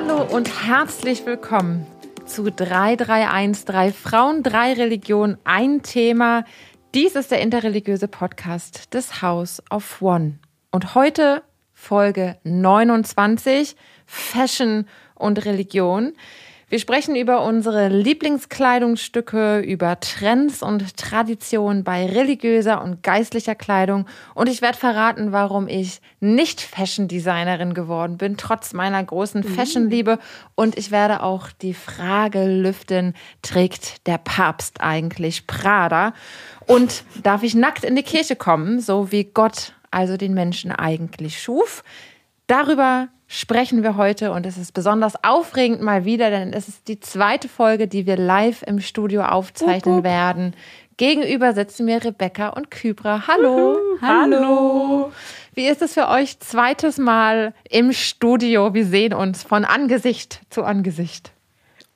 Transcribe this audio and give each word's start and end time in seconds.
Hallo 0.00 0.22
und 0.22 0.64
herzlich 0.64 1.26
willkommen 1.26 1.84
zu 2.24 2.52
331, 2.52 3.64
drei 3.64 3.92
Frauen, 3.92 4.44
drei 4.44 4.74
Religionen, 4.74 5.38
ein 5.42 5.82
Thema. 5.82 6.44
Dies 6.94 7.16
ist 7.16 7.32
der 7.32 7.40
interreligiöse 7.40 8.06
Podcast 8.06 8.94
des 8.94 9.22
House 9.22 9.60
of 9.70 10.00
One. 10.00 10.38
Und 10.70 10.94
heute 10.94 11.42
Folge 11.72 12.36
29, 12.44 13.74
Fashion 14.06 14.86
und 15.16 15.44
Religion. 15.44 16.12
Wir 16.70 16.78
sprechen 16.78 17.16
über 17.16 17.44
unsere 17.44 17.88
Lieblingskleidungsstücke, 17.88 19.60
über 19.60 19.98
Trends 20.00 20.62
und 20.62 20.98
Traditionen 20.98 21.82
bei 21.82 22.04
religiöser 22.04 22.82
und 22.82 23.02
geistlicher 23.02 23.54
Kleidung 23.54 24.06
und 24.34 24.50
ich 24.50 24.60
werde 24.60 24.76
verraten, 24.76 25.32
warum 25.32 25.66
ich 25.66 26.02
nicht 26.20 26.60
Fashion 26.60 27.08
Designerin 27.08 27.72
geworden 27.72 28.18
bin, 28.18 28.36
trotz 28.36 28.74
meiner 28.74 29.02
großen 29.02 29.40
mhm. 29.40 29.48
Fashionliebe 29.48 30.18
und 30.56 30.76
ich 30.76 30.90
werde 30.90 31.22
auch 31.22 31.48
die 31.62 31.72
Frage 31.72 32.44
lüften, 32.44 33.14
trägt 33.40 34.06
der 34.06 34.18
Papst 34.18 34.82
eigentlich 34.82 35.46
Prada 35.46 36.12
und 36.66 37.02
darf 37.22 37.44
ich 37.44 37.54
nackt 37.54 37.82
in 37.82 37.96
die 37.96 38.02
Kirche 38.02 38.36
kommen, 38.36 38.80
so 38.80 39.10
wie 39.10 39.24
Gott 39.24 39.72
also 39.90 40.18
den 40.18 40.34
Menschen 40.34 40.70
eigentlich 40.70 41.40
schuf? 41.40 41.82
Darüber 42.46 43.08
sprechen 43.28 43.82
wir 43.82 43.96
heute 43.96 44.32
und 44.32 44.46
es 44.46 44.56
ist 44.56 44.72
besonders 44.72 45.22
aufregend 45.22 45.82
mal 45.82 46.04
wieder, 46.04 46.30
denn 46.30 46.52
es 46.52 46.66
ist 46.66 46.88
die 46.88 46.98
zweite 46.98 47.48
Folge, 47.48 47.86
die 47.86 48.06
wir 48.06 48.16
live 48.16 48.62
im 48.62 48.80
Studio 48.80 49.22
aufzeichnen 49.22 49.96
uh, 49.96 50.00
uh. 50.00 50.04
werden. 50.04 50.56
Gegenüber 50.96 51.52
sitzen 51.52 51.84
mir 51.84 52.02
Rebecca 52.02 52.48
und 52.48 52.70
Kybra. 52.70 53.28
Hallo. 53.28 53.74
Uh, 53.74 54.00
hallo. 54.00 55.12
Wie 55.54 55.66
ist 55.66 55.82
es 55.82 55.94
für 55.94 56.08
euch 56.08 56.40
zweites 56.40 56.98
Mal 56.98 57.54
im 57.70 57.92
Studio? 57.92 58.74
Wir 58.74 58.86
sehen 58.86 59.12
uns 59.12 59.44
von 59.44 59.64
Angesicht 59.64 60.40
zu 60.50 60.64
Angesicht 60.64 61.32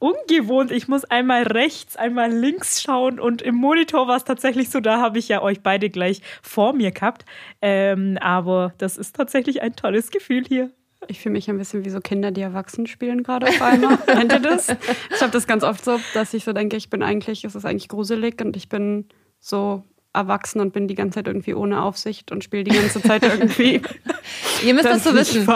ungewohnt. 0.03 0.73
Ich 0.73 0.89
muss 0.89 1.05
einmal 1.05 1.45
rechts, 1.45 1.97
einmal 1.97 2.33
links 2.33 2.83
schauen 2.83 3.21
und 3.21 3.41
im 3.41 3.55
Monitor 3.55 4.09
war 4.09 4.17
es 4.17 4.25
tatsächlich 4.25 4.69
so, 4.69 4.81
da 4.81 5.01
habe 5.01 5.21
ich 5.21 5.29
ja 5.29 5.41
euch 5.41 5.61
beide 5.61 5.91
gleich 5.91 6.23
vor 6.43 6.73
mir 6.73 6.91
gehabt. 6.91 7.25
Ähm, 7.61 8.19
aber 8.21 8.75
das 8.79 8.97
ist 8.97 9.15
tatsächlich 9.15 9.63
ein 9.63 9.77
tolles 9.77 10.11
Gefühl 10.11 10.45
hier. 10.45 10.73
Ich 11.09 11.21
fühle 11.21 11.33
mich 11.33 11.51
ein 11.51 11.59
bisschen 11.59 11.85
wie 11.85 11.91
so 11.91 12.01
Kinder, 12.01 12.31
die 12.31 12.41
erwachsen 12.41 12.87
spielen 12.87 13.23
gerade 13.23 13.49
auf 13.49 13.61
einmal. 13.61 13.97
Kennt 14.07 14.33
ihr 14.33 14.41
das? 14.41 14.69
Ich 14.69 15.21
habe 15.21 15.33
das 15.33 15.47
ganz 15.47 15.65
oft 15.65 15.85
so, 15.85 15.99
dass 16.15 16.33
ich 16.35 16.45
so 16.45 16.53
denke, 16.53 16.77
ich 16.77 16.91
bin 16.91 17.03
eigentlich, 17.03 17.45
es 17.45 17.55
ist 17.55 17.65
eigentlich 17.65 17.89
gruselig 17.89 18.41
und 18.41 18.57
ich 18.57 18.69
bin 18.69 19.07
so 19.41 19.83
erwachsen 20.15 20.61
und 20.61 20.73
bin 20.73 20.89
die 20.89 20.95
ganze 20.95 21.17
Zeit 21.17 21.27
irgendwie 21.27 21.55
ohne 21.55 21.83
Aufsicht 21.83 22.33
und 22.33 22.45
spiele 22.45 22.65
die 22.65 22.77
ganze 22.77 23.03
Zeit 23.03 23.23
irgendwie. 23.23 23.81
Ihr 24.65 24.75
müsst 24.75 24.87
das 24.87 25.05
so 25.05 25.15
wissen. 25.15 25.47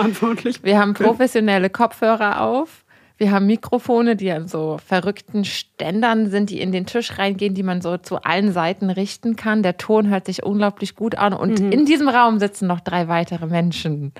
Wir 0.64 0.78
haben 0.78 0.94
professionelle 0.94 1.70
Kopfhörer 1.70 2.40
auf. 2.40 2.84
Wir 3.18 3.30
haben 3.30 3.46
Mikrofone, 3.46 4.14
die 4.14 4.30
an 4.30 4.46
so 4.46 4.78
verrückten 4.84 5.46
Ständern 5.46 6.28
sind, 6.28 6.50
die 6.50 6.60
in 6.60 6.70
den 6.70 6.84
Tisch 6.84 7.18
reingehen, 7.18 7.54
die 7.54 7.62
man 7.62 7.80
so 7.80 7.96
zu 7.96 8.22
allen 8.22 8.52
Seiten 8.52 8.90
richten 8.90 9.36
kann. 9.36 9.62
Der 9.62 9.78
Ton 9.78 10.08
hört 10.10 10.26
sich 10.26 10.42
unglaublich 10.42 10.94
gut 10.94 11.16
an. 11.16 11.32
Und 11.32 11.60
mhm. 11.60 11.72
in 11.72 11.86
diesem 11.86 12.10
Raum 12.10 12.38
sitzen 12.38 12.66
noch 12.66 12.80
drei 12.80 13.08
weitere 13.08 13.46
Menschen. 13.46 14.12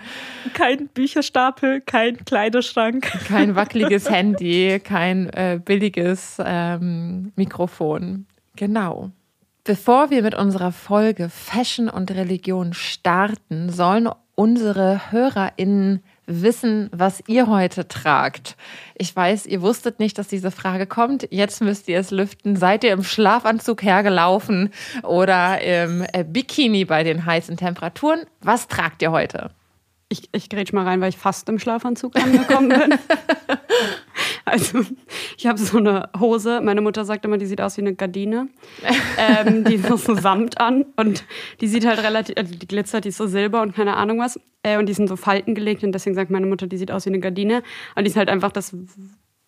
Kein 0.55 0.89
Bücherstapel, 0.89 1.83
kein 1.83 2.25
Kleiderschrank. 2.25 3.07
Kein 3.29 3.55
wackeliges 3.55 4.11
Handy, 4.11 4.81
kein 4.83 5.29
äh, 5.29 5.61
billiges 5.63 6.39
ähm, 6.43 7.33
Mikrofon. 7.37 8.25
Genau. 8.57 9.11
Bevor 9.65 10.11
wir 10.11 10.23
mit 10.23 10.35
unserer 10.35 10.73
Folge 10.73 11.29
Fashion 11.29 11.91
und 11.91 12.13
Religion 12.13 12.73
starten, 12.73 13.69
sollen 13.69 14.09
unsere 14.37 15.11
HörerInnen 15.11 16.03
wissen, 16.27 16.91
was 16.93 17.23
ihr 17.27 17.47
heute 17.47 17.89
tragt. 17.89 18.57
Ich 18.97 19.15
weiß, 19.15 19.47
ihr 19.47 19.63
wusstet 19.63 19.99
nicht, 19.99 20.19
dass 20.19 20.29
diese 20.29 20.51
Frage 20.51 20.87
kommt. 20.87 21.29
Jetzt 21.31 21.61
müsst 21.61 21.89
ihr 21.89 21.99
es 21.99 22.11
lüften. 22.11 22.57
Seid 22.57 22.85
ihr 22.85 22.93
im 22.93 23.05
Schlafanzug 23.05 23.83
hergelaufen 23.83 24.73
oder 25.03 25.61
im 25.61 26.05
äh, 26.13 26.25
Bikini 26.25 26.85
bei 26.85 27.05
den 27.05 27.25
heißen 27.25 27.57
Temperaturen? 27.57 28.27
Was 28.41 28.69
tragt 28.69 29.03
ihr 29.03 29.13
heute? 29.13 29.51
Ich, 30.09 30.29
ich 30.33 30.49
grätsch 30.49 30.73
mal 30.73 30.85
rein, 30.85 31.01
weil 31.01 31.09
ich 31.09 31.19
fast 31.19 31.49
im 31.49 31.59
Schlafanzug 31.59 32.15
angekommen 32.17 32.69
bin. 32.69 32.99
also, 34.45 34.83
ich 35.37 35.47
habe 35.47 35.59
so 35.59 35.79
eine 35.79 36.11
Hose. 36.19 36.61
Meine 36.61 36.81
Mutter 36.81 37.05
sagt 37.05 37.25
immer, 37.25 37.39
die 37.39 37.47
sieht 37.47 37.61
aus 37.61 37.77
wie 37.77 37.81
eine 37.81 37.95
Gardine. 37.95 38.49
ähm, 39.19 39.65
die 39.65 39.75
ist 39.75 39.89
so 39.89 40.15
Samt 40.21 40.61
an 40.61 40.87
und 40.97 41.25
die 41.61 41.67
sieht 41.67 41.85
halt 41.85 42.03
relativ, 42.05 42.37
also 42.37 42.55
die 42.55 42.69
glitzert, 42.69 43.05
die 43.05 43.09
ist 43.09 43.17
so 43.17 43.27
silber 43.27 43.63
und 43.63 43.75
keine 43.75 43.97
Ahnung 43.97 44.21
was. 44.21 44.39
Äh, 44.63 44.79
und 44.79 44.89
die 44.89 44.95
sind 44.95 45.09
so 45.09 45.17
Falten 45.17 45.57
gelegt 45.57 45.83
und 45.83 45.91
deswegen 45.91 46.15
sagt 46.15 46.31
meine 46.31 46.47
Mutter, 46.47 46.69
die 46.69 46.77
sieht 46.77 46.93
aus 46.93 47.07
wie 47.07 47.11
eine 47.11 47.21
Gardine. 47.21 47.65
Und 47.97 48.05
die 48.05 48.11
ist 48.11 48.17
halt 48.17 48.29
einfach 48.29 48.53
das 48.53 48.77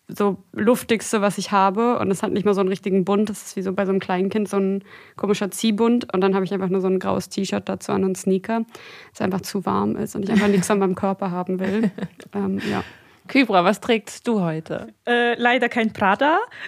so 0.09 0.37
luftigste, 0.53 1.21
was 1.21 1.37
ich 1.37 1.51
habe. 1.51 1.99
Und 1.99 2.11
es 2.11 2.23
hat 2.23 2.31
nicht 2.31 2.45
mal 2.45 2.53
so 2.53 2.61
einen 2.61 2.69
richtigen 2.69 3.05
Bund. 3.05 3.29
Das 3.29 3.45
ist 3.45 3.55
wie 3.55 3.61
so 3.61 3.73
bei 3.73 3.85
so 3.85 3.91
einem 3.91 3.99
kleinen 3.99 4.29
Kind 4.29 4.49
so 4.49 4.57
ein 4.57 4.83
komischer 5.15 5.51
Ziehbund. 5.51 6.11
Und 6.13 6.21
dann 6.21 6.35
habe 6.35 6.45
ich 6.45 6.53
einfach 6.53 6.69
nur 6.69 6.81
so 6.81 6.87
ein 6.87 6.99
graues 6.99 7.29
T-Shirt 7.29 7.69
dazu 7.69 7.91
an 7.91 8.03
und 8.03 8.17
Sneaker, 8.17 8.65
das 9.11 9.21
einfach 9.21 9.41
zu 9.41 9.65
warm 9.65 9.95
ist 9.95 10.15
und 10.15 10.23
ich 10.23 10.31
einfach 10.31 10.47
nichts 10.47 10.69
an 10.71 10.79
meinem 10.79 10.95
Körper 10.95 11.31
haben 11.31 11.59
will. 11.59 11.91
Ähm, 12.35 12.59
ja. 12.69 12.83
Kybra, 13.29 13.63
was 13.63 13.79
trägst 13.79 14.27
du 14.27 14.41
heute? 14.41 14.87
Äh, 15.07 15.35
leider 15.35 15.69
kein 15.69 15.93
Prada. 15.93 16.39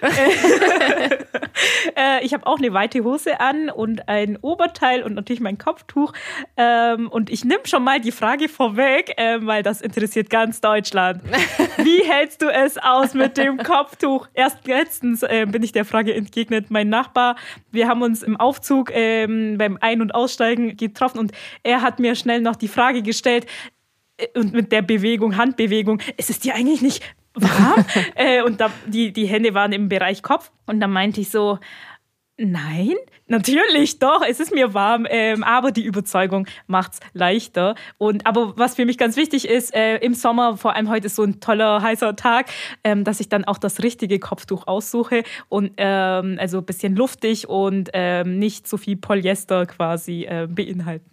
äh, 1.96 2.24
ich 2.24 2.32
habe 2.32 2.46
auch 2.46 2.58
eine 2.58 2.72
weite 2.72 3.02
Hose 3.02 3.40
an 3.40 3.68
und 3.68 4.08
ein 4.08 4.38
Oberteil 4.40 5.02
und 5.02 5.14
natürlich 5.14 5.40
mein 5.40 5.58
Kopftuch. 5.58 6.12
Ähm, 6.56 7.08
und 7.08 7.30
ich 7.30 7.44
nehme 7.44 7.62
schon 7.64 7.82
mal 7.82 8.00
die 8.00 8.12
Frage 8.12 8.48
vorweg, 8.48 9.12
äh, 9.16 9.44
weil 9.44 9.64
das 9.64 9.80
interessiert 9.80 10.30
ganz 10.30 10.60
Deutschland. 10.60 11.20
Wie 11.78 12.04
hältst 12.08 12.42
du 12.42 12.48
es 12.48 12.78
aus 12.78 13.12
mit 13.14 13.36
dem 13.38 13.58
Kopftuch? 13.58 14.28
Erst 14.32 14.64
letztens 14.68 15.24
äh, 15.24 15.46
bin 15.48 15.64
ich 15.64 15.72
der 15.72 15.84
Frage 15.84 16.14
entgegnet, 16.14 16.70
mein 16.70 16.88
Nachbar. 16.88 17.34
Wir 17.72 17.88
haben 17.88 18.02
uns 18.02 18.22
im 18.22 18.36
Aufzug 18.36 18.92
ähm, 18.94 19.58
beim 19.58 19.78
Ein- 19.80 20.00
und 20.00 20.14
Aussteigen 20.14 20.76
getroffen 20.76 21.18
und 21.18 21.32
er 21.64 21.82
hat 21.82 21.98
mir 21.98 22.14
schnell 22.14 22.40
noch 22.40 22.54
die 22.54 22.68
Frage 22.68 23.02
gestellt, 23.02 23.48
und 24.34 24.52
mit 24.52 24.72
der 24.72 24.82
Bewegung, 24.82 25.36
Handbewegung, 25.36 26.00
ist 26.16 26.30
es 26.30 26.38
dir 26.38 26.54
eigentlich 26.54 26.82
nicht 26.82 27.02
warm? 27.34 27.84
äh, 28.14 28.42
und 28.42 28.60
da, 28.60 28.70
die, 28.86 29.12
die 29.12 29.26
Hände 29.26 29.54
waren 29.54 29.72
im 29.72 29.88
Bereich 29.88 30.22
Kopf. 30.22 30.50
Und 30.66 30.80
dann 30.80 30.92
meinte 30.92 31.20
ich 31.20 31.30
so, 31.30 31.58
nein, 32.36 32.94
Natürlich, 33.32 33.98
doch, 33.98 34.20
es 34.28 34.40
ist 34.40 34.52
mir 34.52 34.74
warm, 34.74 35.06
ähm, 35.08 35.42
aber 35.42 35.70
die 35.70 35.82
Überzeugung 35.82 36.46
macht's 36.66 37.00
leichter. 37.14 37.76
Und 37.96 38.26
aber 38.26 38.58
was 38.58 38.74
für 38.74 38.84
mich 38.84 38.98
ganz 38.98 39.16
wichtig 39.16 39.48
ist, 39.48 39.74
äh, 39.74 39.96
im 40.00 40.12
Sommer, 40.12 40.58
vor 40.58 40.76
allem 40.76 40.90
heute 40.90 41.06
ist 41.06 41.16
so 41.16 41.22
ein 41.22 41.40
toller 41.40 41.80
heißer 41.80 42.14
Tag, 42.14 42.50
ähm, 42.84 43.04
dass 43.04 43.20
ich 43.20 43.30
dann 43.30 43.46
auch 43.46 43.56
das 43.56 43.82
richtige 43.82 44.18
Kopftuch 44.18 44.66
aussuche 44.66 45.22
und 45.48 45.70
ähm, 45.78 46.36
also 46.38 46.58
ein 46.58 46.66
bisschen 46.66 46.94
luftig 46.94 47.48
und 47.48 47.88
ähm, 47.94 48.38
nicht 48.38 48.68
so 48.68 48.76
viel 48.76 48.98
Polyester 48.98 49.64
quasi 49.64 50.24
äh, 50.24 50.46
beinhaltet. 50.46 51.08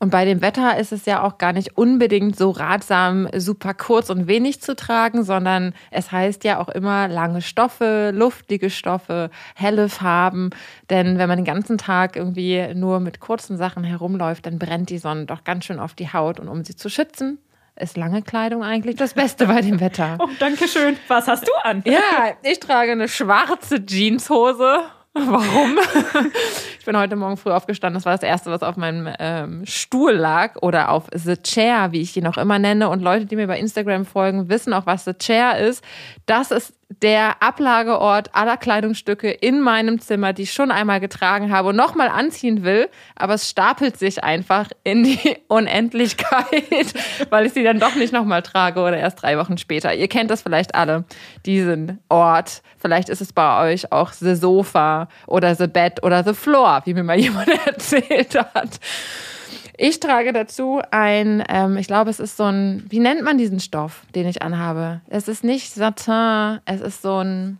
Und 0.00 0.10
bei 0.10 0.24
dem 0.24 0.40
Wetter 0.40 0.76
ist 0.78 0.90
es 0.90 1.06
ja 1.06 1.22
auch 1.22 1.38
gar 1.38 1.52
nicht 1.52 1.78
unbedingt 1.78 2.36
so 2.36 2.50
ratsam, 2.50 3.28
super 3.36 3.72
kurz 3.72 4.10
und 4.10 4.26
wenig 4.26 4.60
zu 4.60 4.74
tragen, 4.74 5.22
sondern 5.22 5.74
es 5.92 6.10
heißt 6.10 6.42
ja 6.42 6.58
auch 6.58 6.68
immer 6.68 7.06
lange 7.06 7.40
Stoffe, 7.40 8.10
luftige 8.12 8.68
Stoffe, 8.68 9.30
helle 9.54 9.88
Farben. 9.88 10.50
Denn 10.90 11.18
wenn 11.18 11.28
man 11.28 11.38
den 11.38 11.51
ganzen 11.52 11.76
Tag 11.76 12.16
irgendwie 12.16 12.74
nur 12.74 12.98
mit 13.00 13.20
kurzen 13.20 13.58
Sachen 13.58 13.84
herumläuft, 13.84 14.46
dann 14.46 14.58
brennt 14.58 14.88
die 14.88 14.98
Sonne 14.98 15.26
doch 15.26 15.44
ganz 15.44 15.66
schön 15.66 15.78
auf 15.78 15.94
die 15.94 16.12
Haut. 16.12 16.40
Und 16.40 16.48
um 16.48 16.64
sie 16.64 16.74
zu 16.74 16.88
schützen, 16.88 17.38
ist 17.76 17.96
lange 17.96 18.22
Kleidung 18.22 18.62
eigentlich 18.62 18.96
das 18.96 19.14
Beste 19.14 19.46
bei 19.46 19.60
dem 19.60 19.80
Wetter. 19.80 20.16
Oh, 20.18 20.28
danke 20.38 20.66
schön. 20.66 20.96
Was 21.08 21.28
hast 21.28 21.46
du 21.46 21.52
an? 21.62 21.82
Ja, 21.86 22.32
ich 22.42 22.60
trage 22.60 22.92
eine 22.92 23.08
schwarze 23.08 23.84
Jeanshose. 23.84 24.80
Warum? 25.14 25.78
ich 26.78 26.86
bin 26.86 26.96
heute 26.96 27.16
Morgen 27.16 27.36
früh 27.36 27.50
aufgestanden. 27.50 27.98
Das 27.98 28.06
war 28.06 28.14
das 28.14 28.22
Erste, 28.22 28.50
was 28.50 28.62
auf 28.62 28.78
meinem 28.78 29.12
ähm, 29.18 29.66
Stuhl 29.66 30.12
lag 30.12 30.56
oder 30.62 30.90
auf 30.90 31.04
The 31.12 31.36
Chair, 31.36 31.92
wie 31.92 32.00
ich 32.00 32.16
ihn 32.16 32.26
auch 32.26 32.38
immer 32.38 32.58
nenne. 32.58 32.88
Und 32.88 33.02
Leute, 33.02 33.26
die 33.26 33.36
mir 33.36 33.46
bei 33.46 33.58
Instagram 33.58 34.06
folgen, 34.06 34.48
wissen 34.48 34.72
auch, 34.72 34.86
was 34.86 35.04
The 35.04 35.12
Chair 35.12 35.58
ist. 35.58 35.84
Das 36.24 36.50
ist 36.50 36.72
der 37.00 37.42
Ablageort 37.42 38.34
aller 38.34 38.56
Kleidungsstücke 38.56 39.30
in 39.30 39.60
meinem 39.60 40.00
Zimmer, 40.00 40.32
die 40.32 40.42
ich 40.42 40.52
schon 40.52 40.70
einmal 40.70 41.00
getragen 41.00 41.50
habe 41.52 41.68
und 41.68 41.76
nochmal 41.76 42.08
anziehen 42.08 42.64
will, 42.64 42.88
aber 43.16 43.34
es 43.34 43.48
stapelt 43.48 43.96
sich 43.96 44.22
einfach 44.22 44.68
in 44.84 45.04
die 45.04 45.36
Unendlichkeit, 45.48 46.94
weil 47.30 47.46
ich 47.46 47.52
sie 47.52 47.62
dann 47.62 47.78
doch 47.78 47.94
nicht 47.94 48.12
nochmal 48.12 48.42
trage 48.42 48.80
oder 48.80 48.96
erst 48.96 49.22
drei 49.22 49.38
Wochen 49.38 49.58
später. 49.58 49.94
Ihr 49.94 50.08
kennt 50.08 50.30
das 50.30 50.42
vielleicht 50.42 50.74
alle, 50.74 51.04
diesen 51.46 51.98
Ort. 52.08 52.62
Vielleicht 52.78 53.08
ist 53.08 53.20
es 53.20 53.32
bei 53.32 53.72
euch 53.72 53.92
auch 53.92 54.12
The 54.12 54.34
Sofa 54.34 55.01
oder 55.26 55.54
The 55.54 55.66
Bed 55.66 56.02
oder 56.02 56.24
The 56.24 56.34
Floor, 56.34 56.82
wie 56.84 56.94
mir 56.94 57.02
mal 57.02 57.18
jemand 57.20 57.48
erzählt 57.66 58.34
hat. 58.54 58.80
Ich 59.76 60.00
trage 60.00 60.32
dazu 60.32 60.80
ein, 60.90 61.42
ähm, 61.48 61.76
ich 61.76 61.86
glaube, 61.86 62.10
es 62.10 62.20
ist 62.20 62.36
so 62.36 62.44
ein, 62.44 62.84
wie 62.88 63.00
nennt 63.00 63.22
man 63.22 63.38
diesen 63.38 63.58
Stoff, 63.58 64.02
den 64.14 64.28
ich 64.28 64.42
anhabe? 64.42 65.00
Es 65.08 65.28
ist 65.28 65.44
nicht 65.44 65.72
Satin, 65.72 66.60
es 66.66 66.80
ist 66.80 67.02
so 67.02 67.18
ein, 67.18 67.58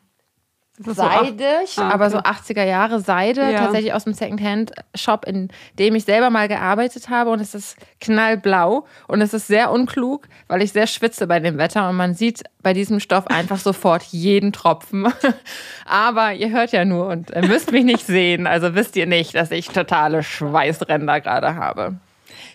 Ist 0.79 0.87
so 0.87 0.93
seidig, 0.95 1.77
Ah, 1.77 1.91
aber 1.91 2.09
so 2.09 2.17
80er 2.19 2.65
Jahre 2.65 3.01
Seide, 3.01 3.43
Ja. 3.53 3.59
tatsächlich 3.59 3.93
aus 3.93 4.05
dem 4.05 4.15
Secondhand-Shop, 4.15 5.27
in 5.27 5.49
dem 5.79 5.95
ich 5.95 6.05
selber 6.05 6.31
mal 6.31 6.49
gearbeitet 6.49 7.11
habe. 7.11 7.29
Und 7.31 7.41
es 7.41 7.55
ist 7.55 7.77
knallblau 8.01 8.87
und 9.07 9.21
es 9.21 9.35
ist 9.35 9.47
sehr 9.49 9.71
unklug, 9.71 10.29
weil 10.49 10.63
ich 10.63 10.73
sehr 10.73 10.87
schwitze 10.87 11.27
bei 11.27 11.41
dem 11.41 11.59
Wetter 11.59 11.89
und 11.91 11.97
man 11.97 12.15
sieht 12.15 12.45
bei 12.63 12.73
diesem 12.73 13.01
Stoff 13.01 13.27
einfach 13.27 13.59
sofort 13.59 14.03
jeden 14.05 14.53
Tropfen. 14.53 15.13
Aber 15.85 16.33
ihr 16.33 16.51
hört 16.51 16.73
ja 16.73 16.85
nur 16.87 17.09
und 17.09 17.31
ihr 17.31 17.47
müsst 17.47 17.71
mich 17.71 17.85
nicht 17.85 18.07
sehen, 18.07 18.47
also 18.47 18.75
wisst 18.75 18.97
ihr 18.97 19.07
nicht, 19.07 19.35
dass 19.35 19.51
ich 19.51 19.69
totale 19.69 20.23
Schweißränder 20.23 21.21
gerade 21.21 21.55
habe. 21.55 21.97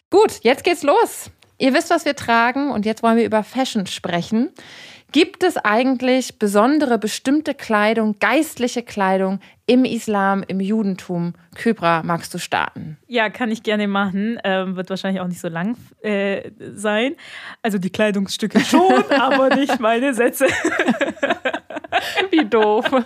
Gut, 0.10 0.40
jetzt 0.42 0.64
geht's 0.64 0.84
los. 0.84 1.30
Ihr 1.60 1.74
wisst, 1.74 1.90
was 1.90 2.06
wir 2.06 2.16
tragen 2.16 2.72
und 2.72 2.86
jetzt 2.86 3.04
wollen 3.04 3.18
wir 3.18 3.26
über 3.26 3.44
Fashion 3.44 3.86
sprechen. 3.88 4.50
Gibt 5.14 5.44
es 5.44 5.56
eigentlich 5.56 6.38
besondere, 6.38 6.98
bestimmte 6.98 7.54
Kleidung, 7.54 8.20
geistliche 8.20 8.84
Kleidung 8.84 9.40
im 9.66 9.86
Islam, 9.86 10.44
im 10.46 10.60
Judentum? 10.60 11.34
Kybra, 11.56 12.04
magst 12.04 12.34
du 12.34 12.38
starten? 12.38 12.98
Ja, 13.08 13.30
kann 13.30 13.50
ich 13.50 13.64
gerne 13.64 13.88
machen. 13.88 14.38
Ähm, 14.44 14.76
wird 14.76 14.90
wahrscheinlich 14.90 15.22
auch 15.22 15.28
nicht 15.28 15.40
so 15.40 15.48
lang 15.48 15.78
äh, 16.02 16.52
sein. 16.74 17.16
Also 17.62 17.78
die 17.78 17.90
Kleidungsstücke 17.90 18.60
schon, 18.60 19.10
aber 19.18 19.56
nicht 19.56 19.80
meine 19.80 20.14
Sätze. 20.14 20.48
Wie 22.32 22.46
doof. 22.46 22.86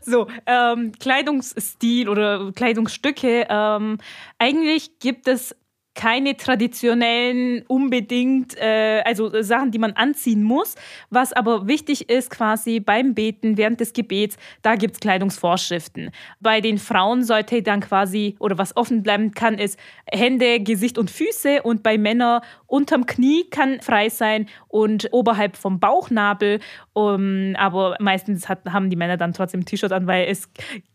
So, 0.00 0.26
ähm, 0.46 0.92
Kleidungsstil 0.98 2.08
oder 2.08 2.50
Kleidungsstücke. 2.52 3.46
Ähm, 3.50 3.98
eigentlich 4.38 4.98
gibt 5.00 5.28
es 5.28 5.54
keine 5.98 6.36
traditionellen 6.36 7.64
unbedingt, 7.66 8.56
äh, 8.56 9.02
also 9.04 9.42
Sachen, 9.42 9.72
die 9.72 9.80
man 9.80 9.94
anziehen 9.94 10.44
muss. 10.44 10.76
Was 11.10 11.32
aber 11.32 11.66
wichtig 11.66 12.08
ist 12.08 12.30
quasi 12.30 12.78
beim 12.78 13.14
Beten 13.14 13.56
während 13.56 13.80
des 13.80 13.92
Gebets, 13.92 14.36
da 14.62 14.76
gibt 14.76 14.94
es 14.94 15.00
Kleidungsvorschriften. 15.00 16.12
Bei 16.38 16.60
den 16.60 16.78
Frauen 16.78 17.24
sollte 17.24 17.64
dann 17.64 17.80
quasi, 17.80 18.36
oder 18.38 18.58
was 18.58 18.76
offen 18.76 19.02
bleiben 19.02 19.32
kann, 19.32 19.58
ist 19.58 19.76
Hände, 20.06 20.60
Gesicht 20.60 20.98
und 20.98 21.10
Füße 21.10 21.62
und 21.64 21.82
bei 21.82 21.98
Männern 21.98 22.42
unterm 22.68 23.06
Knie 23.06 23.44
kann 23.50 23.80
frei 23.80 24.10
sein 24.10 24.46
und 24.68 25.08
oberhalb 25.10 25.56
vom 25.56 25.80
Bauchnabel. 25.80 26.60
Um, 26.92 27.54
aber 27.56 27.96
meistens 27.98 28.48
hat, 28.48 28.60
haben 28.66 28.90
die 28.90 28.96
Männer 28.96 29.16
dann 29.16 29.32
trotzdem 29.32 29.60
ein 29.60 29.64
T-Shirt 29.64 29.90
an, 29.90 30.06
weil 30.06 30.26
es 30.28 30.48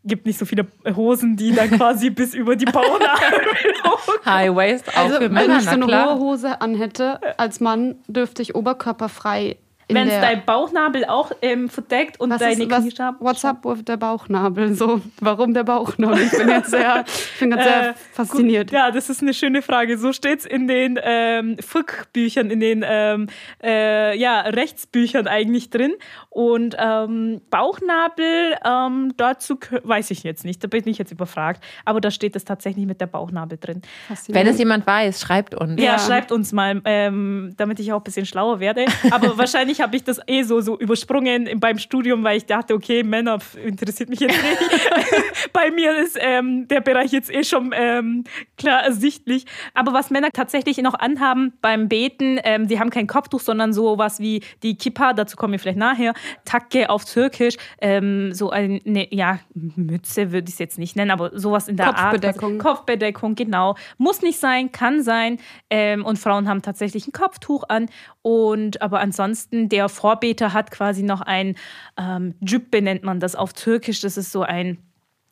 gibt 0.04 0.26
nicht 0.26 0.38
so 0.38 0.46
viele 0.46 0.68
Hosen, 0.96 1.36
die 1.36 1.52
dann 1.52 1.70
quasi 1.78 2.10
bis 2.10 2.34
über 2.34 2.56
die 2.56 2.66
Bauchnabel 2.66 3.42
High 4.26 4.56
Waist 4.56 4.90
auch 4.90 4.98
Also, 4.98 5.16
für 5.16 5.22
wenn 5.22 5.34
Männer, 5.34 5.58
ich 5.58 5.64
so 5.64 5.72
eine 5.72 5.86
hohe 5.86 6.20
Hose 6.20 6.62
anhätte, 6.62 7.20
als 7.38 7.60
Mann 7.60 7.96
dürfte 8.08 8.42
ich 8.42 8.56
oberkörperfrei 8.56 9.58
Wenn 9.90 10.08
es 10.08 10.20
dein 10.22 10.44
Bauchnabel 10.46 11.06
auch 11.06 11.32
ähm, 11.42 11.70
verdeckt 11.70 12.20
und 12.20 12.30
was 12.30 12.40
deine 12.40 12.64
ist, 12.64 12.72
was, 12.72 12.80
Kniescheiben. 12.82 13.20
what's 13.20 13.44
up 13.46 13.64
with 13.66 13.84
der 13.86 13.98
Bauchnabel? 13.98 14.74
So, 14.76 15.02
warum 15.20 15.54
der 15.54 15.64
Bauchnabel? 15.64 16.22
Ich 16.22 16.32
bin 16.32 16.48
jetzt 16.50 16.72
sehr, 16.72 17.04
ich 17.08 17.40
bin 17.40 17.50
ganz 17.52 17.64
sehr 17.64 17.90
Äh, 17.90 17.94
fasziniert. 18.14 18.72
Ja, 18.72 18.92
das 18.92 19.10
ist 19.10 19.22
eine 19.22 19.34
schöne 19.34 19.62
Frage. 19.62 19.98
So 19.98 20.14
steht 20.14 20.40
es 20.40 20.46
in 20.46 20.68
den 20.68 21.00
ähm, 21.04 21.58
Fiqh-Büchern, 21.60 22.50
in 22.50 22.60
den 22.60 22.84
ähm, 22.88 23.28
äh, 23.64 24.18
ja, 24.18 24.42
Rechtsbüchern 24.42 25.28
eigentlich 25.28 25.70
drin. 25.70 25.94
Und 26.30 26.76
ähm, 26.80 27.42
Bauchnabel, 27.50 28.56
ähm, 28.66 29.14
dazu 29.18 29.58
weiß 29.84 30.12
ich 30.12 30.24
jetzt 30.24 30.46
nicht, 30.46 30.64
da 30.64 30.68
bin 30.68 30.88
ich 30.88 30.98
jetzt 30.98 31.12
überfragt. 31.12 31.64
Aber 31.86 32.02
da 32.02 32.12
steht 32.12 32.36
es 32.36 32.46
tatsächlich 32.46 32.86
mit 32.86 33.02
der 33.02 33.08
Bauchnabel 33.08 33.58
drin. 33.60 33.82
Wenn 34.30 34.48
es 34.48 34.58
jemand 34.60 34.86
weiß, 34.88 35.20
schreibt 35.22 35.56
uns. 35.56 35.80
Ja, 35.82 35.94
Ja. 35.94 36.00
schreibt 36.00 36.32
uns 36.32 36.52
mal, 36.52 36.82
ähm, 36.86 37.54
damit 37.58 37.80
ich 37.80 37.92
auch 37.94 37.98
ein 38.00 38.04
bisschen 38.04 38.26
schlauer 38.26 38.60
werde. 38.60 38.86
Aber 39.12 39.38
wahrscheinlich 39.38 39.73
habe 39.82 39.96
ich 39.96 40.04
das 40.04 40.20
eh 40.28 40.44
so, 40.44 40.62
so 40.62 40.78
übersprungen 40.78 41.48
im- 41.48 41.60
beim 41.60 41.78
Studium, 41.78 42.24
weil 42.24 42.38
ich 42.38 42.46
dachte, 42.46 42.74
okay, 42.74 43.04
Männer 43.04 43.40
interessiert 43.64 44.10
mich 44.10 44.20
jetzt 44.20 44.36
nicht. 44.42 45.52
Bei 45.54 45.72
mir 45.72 45.96
ist 45.98 46.18
ähm, 46.20 46.68
der 46.68 46.82
Bereich 46.82 47.12
jetzt 47.12 47.34
eh 47.34 47.44
schon 47.44 47.72
ähm, 47.76 48.24
klar 48.58 48.84
ersichtlich. 48.84 49.46
Aber 49.74 49.94
was 49.94 50.10
Männer 50.10 50.30
tatsächlich 50.34 50.78
noch 50.80 50.96
anhaben 50.96 51.54
beim 51.62 51.88
Beten, 51.90 52.40
ähm, 52.44 52.68
die 52.68 52.80
haben 52.80 52.90
kein 52.90 53.08
Kopftuch, 53.08 53.40
sondern 53.42 53.74
so 53.74 53.98
was 53.98 54.20
wie 54.20 54.42
die 54.64 54.76
Kippa, 54.78 55.14
dazu 55.14 55.38
kommen 55.38 55.54
wir 55.54 55.60
vielleicht 55.60 55.78
nachher, 55.78 56.14
Takke 56.46 56.90
auf 56.90 57.06
Türkisch, 57.06 57.56
ähm, 57.82 58.34
so 58.34 58.50
eine, 58.50 58.80
ja, 59.14 59.40
Mütze 59.54 60.32
würde 60.32 60.48
ich 60.48 60.54
es 60.54 60.60
jetzt 60.60 60.78
nicht 60.80 60.96
nennen, 60.96 61.12
aber 61.12 61.38
sowas 61.38 61.68
in 61.68 61.78
der 61.78 61.88
Art. 61.88 61.98
Kopfbedeckung. 61.98 62.58
Kopfbedeckung, 62.58 63.36
genau. 63.36 63.76
Muss 63.98 64.22
nicht 64.22 64.40
sein, 64.40 64.72
kann 64.72 65.04
sein. 65.04 65.40
Ähm, 65.70 66.06
und 66.06 66.18
Frauen 66.20 66.48
haben 66.48 66.62
tatsächlich 66.62 67.08
ein 67.08 67.12
Kopftuch 67.12 67.64
an. 67.70 67.88
Und 68.22 68.82
aber 68.82 69.00
ansonsten, 69.00 69.63
der 69.70 69.90
Vorbeter 69.90 70.54
hat 70.54 70.72
quasi 70.72 71.04
noch 71.04 71.22
ein 71.22 71.56
ähm, 71.98 72.36
Cübbe 72.46 72.82
nennt 72.82 73.04
man 73.04 73.20
das 73.20 73.36
auf 73.36 73.54
Türkisch. 73.54 74.02
Das 74.02 74.18
ist 74.18 74.32
so 74.32 74.42
ein 74.44 74.78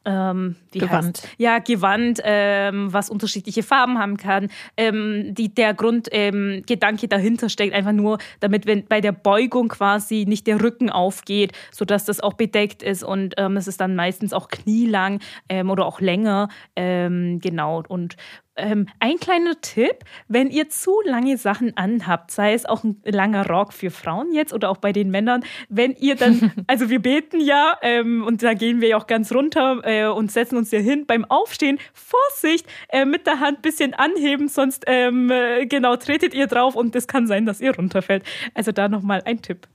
ähm, 0.03 0.55
Gewand. 0.71 1.21
Heißt? 1.21 1.29
Ja, 1.37 1.59
Gewand, 1.59 2.21
ähm, 2.23 2.91
was 2.91 3.09
unterschiedliche 3.09 3.61
Farben 3.61 3.99
haben 3.99 4.17
kann. 4.17 4.49
Ähm, 4.75 5.33
die, 5.35 5.53
der 5.53 5.73
Grundgedanke 5.73 6.57
ähm, 6.57 6.63
Gedanke 6.65 7.07
dahinter 7.07 7.49
steckt 7.49 7.73
einfach 7.73 7.91
nur, 7.91 8.17
damit 8.39 8.65
wenn 8.65 8.85
bei 8.85 9.01
der 9.01 9.11
Beugung 9.11 9.67
quasi 9.67 10.25
nicht 10.27 10.47
der 10.47 10.61
Rücken 10.61 10.89
aufgeht, 10.89 11.51
sodass 11.71 12.05
das 12.05 12.19
auch 12.19 12.33
bedeckt 12.33 12.81
ist 12.81 13.03
und 13.03 13.35
ähm, 13.37 13.57
es 13.57 13.67
ist 13.67 13.79
dann 13.79 13.95
meistens 13.95 14.33
auch 14.33 14.47
knielang 14.47 15.19
ähm, 15.49 15.69
oder 15.69 15.85
auch 15.85 16.01
länger. 16.01 16.49
Genau. 16.75 17.83
Und 17.87 18.15
ähm, 18.57 18.87
ein 18.99 19.17
kleiner 19.17 19.59
Tipp, 19.61 20.03
wenn 20.27 20.49
ihr 20.49 20.69
zu 20.69 21.01
lange 21.05 21.37
Sachen 21.37 21.75
anhabt, 21.77 22.31
sei 22.31 22.53
es 22.53 22.65
auch 22.65 22.83
ein 22.83 23.01
langer 23.05 23.47
Rock 23.47 23.73
für 23.73 23.91
Frauen 23.91 24.33
jetzt 24.33 24.53
oder 24.53 24.69
auch 24.69 24.77
bei 24.77 24.91
den 24.91 25.09
Männern, 25.09 25.43
wenn 25.69 25.95
ihr 25.95 26.15
dann, 26.15 26.51
also 26.67 26.89
wir 26.89 27.01
beten 27.01 27.39
ja 27.39 27.77
ähm, 27.81 28.23
und 28.25 28.43
da 28.43 28.53
gehen 28.53 28.81
wir 28.81 28.89
ja 28.89 28.97
auch 28.97 29.07
ganz 29.07 29.31
runter 29.31 29.81
äh, 29.83 30.07
und 30.07 30.31
setzen 30.31 30.57
uns 30.57 30.71
ja 30.71 30.79
hin 30.79 31.05
beim 31.05 31.25
Aufstehen, 31.25 31.79
Vorsicht, 31.93 32.67
äh, 32.89 33.05
mit 33.05 33.25
der 33.25 33.39
Hand 33.39 33.59
ein 33.59 33.61
bisschen 33.61 33.93
anheben, 33.93 34.47
sonst 34.47 34.83
ähm, 34.87 35.31
äh, 35.31 35.65
genau 35.65 35.95
tretet 35.95 36.33
ihr 36.33 36.47
drauf 36.47 36.75
und 36.75 36.95
es 36.95 37.07
kann 37.07 37.27
sein, 37.27 37.45
dass 37.45 37.61
ihr 37.61 37.75
runterfällt. 37.75 38.23
Also 38.53 38.71
da 38.71 38.89
nochmal 38.89 39.21
ein 39.25 39.41
Tipp. 39.41 39.67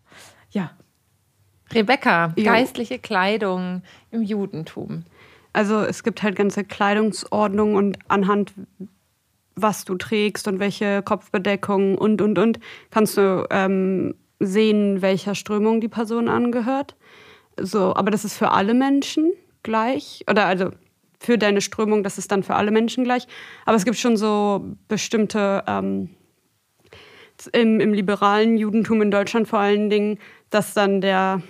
Ja. 0.51 0.73
Rebecca, 1.73 2.33
Jo. 2.37 2.45
geistliche 2.45 2.99
Kleidung 2.99 3.83
im 4.11 4.23
Judentum. 4.23 5.05
Also 5.57 5.81
es 5.81 6.03
gibt 6.03 6.23
halt 6.23 6.37
ganze 6.37 6.65
Kleidungsordnungen 6.65 7.77
und 7.77 7.99
anhand 8.09 8.53
was 9.55 9.87
du 9.87 9.95
trägst 9.95 10.47
und 10.49 10.61
welche 10.61 11.03
Kopfbedeckung 11.03 11.97
und 11.97 12.21
und 12.21 12.39
und 12.39 12.61
kannst 12.91 13.17
du 13.17 13.47
ähm, 13.49 14.15
sehen, 14.39 15.01
welcher 15.01 15.35
Strömung 15.35 15.81
die 15.81 15.89
Person 15.89 16.29
angehört. 16.29 16.95
So, 17.59 17.97
aber 17.97 18.11
das 18.11 18.27
ist 18.27 18.37
für 18.37 18.51
alle 18.51 18.75
Menschen 18.75 19.33
gleich 19.63 20.27
oder 20.31 20.45
also 20.45 20.73
für 21.19 21.39
deine 21.39 21.63
Strömung, 21.63 22.03
das 22.03 22.19
ist 22.19 22.31
dann 22.31 22.43
für 22.43 22.55
alle 22.55 22.71
Menschen 22.71 23.05
gleich. 23.05 23.27
Aber 23.65 23.79
es 23.79 23.87
gibt 23.87 23.97
schon 23.97 24.19
so 24.19 24.77
bestimmte 24.89 25.65
ähm, 25.67 26.11
im, 27.55 27.81
im 27.81 27.95
liberalen 27.95 28.59
Judentum 28.59 29.01
in 29.01 29.11
Deutschland 29.11 29.49
vor 29.49 29.61
allen 29.61 29.89
Dingen, 29.89 30.19
dass 30.51 30.75
dann 30.75 31.01
der, 31.01 31.41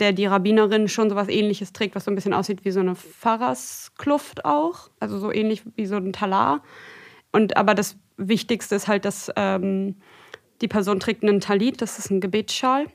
der 0.00 0.12
die 0.12 0.26
Rabbinerin 0.26 0.88
schon 0.88 1.10
so 1.10 1.16
was 1.16 1.28
ähnliches 1.28 1.72
trägt, 1.72 1.94
was 1.94 2.04
so 2.04 2.10
ein 2.10 2.14
bisschen 2.14 2.34
aussieht 2.34 2.64
wie 2.64 2.70
so 2.70 2.80
eine 2.80 2.94
Pfarrerskluft 2.94 4.44
auch. 4.44 4.90
Also 5.00 5.18
so 5.18 5.32
ähnlich 5.32 5.62
wie 5.76 5.86
so 5.86 5.96
ein 5.96 6.12
Talar. 6.12 6.62
Und 7.32 7.56
aber 7.56 7.74
das 7.74 7.96
Wichtigste 8.16 8.74
ist 8.74 8.88
halt, 8.88 9.04
dass 9.04 9.30
ähm, 9.36 9.96
die 10.60 10.68
Person 10.68 11.00
trägt 11.00 11.22
einen 11.22 11.40
Talit, 11.40 11.80
das 11.82 11.98
ist 11.98 12.10
ein 12.10 12.20
Gebetsschal. 12.20 12.86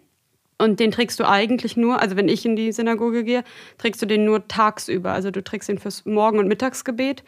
Und 0.58 0.80
den 0.80 0.92
trägst 0.92 1.20
du 1.20 1.28
eigentlich 1.28 1.76
nur, 1.76 2.00
also 2.00 2.16
wenn 2.16 2.30
ich 2.30 2.46
in 2.46 2.56
die 2.56 2.72
Synagoge 2.72 3.24
gehe, 3.24 3.44
trägst 3.78 4.02
du 4.02 4.06
den 4.06 4.24
nur 4.24 4.48
tagsüber. 4.48 5.12
Also 5.12 5.32
du 5.32 5.44
trägst 5.44 5.68
den 5.68 5.80
fürs 5.80 6.06
Morgen- 6.06 6.40
und 6.40 6.48
Mittagsgebet. 6.48 7.24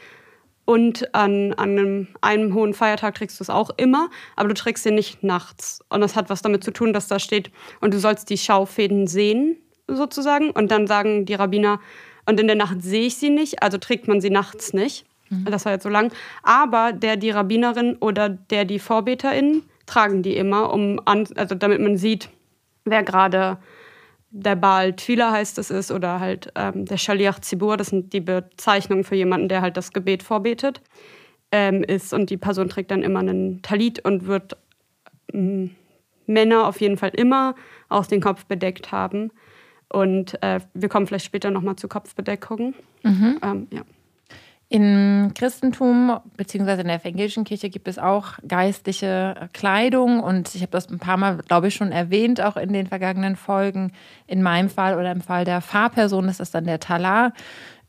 Und 0.63 1.13
an, 1.13 1.53
an 1.53 1.77
einem, 1.77 2.07
einem 2.21 2.53
hohen 2.53 2.73
Feiertag 2.73 3.15
trägst 3.15 3.39
du 3.39 3.43
es 3.43 3.51
auch 3.51 3.69
immer, 3.77 4.09
aber 4.35 4.49
du 4.49 4.55
trägst 4.55 4.83
den 4.85 4.95
nicht 4.95 5.21
nachts. 5.23 5.79
Und 5.89 6.01
das 6.01 6.15
hat 6.15 6.29
was 6.29 6.41
damit 6.41 6.63
zu 6.63 6.71
tun, 6.71 6.91
dass 6.91 7.07
da 7.07 7.19
steht, 7.19 7.51
und 7.81 7.93
du 7.93 7.99
sollst 7.99 8.29
die 8.31 8.37
Schaufäden 8.37 9.05
sehen, 9.05 9.57
sozusagen. 9.87 10.51
Und 10.51 10.71
dann 10.71 10.87
sagen 10.87 11.25
die 11.25 11.35
Rabbiner, 11.35 11.79
und 12.27 12.39
in 12.39 12.47
der 12.47 12.55
Nacht 12.55 12.81
sehe 12.81 13.05
ich 13.05 13.17
sie 13.17 13.29
nicht, 13.29 13.61
also 13.61 13.77
trägt 13.77 14.07
man 14.07 14.19
sie 14.19 14.31
nachts 14.31 14.73
nicht. 14.73 15.05
Das 15.45 15.65
war 15.65 15.73
jetzt 15.73 15.83
so 15.83 15.89
lang. 15.89 16.11
Aber 16.43 16.91
der, 16.93 17.17
die 17.17 17.31
Rabbinerin 17.31 17.95
oder 17.99 18.29
der, 18.29 18.65
die 18.65 18.79
VorbeterInnen 18.79 19.63
tragen 19.85 20.23
die 20.23 20.35
immer, 20.35 20.71
um 20.71 20.99
an, 21.05 21.27
also 21.35 21.55
damit 21.55 21.81
man 21.81 21.97
sieht, 21.97 22.29
wer 22.85 23.03
gerade 23.03 23.57
der 24.29 24.55
Baal 24.55 24.93
Twila 24.93 25.31
heißt 25.31 25.57
es 25.57 25.71
ist 25.71 25.91
oder 25.91 26.19
halt 26.19 26.51
ähm, 26.55 26.85
der 26.85 26.97
Shaliach 26.97 27.39
Zibur, 27.39 27.77
das 27.77 27.87
sind 27.87 28.11
die 28.13 28.19
Bezeichnungen 28.19 29.03
für 29.03 29.15
jemanden, 29.15 29.47
der 29.47 29.61
halt 29.61 29.77
das 29.77 29.93
Gebet 29.93 30.23
vorbetet, 30.23 30.81
ähm, 31.51 31.83
ist. 31.83 32.13
Und 32.13 32.29
die 32.29 32.37
Person 32.37 32.69
trägt 32.69 32.91
dann 32.91 33.01
immer 33.01 33.19
einen 33.19 33.61
Talit 33.61 34.03
und 34.03 34.27
wird 34.27 34.57
ähm, 35.33 35.71
Männer 36.27 36.67
auf 36.67 36.81
jeden 36.81 36.97
Fall 36.97 37.11
immer 37.15 37.55
aus 37.87 38.07
den 38.07 38.21
Kopf 38.21 38.45
bedeckt 38.45 38.91
haben. 38.91 39.31
Und 39.89 40.41
äh, 40.43 40.59
wir 40.73 40.89
kommen 40.89 41.07
vielleicht 41.07 41.25
später 41.25 41.51
nochmal 41.51 41.75
zu 41.75 41.87
Kopfbedeckungen. 41.87 42.73
Ähm, 43.41 43.67
ja. 43.71 43.81
Im 44.67 45.31
Christentum 45.35 46.19
beziehungsweise 46.37 46.81
in 46.81 46.87
der 46.87 46.99
evangelischen 46.99 47.43
Kirche 47.43 47.69
gibt 47.69 47.87
es 47.87 47.99
auch 47.99 48.33
geistliche 48.47 49.47
Kleidung 49.53 50.19
und 50.19 50.55
ich 50.55 50.63
habe 50.63 50.71
das 50.71 50.89
ein 50.89 50.97
paar 50.97 51.17
Mal, 51.17 51.37
glaube 51.37 51.67
ich, 51.67 51.75
schon 51.75 51.91
erwähnt, 51.91 52.41
auch 52.41 52.57
in 52.57 52.73
den 52.73 52.87
vergangenen 52.87 53.35
Folgen. 53.35 53.91
In 54.25 54.41
meinem 54.41 54.69
Fall 54.69 54.97
oder 54.97 55.11
im 55.11 55.21
Fall 55.21 55.45
der 55.45 55.61
Fahrperson 55.61 56.27
ist 56.29 56.39
das 56.39 56.49
dann 56.49 56.65
der 56.65 56.79
Talar. 56.79 57.31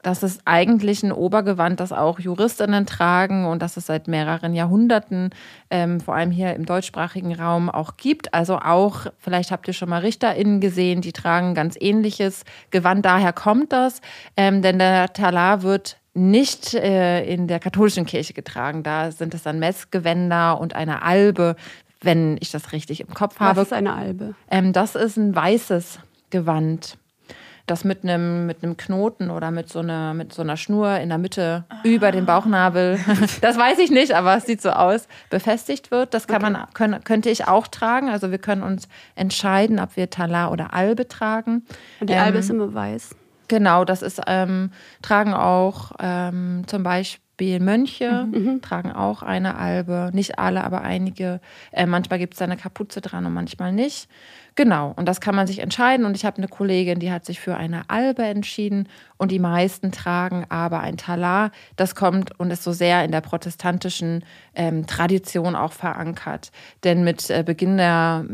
Das 0.06 0.22
ist 0.22 0.42
eigentlich 0.44 1.02
ein 1.02 1.10
Obergewand, 1.10 1.80
das 1.80 1.90
auch 1.90 2.20
Juristinnen 2.20 2.86
tragen 2.86 3.44
und 3.44 3.60
das 3.60 3.76
es 3.76 3.86
seit 3.86 4.06
mehreren 4.06 4.54
Jahrhunderten, 4.54 5.30
ähm, 5.68 5.98
vor 5.98 6.14
allem 6.14 6.30
hier 6.30 6.54
im 6.54 6.64
deutschsprachigen 6.64 7.34
Raum, 7.34 7.68
auch 7.68 7.96
gibt. 7.96 8.32
Also 8.32 8.60
auch, 8.60 9.06
vielleicht 9.18 9.50
habt 9.50 9.66
ihr 9.66 9.74
schon 9.74 9.88
mal 9.88 10.02
RichterInnen 10.02 10.60
gesehen, 10.60 11.00
die 11.00 11.12
tragen 11.12 11.56
ganz 11.56 11.76
ähnliches 11.80 12.44
Gewand. 12.70 13.04
Daher 13.04 13.32
kommt 13.32 13.72
das, 13.72 14.00
ähm, 14.36 14.62
denn 14.62 14.78
der 14.78 15.12
Talar 15.12 15.62
wird 15.62 15.96
nicht 16.14 16.72
äh, 16.74 17.24
in 17.24 17.48
der 17.48 17.58
katholischen 17.58 18.06
Kirche 18.06 18.32
getragen. 18.32 18.84
Da 18.84 19.10
sind 19.10 19.34
es 19.34 19.42
dann 19.42 19.58
Messgewänder 19.58 20.60
und 20.60 20.76
eine 20.76 21.02
Albe, 21.02 21.56
wenn 22.00 22.36
ich 22.40 22.52
das 22.52 22.70
richtig 22.70 23.00
im 23.00 23.12
Kopf 23.12 23.40
habe. 23.40 23.56
Was 23.58 23.66
ist 23.66 23.72
eine 23.72 23.94
Albe? 23.94 24.36
Ähm, 24.52 24.72
das 24.72 24.94
ist 24.94 25.16
ein 25.16 25.34
weißes 25.34 25.98
Gewand, 26.30 26.96
das 27.66 27.84
mit 27.84 28.04
einem 28.04 28.46
mit 28.46 28.62
einem 28.62 28.76
Knoten 28.76 29.30
oder 29.30 29.50
mit 29.50 29.68
so 29.68 29.80
einer 29.80 30.14
mit 30.14 30.32
so 30.32 30.42
einer 30.42 30.56
Schnur 30.56 30.98
in 30.98 31.08
der 31.08 31.18
Mitte 31.18 31.64
ah. 31.68 31.76
über 31.82 32.12
den 32.12 32.24
Bauchnabel. 32.24 32.98
das 33.40 33.58
weiß 33.58 33.78
ich 33.80 33.90
nicht, 33.90 34.12
aber 34.12 34.36
es 34.36 34.46
sieht 34.46 34.62
so 34.62 34.70
aus, 34.70 35.08
befestigt 35.30 35.90
wird. 35.90 36.14
Das 36.14 36.26
kann 36.26 36.42
okay. 36.42 36.52
man 36.52 36.66
können, 36.74 37.04
könnte 37.04 37.28
ich 37.28 37.48
auch 37.48 37.66
tragen. 37.66 38.08
Also 38.08 38.30
wir 38.30 38.38
können 38.38 38.62
uns 38.62 38.88
entscheiden, 39.16 39.80
ob 39.80 39.96
wir 39.96 40.10
Talar 40.10 40.52
oder 40.52 40.72
Albe 40.74 41.08
tragen. 41.08 41.66
Und 42.00 42.08
die 42.08 42.14
ähm, 42.14 42.20
Albe 42.20 42.38
ist 42.38 42.50
immer 42.50 42.72
weiß. 42.72 43.16
Genau, 43.48 43.84
das 43.84 44.02
ist, 44.02 44.20
ähm, 44.26 44.70
tragen 45.02 45.34
auch 45.34 45.92
ähm, 46.00 46.64
zum 46.66 46.82
Beispiel 46.82 47.60
Mönche, 47.60 48.26
mhm, 48.26 48.44
mhm. 48.44 48.62
tragen 48.62 48.92
auch 48.92 49.22
eine 49.22 49.56
Albe. 49.56 50.10
Nicht 50.12 50.38
alle, 50.38 50.64
aber 50.64 50.82
einige. 50.82 51.40
Äh, 51.70 51.86
manchmal 51.86 52.18
gibt 52.18 52.34
es 52.34 52.38
da 52.38 52.44
eine 52.44 52.56
Kapuze 52.56 53.00
dran 53.00 53.26
und 53.26 53.34
manchmal 53.34 53.72
nicht. 53.72 54.08
Genau, 54.56 54.94
und 54.96 55.06
das 55.06 55.20
kann 55.20 55.34
man 55.34 55.46
sich 55.46 55.58
entscheiden. 55.58 56.06
Und 56.06 56.16
ich 56.16 56.24
habe 56.24 56.38
eine 56.38 56.48
Kollegin, 56.48 56.98
die 56.98 57.12
hat 57.12 57.26
sich 57.26 57.40
für 57.40 57.58
eine 57.58 57.90
Albe 57.90 58.24
entschieden 58.24 58.88
und 59.18 59.30
die 59.30 59.38
meisten 59.38 59.92
tragen 59.92 60.46
aber 60.48 60.80
ein 60.80 60.96
Talar. 60.96 61.50
Das 61.76 61.94
kommt 61.94 62.40
und 62.40 62.50
ist 62.50 62.64
so 62.64 62.72
sehr 62.72 63.04
in 63.04 63.12
der 63.12 63.20
protestantischen 63.20 64.24
ähm, 64.54 64.86
Tradition 64.86 65.54
auch 65.54 65.72
verankert. 65.72 66.52
Denn 66.84 67.04
mit, 67.04 67.28
äh, 67.28 67.42
Beginn 67.44 67.76
der, 67.76 68.24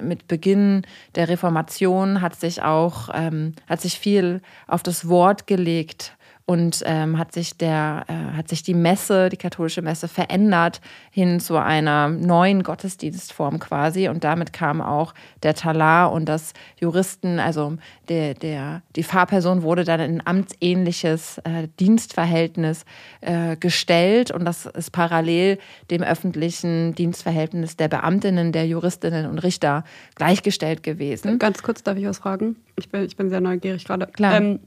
mit 0.00 0.26
Beginn 0.28 0.80
der 1.14 1.28
Reformation 1.28 2.22
hat 2.22 2.36
sich 2.36 2.62
auch 2.62 3.10
ähm, 3.12 3.52
hat 3.66 3.82
sich 3.82 3.98
viel 3.98 4.40
auf 4.66 4.82
das 4.82 5.08
Wort 5.08 5.46
gelegt 5.46 6.15
und 6.46 6.82
ähm, 6.86 7.18
hat 7.18 7.32
sich 7.32 7.58
der 7.58 8.04
äh, 8.06 8.36
hat 8.36 8.48
sich 8.48 8.62
die 8.62 8.74
Messe, 8.74 9.28
die 9.28 9.36
katholische 9.36 9.82
Messe 9.82 10.06
verändert 10.06 10.80
hin 11.10 11.40
zu 11.40 11.56
einer 11.56 12.08
neuen 12.08 12.62
Gottesdienstform 12.62 13.58
quasi 13.58 14.08
und 14.08 14.22
damit 14.22 14.52
kam 14.52 14.80
auch 14.80 15.12
der 15.42 15.54
Talar 15.54 16.12
und 16.12 16.26
das 16.26 16.52
Juristen, 16.80 17.40
also 17.40 17.76
der 18.08 18.34
der 18.34 18.82
die 18.94 19.02
Fahrperson 19.02 19.62
wurde 19.62 19.84
dann 19.84 19.98
in 19.98 20.20
ein 20.20 20.26
amtsähnliches 20.26 21.38
äh, 21.38 21.66
Dienstverhältnis 21.80 22.84
äh, 23.22 23.56
gestellt 23.56 24.30
und 24.30 24.44
das 24.44 24.66
ist 24.66 24.92
parallel 24.92 25.58
dem 25.90 26.02
öffentlichen 26.02 26.94
Dienstverhältnis 26.94 27.76
der 27.76 27.88
Beamtinnen, 27.88 28.52
der 28.52 28.68
Juristinnen 28.68 29.26
und 29.26 29.40
Richter 29.40 29.82
gleichgestellt 30.14 30.84
gewesen. 30.84 31.40
Ganz 31.40 31.64
kurz 31.64 31.82
darf 31.82 31.98
ich 31.98 32.06
was 32.06 32.18
fragen? 32.18 32.54
Ich 32.76 32.88
bin 32.88 33.04
ich 33.04 33.16
bin 33.16 33.30
sehr 33.30 33.40
neugierig 33.40 33.84
gerade. 33.84 34.06
Klar. 34.06 34.36
Ähm, 34.36 34.60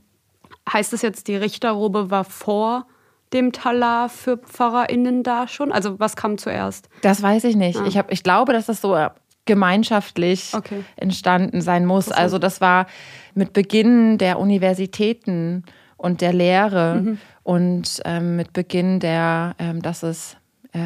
Heißt 0.72 0.94
das 0.94 1.02
jetzt, 1.02 1.28
die 1.28 1.36
Richterrobe 1.36 2.12
war 2.12 2.24
vor 2.24 2.86
dem 3.34 3.52
Talar 3.52 4.10
für 4.10 4.38
PfarrerInnen 4.38 5.24
da 5.24 5.48
schon? 5.48 5.72
Also 5.72 6.00
was 6.00 6.16
kam 6.16 6.38
zuerst? 6.38 6.90
Das 7.02 7.22
weiß 7.22 7.44
ich 7.46 7.56
nicht. 7.56 7.80
Ah. 7.80 7.86
Ich, 7.88 7.98
hab, 7.98 8.12
ich 8.12 8.24
glaube, 8.24 8.54
dass 8.54 8.66
das 8.68 8.82
so 8.82 8.96
äh, 8.96 9.10
gemeinschaftlich 9.46 10.54
okay. 10.54 10.84
entstanden 10.96 11.62
sein 11.62 11.86
muss. 11.86 12.12
Also 12.12 12.38
das 12.38 12.62
war 12.62 12.88
mit 13.34 13.54
Beginn 13.54 14.18
der 14.18 14.40
Universitäten 14.40 15.64
und 15.98 16.22
der 16.22 16.34
Lehre 16.34 17.02
mhm. 17.02 17.18
und 17.44 18.02
ähm, 18.06 18.36
mit 18.36 18.54
Beginn 18.54 19.00
der, 19.00 19.56
ähm, 19.60 19.82
dass 19.82 20.04
es 20.04 20.38
äh, 20.72 20.80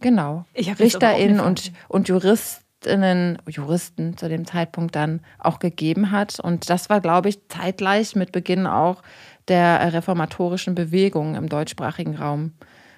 genau 0.00 0.44
RichterInnen 0.56 1.40
und, 1.40 1.72
und 1.88 2.08
Juristen 2.08 2.61
Juristinnen, 2.84 3.38
Juristen 3.48 4.16
zu 4.16 4.28
dem 4.28 4.46
Zeitpunkt 4.46 4.94
dann 4.94 5.20
auch 5.38 5.58
gegeben 5.58 6.10
hat. 6.10 6.40
Und 6.40 6.68
das 6.70 6.90
war, 6.90 7.00
glaube 7.00 7.28
ich, 7.28 7.48
zeitgleich 7.48 8.16
mit 8.16 8.32
Beginn 8.32 8.66
auch 8.66 9.02
der 9.48 9.92
reformatorischen 9.92 10.74
Bewegung 10.74 11.34
im 11.34 11.48
deutschsprachigen 11.48 12.16
Raum. 12.16 12.52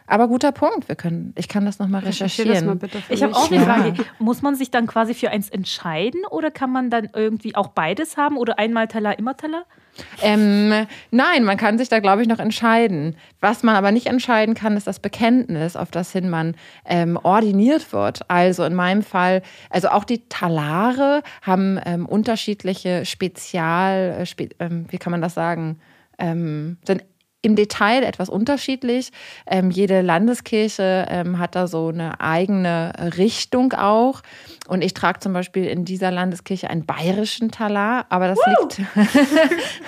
Aber 0.06 0.28
guter 0.28 0.52
Punkt. 0.52 0.88
Wir 0.88 0.96
können, 0.96 1.32
ich 1.36 1.48
kann 1.48 1.64
das 1.64 1.78
nochmal 1.78 2.02
recherchieren. 2.02 2.52
Das 2.52 2.64
mal 2.64 2.76
bitte 2.76 3.02
ich 3.08 3.22
habe 3.22 3.34
auch 3.34 3.50
eine 3.50 3.60
Frage. 3.60 3.88
Ja. 3.96 4.04
Muss 4.18 4.42
man 4.42 4.54
sich 4.54 4.70
dann 4.70 4.86
quasi 4.86 5.14
für 5.14 5.30
eins 5.30 5.48
entscheiden 5.48 6.20
oder 6.30 6.50
kann 6.50 6.70
man 6.70 6.90
dann 6.90 7.08
irgendwie 7.14 7.54
auch 7.54 7.68
beides 7.68 8.18
haben 8.18 8.36
oder 8.36 8.58
einmal 8.58 8.86
Teller, 8.86 9.18
immer 9.18 9.36
Teller? 9.36 9.64
Ähm, 10.22 10.86
nein, 11.10 11.44
man 11.44 11.56
kann 11.56 11.78
sich 11.78 11.88
da, 11.88 12.00
glaube 12.00 12.22
ich, 12.22 12.28
noch 12.28 12.38
entscheiden. 12.38 13.16
Was 13.40 13.62
man 13.62 13.76
aber 13.76 13.92
nicht 13.92 14.06
entscheiden 14.06 14.54
kann, 14.54 14.76
ist 14.76 14.86
das 14.86 14.98
Bekenntnis, 14.98 15.76
auf 15.76 15.90
das 15.90 16.12
hin 16.12 16.30
man 16.30 16.56
ähm, 16.84 17.18
ordiniert 17.22 17.92
wird. 17.92 18.28
Also 18.28 18.64
in 18.64 18.74
meinem 18.74 19.02
Fall, 19.02 19.42
also 19.70 19.88
auch 19.88 20.04
die 20.04 20.28
Talare 20.28 21.22
haben 21.42 21.78
ähm, 21.84 22.06
unterschiedliche 22.06 23.04
Spezial, 23.04 24.16
äh, 24.20 24.26
spe, 24.26 24.48
ähm, 24.58 24.86
wie 24.88 24.98
kann 24.98 25.10
man 25.10 25.22
das 25.22 25.34
sagen, 25.34 25.78
ähm, 26.18 26.78
sind 26.84 27.04
im 27.44 27.56
Detail 27.56 28.02
etwas 28.02 28.28
unterschiedlich. 28.28 29.10
Ähm, 29.46 29.70
jede 29.70 30.00
Landeskirche 30.00 31.06
ähm, 31.08 31.38
hat 31.38 31.54
da 31.54 31.66
so 31.66 31.88
eine 31.88 32.20
eigene 32.20 32.92
Richtung 33.16 33.72
auch. 33.72 34.22
Und 34.66 34.82
ich 34.82 34.94
trage 34.94 35.20
zum 35.20 35.32
Beispiel 35.34 35.66
in 35.66 35.84
dieser 35.84 36.10
Landeskirche 36.10 36.70
einen 36.70 36.86
bayerischen 36.86 37.50
Talar, 37.50 38.06
aber 38.08 38.28
das, 38.28 38.38
liegt, 38.46 38.80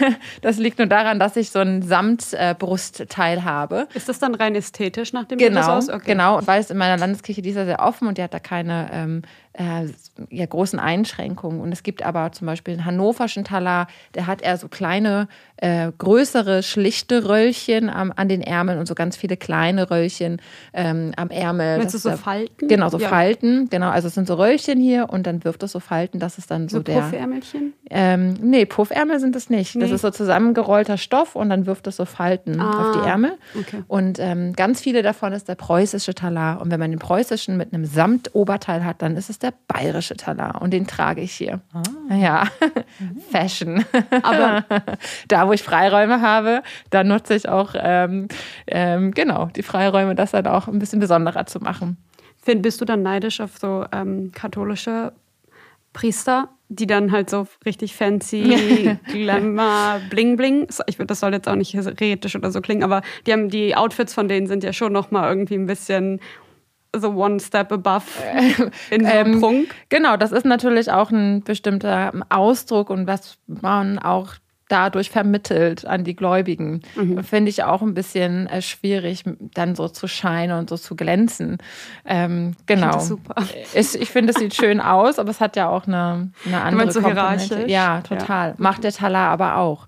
das 0.42 0.58
liegt 0.58 0.78
nur 0.78 0.86
daran, 0.86 1.18
dass 1.18 1.36
ich 1.36 1.50
so 1.50 1.60
ein 1.60 1.80
Samtbrustteil 1.82 3.38
äh, 3.38 3.42
habe. 3.42 3.88
Ist 3.94 4.08
das 4.08 4.18
dann 4.18 4.34
rein 4.34 4.54
ästhetisch 4.54 5.14
nach 5.14 5.24
dem 5.24 5.38
genau, 5.38 5.78
aus? 5.78 5.88
Okay. 5.88 6.12
Genau, 6.12 6.40
weil 6.44 6.60
es 6.60 6.70
in 6.70 6.76
meiner 6.76 6.98
Landeskirche, 6.98 7.40
die 7.40 7.50
ist 7.50 7.56
ja 7.56 7.64
sehr 7.64 7.80
offen 7.80 8.06
und 8.06 8.18
die 8.18 8.22
hat 8.22 8.34
da 8.34 8.38
keine 8.38 8.90
ähm, 8.92 9.22
äh, 9.56 9.86
ja, 10.30 10.46
großen 10.46 10.78
Einschränkungen. 10.78 11.60
Und 11.60 11.72
es 11.72 11.82
gibt 11.82 12.02
aber 12.02 12.32
zum 12.32 12.46
Beispiel 12.46 12.74
einen 12.74 12.84
hannoverschen 12.84 13.44
Talar, 13.44 13.86
der 14.14 14.26
hat 14.26 14.42
eher 14.42 14.56
so 14.56 14.68
kleine, 14.68 15.28
äh, 15.56 15.90
größere, 15.96 16.62
schlichte 16.62 17.28
Röllchen 17.28 17.88
am, 17.88 18.12
an 18.14 18.28
den 18.28 18.42
Ärmeln 18.42 18.78
und 18.78 18.86
so 18.86 18.94
ganz 18.94 19.16
viele 19.16 19.36
kleine 19.36 19.90
Röllchen 19.90 20.40
ähm, 20.72 21.12
am 21.16 21.30
Ärmel. 21.30 21.78
Meinst 21.78 21.94
du 21.94 21.98
so 21.98 22.10
Falten? 22.16 22.68
Genau, 22.68 22.88
so 22.88 22.98
ja. 22.98 23.08
Falten. 23.08 23.68
Genau, 23.70 23.88
also 23.88 24.08
es 24.08 24.14
sind 24.14 24.26
so 24.26 24.34
Röllchen 24.34 24.78
hier 24.78 25.08
und 25.10 25.26
dann 25.26 25.44
wirft 25.44 25.62
es 25.62 25.72
so 25.72 25.80
Falten, 25.80 26.18
das 26.18 26.38
ist 26.38 26.50
dann 26.50 26.68
so, 26.68 26.78
so 26.78 26.82
der. 26.82 27.00
Puffärmelchen? 27.00 27.72
Ähm, 27.88 28.34
nee, 28.42 28.66
Puffärmel 28.66 29.20
sind 29.20 29.36
es 29.36 29.48
nicht. 29.48 29.76
Nee. 29.76 29.82
Das 29.82 29.90
ist 29.90 30.02
so 30.02 30.10
zusammengerollter 30.10 30.98
Stoff 30.98 31.36
und 31.36 31.50
dann 31.50 31.66
wirft 31.66 31.86
es 31.86 31.96
so 31.96 32.04
Falten 32.04 32.60
ah, 32.60 32.90
auf 32.90 32.96
die 32.96 33.08
Ärmel. 33.08 33.38
Okay. 33.58 33.82
Und 33.88 34.18
ähm, 34.18 34.54
ganz 34.54 34.80
viele 34.80 35.02
davon 35.02 35.32
ist 35.32 35.48
der 35.48 35.54
preußische 35.54 36.14
Talar. 36.14 36.60
Und 36.60 36.70
wenn 36.70 36.80
man 36.80 36.90
den 36.90 36.98
preußischen 36.98 37.56
mit 37.56 37.72
einem 37.72 37.84
Samtoberteil 37.84 38.84
hat, 38.84 39.02
dann 39.02 39.16
ist 39.16 39.30
es 39.30 39.38
der 39.38 39.45
der 39.46 39.54
bayerische 39.68 40.16
Talar 40.16 40.60
und 40.60 40.72
den 40.72 40.86
trage 40.86 41.20
ich 41.20 41.32
hier. 41.32 41.60
Ah. 41.72 42.14
Ja, 42.14 42.44
mhm. 42.98 43.20
Fashion. 43.30 43.84
Aber 44.22 44.64
da, 45.28 45.46
wo 45.46 45.52
ich 45.52 45.62
Freiräume 45.62 46.20
habe, 46.20 46.62
da 46.90 47.04
nutze 47.04 47.34
ich 47.34 47.48
auch 47.48 47.74
ähm, 47.76 48.28
ähm, 48.66 49.12
genau 49.12 49.46
die 49.46 49.62
Freiräume, 49.62 50.14
das 50.14 50.32
dann 50.32 50.46
auch 50.46 50.66
ein 50.66 50.78
bisschen 50.78 50.98
besonderer 50.98 51.46
zu 51.46 51.60
machen. 51.60 51.96
Finn, 52.42 52.62
bist 52.62 52.80
du 52.80 52.84
dann 52.84 53.02
neidisch 53.02 53.40
auf 53.40 53.58
so 53.58 53.84
ähm, 53.92 54.32
katholische 54.32 55.12
Priester, 55.92 56.48
die 56.68 56.86
dann 56.86 57.12
halt 57.12 57.30
so 57.30 57.46
richtig 57.64 57.94
fancy, 57.94 58.98
Glamour, 59.12 60.00
Bling 60.10 60.36
Bling. 60.36 60.66
Ich 60.86 60.96
das 60.96 61.20
soll 61.20 61.32
jetzt 61.32 61.48
auch 61.48 61.54
nicht 61.54 61.72
heretisch 61.72 62.34
oder 62.34 62.50
so 62.50 62.60
klingen, 62.60 62.82
aber 62.82 63.02
die 63.26 63.32
haben 63.32 63.48
die 63.48 63.76
Outfits 63.76 64.12
von 64.12 64.28
denen 64.28 64.46
sind 64.46 64.64
ja 64.64 64.72
schon 64.72 64.92
noch 64.92 65.10
mal 65.10 65.28
irgendwie 65.28 65.54
ein 65.54 65.66
bisschen 65.66 66.20
so 67.00 67.10
one 67.10 67.40
step 67.40 67.72
above 67.72 68.04
in 68.90 69.06
ähm, 69.06 69.40
Prunk. 69.40 69.74
Genau, 69.88 70.16
das 70.16 70.32
ist 70.32 70.44
natürlich 70.44 70.90
auch 70.90 71.10
ein 71.10 71.42
bestimmter 71.42 72.12
Ausdruck 72.28 72.90
und 72.90 73.06
was 73.06 73.38
man 73.46 73.98
auch 73.98 74.34
dadurch 74.68 75.10
vermittelt 75.10 75.86
an 75.86 76.04
die 76.04 76.16
Gläubigen. 76.16 76.82
Mhm. 76.96 77.22
Finde 77.22 77.50
ich 77.50 77.62
auch 77.62 77.82
ein 77.82 77.94
bisschen 77.94 78.46
äh, 78.48 78.62
schwierig, 78.62 79.22
dann 79.54 79.76
so 79.76 79.88
zu 79.88 80.08
scheinen 80.08 80.58
und 80.58 80.68
so 80.68 80.76
zu 80.76 80.96
glänzen. 80.96 81.58
Ähm, 82.04 82.56
genau. 82.66 82.96
Ich 82.96 83.02
super. 83.02 83.34
Ich, 83.74 83.94
ich 83.94 84.10
finde, 84.10 84.32
es 84.32 84.38
sieht 84.40 84.54
schön 84.54 84.80
aus, 84.80 85.18
aber 85.18 85.30
es 85.30 85.40
hat 85.40 85.56
ja 85.56 85.68
auch 85.68 85.86
eine, 85.86 86.32
eine 86.44 86.62
andere 86.62 86.86
du 86.86 86.92
so 86.92 87.04
Hierarchisch? 87.04 87.68
Ja, 87.70 88.00
total. 88.00 88.50
Ja. 88.50 88.54
Macht 88.58 88.82
der 88.82 88.92
Talar 88.92 89.30
aber 89.30 89.56
auch. 89.56 89.86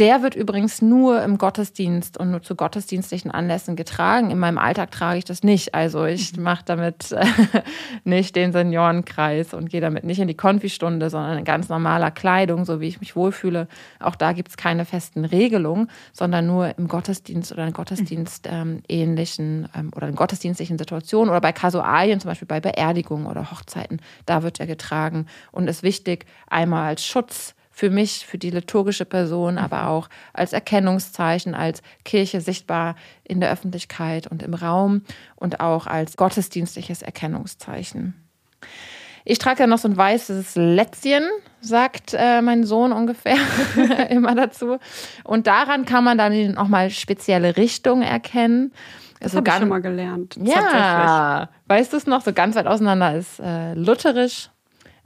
Der 0.00 0.22
wird 0.22 0.34
übrigens 0.34 0.80
nur 0.80 1.22
im 1.22 1.36
Gottesdienst 1.36 2.16
und 2.16 2.30
nur 2.30 2.40
zu 2.40 2.54
gottesdienstlichen 2.54 3.30
Anlässen 3.30 3.76
getragen. 3.76 4.30
In 4.30 4.38
meinem 4.38 4.56
Alltag 4.56 4.90
trage 4.92 5.18
ich 5.18 5.26
das 5.26 5.42
nicht. 5.42 5.74
Also 5.74 6.06
ich 6.06 6.38
Mhm. 6.38 6.42
mache 6.42 6.64
damit 6.64 7.12
äh, 7.12 7.22
nicht 8.04 8.34
den 8.34 8.50
Seniorenkreis 8.50 9.52
und 9.52 9.68
gehe 9.68 9.82
damit 9.82 10.04
nicht 10.04 10.18
in 10.18 10.26
die 10.26 10.34
Konfistunde, 10.34 11.10
sondern 11.10 11.36
in 11.36 11.44
ganz 11.44 11.68
normaler 11.68 12.10
Kleidung, 12.10 12.64
so 12.64 12.80
wie 12.80 12.88
ich 12.88 13.00
mich 13.00 13.14
wohlfühle. 13.14 13.68
Auch 13.98 14.16
da 14.16 14.32
gibt 14.32 14.48
es 14.48 14.56
keine 14.56 14.86
festen 14.86 15.26
Regelungen, 15.26 15.90
sondern 16.14 16.46
nur 16.46 16.78
im 16.78 16.88
Gottesdienst 16.88 17.52
oder 17.52 17.66
in 17.66 17.74
Gottesdienst 17.74 18.48
ähm, 18.50 18.82
ähnlichen 18.88 19.68
ähm, 19.76 19.90
oder 19.94 20.08
in 20.08 20.14
gottesdienstlichen 20.14 20.78
Situationen 20.78 21.28
oder 21.28 21.42
bei 21.42 21.52
Kasualien, 21.52 22.20
zum 22.20 22.30
Beispiel 22.30 22.48
bei 22.48 22.60
Beerdigungen 22.60 23.26
oder 23.26 23.50
Hochzeiten. 23.50 24.00
Da 24.24 24.42
wird 24.42 24.60
er 24.60 24.66
getragen 24.66 25.26
und 25.52 25.68
ist 25.68 25.82
wichtig, 25.82 26.24
einmal 26.48 26.88
als 26.88 27.04
Schutz 27.04 27.54
für 27.80 27.88
mich, 27.88 28.26
für 28.26 28.36
die 28.36 28.50
liturgische 28.50 29.06
Person, 29.06 29.56
aber 29.56 29.88
auch 29.88 30.10
als 30.34 30.52
Erkennungszeichen, 30.52 31.54
als 31.54 31.80
Kirche 32.04 32.42
sichtbar 32.42 32.94
in 33.24 33.40
der 33.40 33.50
Öffentlichkeit 33.50 34.26
und 34.26 34.42
im 34.42 34.52
Raum 34.52 35.00
und 35.34 35.60
auch 35.60 35.86
als 35.86 36.18
gottesdienstliches 36.18 37.00
Erkennungszeichen. 37.00 38.22
Ich 39.24 39.38
trage 39.38 39.60
ja 39.60 39.66
noch 39.66 39.78
so 39.78 39.88
ein 39.88 39.96
weißes 39.96 40.56
Lätzchen, 40.56 41.24
sagt 41.62 42.12
äh, 42.12 42.42
mein 42.42 42.64
Sohn 42.64 42.92
ungefähr 42.92 43.38
immer 44.10 44.34
dazu. 44.34 44.76
Und 45.24 45.46
daran 45.46 45.86
kann 45.86 46.04
man 46.04 46.18
dann 46.18 46.52
nochmal 46.52 46.90
spezielle 46.90 47.56
Richtungen 47.56 48.02
erkennen. 48.02 48.72
Das 49.20 49.32
Also 49.34 49.38
habe 49.38 49.48
ich 49.48 49.54
schon 49.54 49.68
mal 49.68 49.80
gelernt. 49.80 50.36
ja, 50.36 51.48
weißt 51.66 51.94
du 51.94 51.96
es 51.96 52.06
noch? 52.06 52.20
So 52.20 52.34
ganz 52.34 52.56
weit 52.56 52.66
auseinander 52.66 53.14
ist 53.16 53.40
äh, 53.40 53.72
lutherisch, 53.72 54.50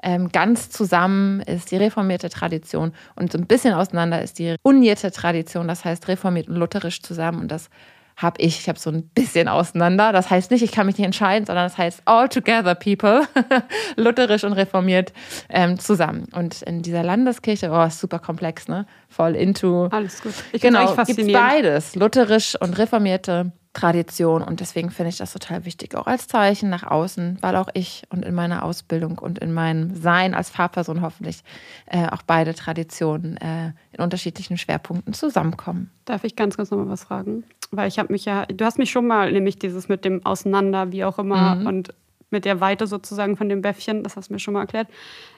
ähm, 0.05 0.31
ganz 0.31 0.71
zusammen 0.71 1.41
ist 1.41 1.71
die 1.71 1.77
reformierte 1.77 2.29
Tradition 2.29 2.93
und 3.17 3.33
so 3.33 3.39
ein 3.39 3.47
bisschen 3.47 3.75
auseinander 3.75 4.23
ist 4.23 4.39
die 4.39 4.57
unierte 4.63 5.11
Tradition, 5.11 5.67
das 5.67 5.85
heißt 5.85 6.07
reformiert 6.09 6.49
und 6.49 6.57
lutherisch 6.57 7.03
zusammen 7.03 7.41
und 7.41 7.49
das 7.51 7.71
habe 8.17 8.41
ich. 8.41 8.61
Ich 8.61 8.69
habe 8.69 8.79
so 8.79 8.91
ein 8.91 9.09
bisschen 9.09 9.49
auseinander. 9.49 10.13
Das 10.13 10.31
heißt 10.31 10.51
nicht, 10.51 10.63
ich 10.63 10.73
kann 10.73 10.87
mich 10.87 10.97
nicht 10.99 11.07
entscheiden, 11.07 11.47
sondern 11.47 11.67
das 11.67 11.77
heißt 11.77 12.03
all 12.05 12.29
together 12.29 12.75
people, 12.75 13.23
lutherisch 13.97 14.45
und 14.45 14.53
reformiert 14.53 15.13
ähm, 15.49 15.79
zusammen. 15.79 16.27
Und 16.33 16.63
in 16.63 16.83
dieser 16.83 17.03
Landeskirche, 17.03 17.71
oh, 17.73 17.83
ist 17.83 18.01
super 18.01 18.21
komplex, 18.21 18.69
ne? 18.69 18.87
Voll 19.09 19.35
into 19.35 19.87
Alles 19.87 20.23
gut. 20.23 20.35
Ich 20.53 20.63
Genau, 20.63 20.81
eigentlich 20.81 20.97
gibt 20.97 21.09
faszinierend. 21.09 21.47
beides, 21.49 21.97
lutherisch 21.97 22.55
und 22.61 22.79
reformierte 22.79 23.53
Tradition. 23.75 24.43
Und 24.43 24.61
deswegen 24.61 24.91
finde 24.91 25.11
ich 25.11 25.19
das 25.19 25.33
total 25.33 25.65
wichtig, 25.67 25.95
auch 25.95 26.07
als 26.07 26.27
Zeichen 26.29 26.71
nach 26.71 26.85
außen, 26.85 27.39
weil 27.43 27.57
auch 27.57 27.69
ich 27.75 28.05
und 28.09 28.25
in 28.25 28.35
meiner 28.35 28.65
Ausbildung 28.65 29.19
und 29.19 29.39
in 29.41 29.53
meinem 29.53 29.95
Sein 29.95 30.35
als 30.35 30.49
Fahrperson 30.49 31.03
hoffentlich 31.03 31.43
äh, 31.87 32.07
auch 32.09 32.23
beide 32.23 32.55
Traditionen 32.55 33.37
äh, 33.37 33.73
in 33.93 34.03
unterschiedlichen 34.03 34.57
Schwerpunkten 34.57 35.13
zusammenkommen. 35.13 35.91
Darf 36.07 36.25
ich 36.25 36.37
ganz 36.37 36.57
kurz 36.57 36.71
noch 36.71 36.79
mal 36.79 36.89
was 36.89 37.05
fragen? 37.05 37.45
Weil 37.71 37.89
ich 37.89 37.99
habe 37.99 38.13
mich 38.13 38.25
ja, 38.25 38.47
du 38.47 38.65
hast 38.65 38.79
mich 38.79 38.91
schon 38.91 39.07
mal, 39.07 39.31
nämlich 39.33 39.59
dieses 39.59 39.89
mit 39.89 40.05
dem 40.05 40.25
Auseinander, 40.25 40.93
wie 40.93 41.05
auch 41.05 41.19
immer, 41.19 41.57
Mhm. 41.57 41.67
und 41.67 41.95
mit 42.31 42.45
der 42.45 42.61
Weite 42.61 42.87
sozusagen 42.87 43.37
von 43.37 43.49
dem 43.49 43.63
Bäffchen, 43.63 44.03
das 44.03 44.17
hast 44.17 44.29
du 44.29 44.33
mir 44.33 44.39
schon 44.41 44.55
mal 44.55 44.61
erklärt. 44.63 44.89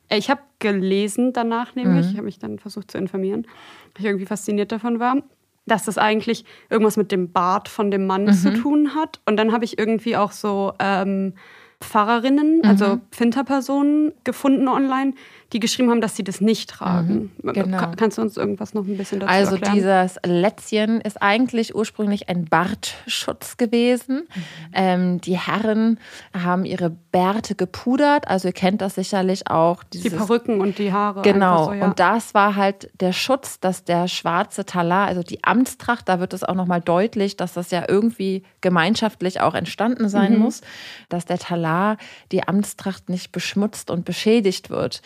Äh, 0.09 0.19
Ich 0.19 0.31
habe 0.31 0.41
gelesen 0.59 1.33
danach 1.33 1.75
nämlich, 1.75 2.07
Mhm. 2.07 2.11
ich 2.13 2.17
habe 2.17 2.25
mich 2.27 2.39
dann 2.39 2.59
versucht 2.59 2.91
zu 2.91 2.99
informieren, 2.99 3.43
weil 3.95 4.01
ich 4.01 4.05
irgendwie 4.07 4.27
fasziniert 4.27 4.73
davon 4.73 4.99
war, 5.01 5.17
dass 5.67 5.85
das 5.85 5.99
eigentlich 5.99 6.45
irgendwas 6.71 6.97
mit 6.97 7.11
dem 7.13 7.33
Bart 7.33 7.69
von 7.69 7.91
dem 7.91 8.07
Mann 8.07 8.33
zu 8.33 8.51
Mhm. 8.51 8.63
tun 8.63 8.95
hat. 8.95 9.21
Und 9.27 9.37
dann 9.37 9.53
habe 9.53 9.65
ich 9.65 9.79
irgendwie 9.79 10.17
auch 10.17 10.33
so 10.33 10.73
ähm, 10.79 11.35
Pfarrerinnen, 11.81 12.59
Mhm. 12.59 12.65
also 12.65 13.01
Finterpersonen 13.11 14.13
gefunden 14.25 14.69
online, 14.69 15.13
die 15.57 15.61
geschrieben 15.61 15.91
haben, 15.91 16.01
dass 16.03 16.15
sie 16.17 16.23
das 16.25 16.41
nicht 16.43 16.69
tragen. 16.69 17.33
genau. 17.43 17.79
Ka- 17.79 17.93
Kannst 17.97 18.19
du 18.19 18.23
uns 18.23 18.37
irgendwas 18.37 18.75
noch 18.75 18.85
ein 18.87 18.97
bisschen 18.99 19.21
dazu 19.21 19.33
Also 19.33 19.55
erklären? 19.55 19.75
dieses 19.75 20.17
Lätzchen 20.25 21.01
ist 21.01 21.23
eigentlich 21.23 21.75
ursprünglich 21.75 22.29
ein 22.29 22.45
Bartschutz 22.45 23.57
gewesen. 23.57 24.27
Mhm. 24.35 24.43
Ähm, 24.75 25.21
die 25.23 25.39
Herren 25.39 25.99
haben 26.37 26.65
ihre 26.65 26.91
Bärte 26.91 27.55
gepudert, 27.55 28.29
also 28.29 28.49
ihr 28.49 28.53
kennt 28.53 28.81
das 28.83 28.95
sicherlich 28.97 29.49
auch. 29.51 29.83
Die 29.85 30.01
Dieses 30.03 30.19
Perücken 30.19 30.61
und 30.61 30.79
die 30.79 30.93
Haare. 30.93 31.23
Genau, 31.23 31.65
So, 31.67 31.73
ja. 31.73 31.85
und 31.87 31.99
das 31.99 32.35
war 32.35 32.55
halt 32.57 32.91
der 33.01 33.13
Schutz, 33.13 33.59
dass 33.61 33.85
der 33.85 34.09
schwarze 34.09 34.67
Talar, 34.67 35.07
also 35.07 35.23
die 35.23 35.43
Amtstracht, 35.43 36.09
da 36.09 36.21
wird 36.21 36.35
es 36.35 36.45
auch 36.45 36.55
nochmal 36.55 36.81
deutlich, 36.83 37.37
dass 37.37 37.55
das 37.55 37.71
ja 37.71 37.85
irgendwie 37.89 38.43
gemeinschaftlich 38.61 39.41
auch 39.41 39.55
entstanden 39.55 40.09
sein 40.09 40.35
Mhm. 40.35 40.39
muss, 40.41 40.61
dass 41.09 41.25
der 41.25 41.39
Talar, 41.39 41.97
die 42.33 42.47
Amtstracht 42.47 43.09
nicht 43.09 43.33
beschmutzt 43.33 43.91
und 43.91 44.05
beschädigt 44.05 44.69
wird. 44.71 45.01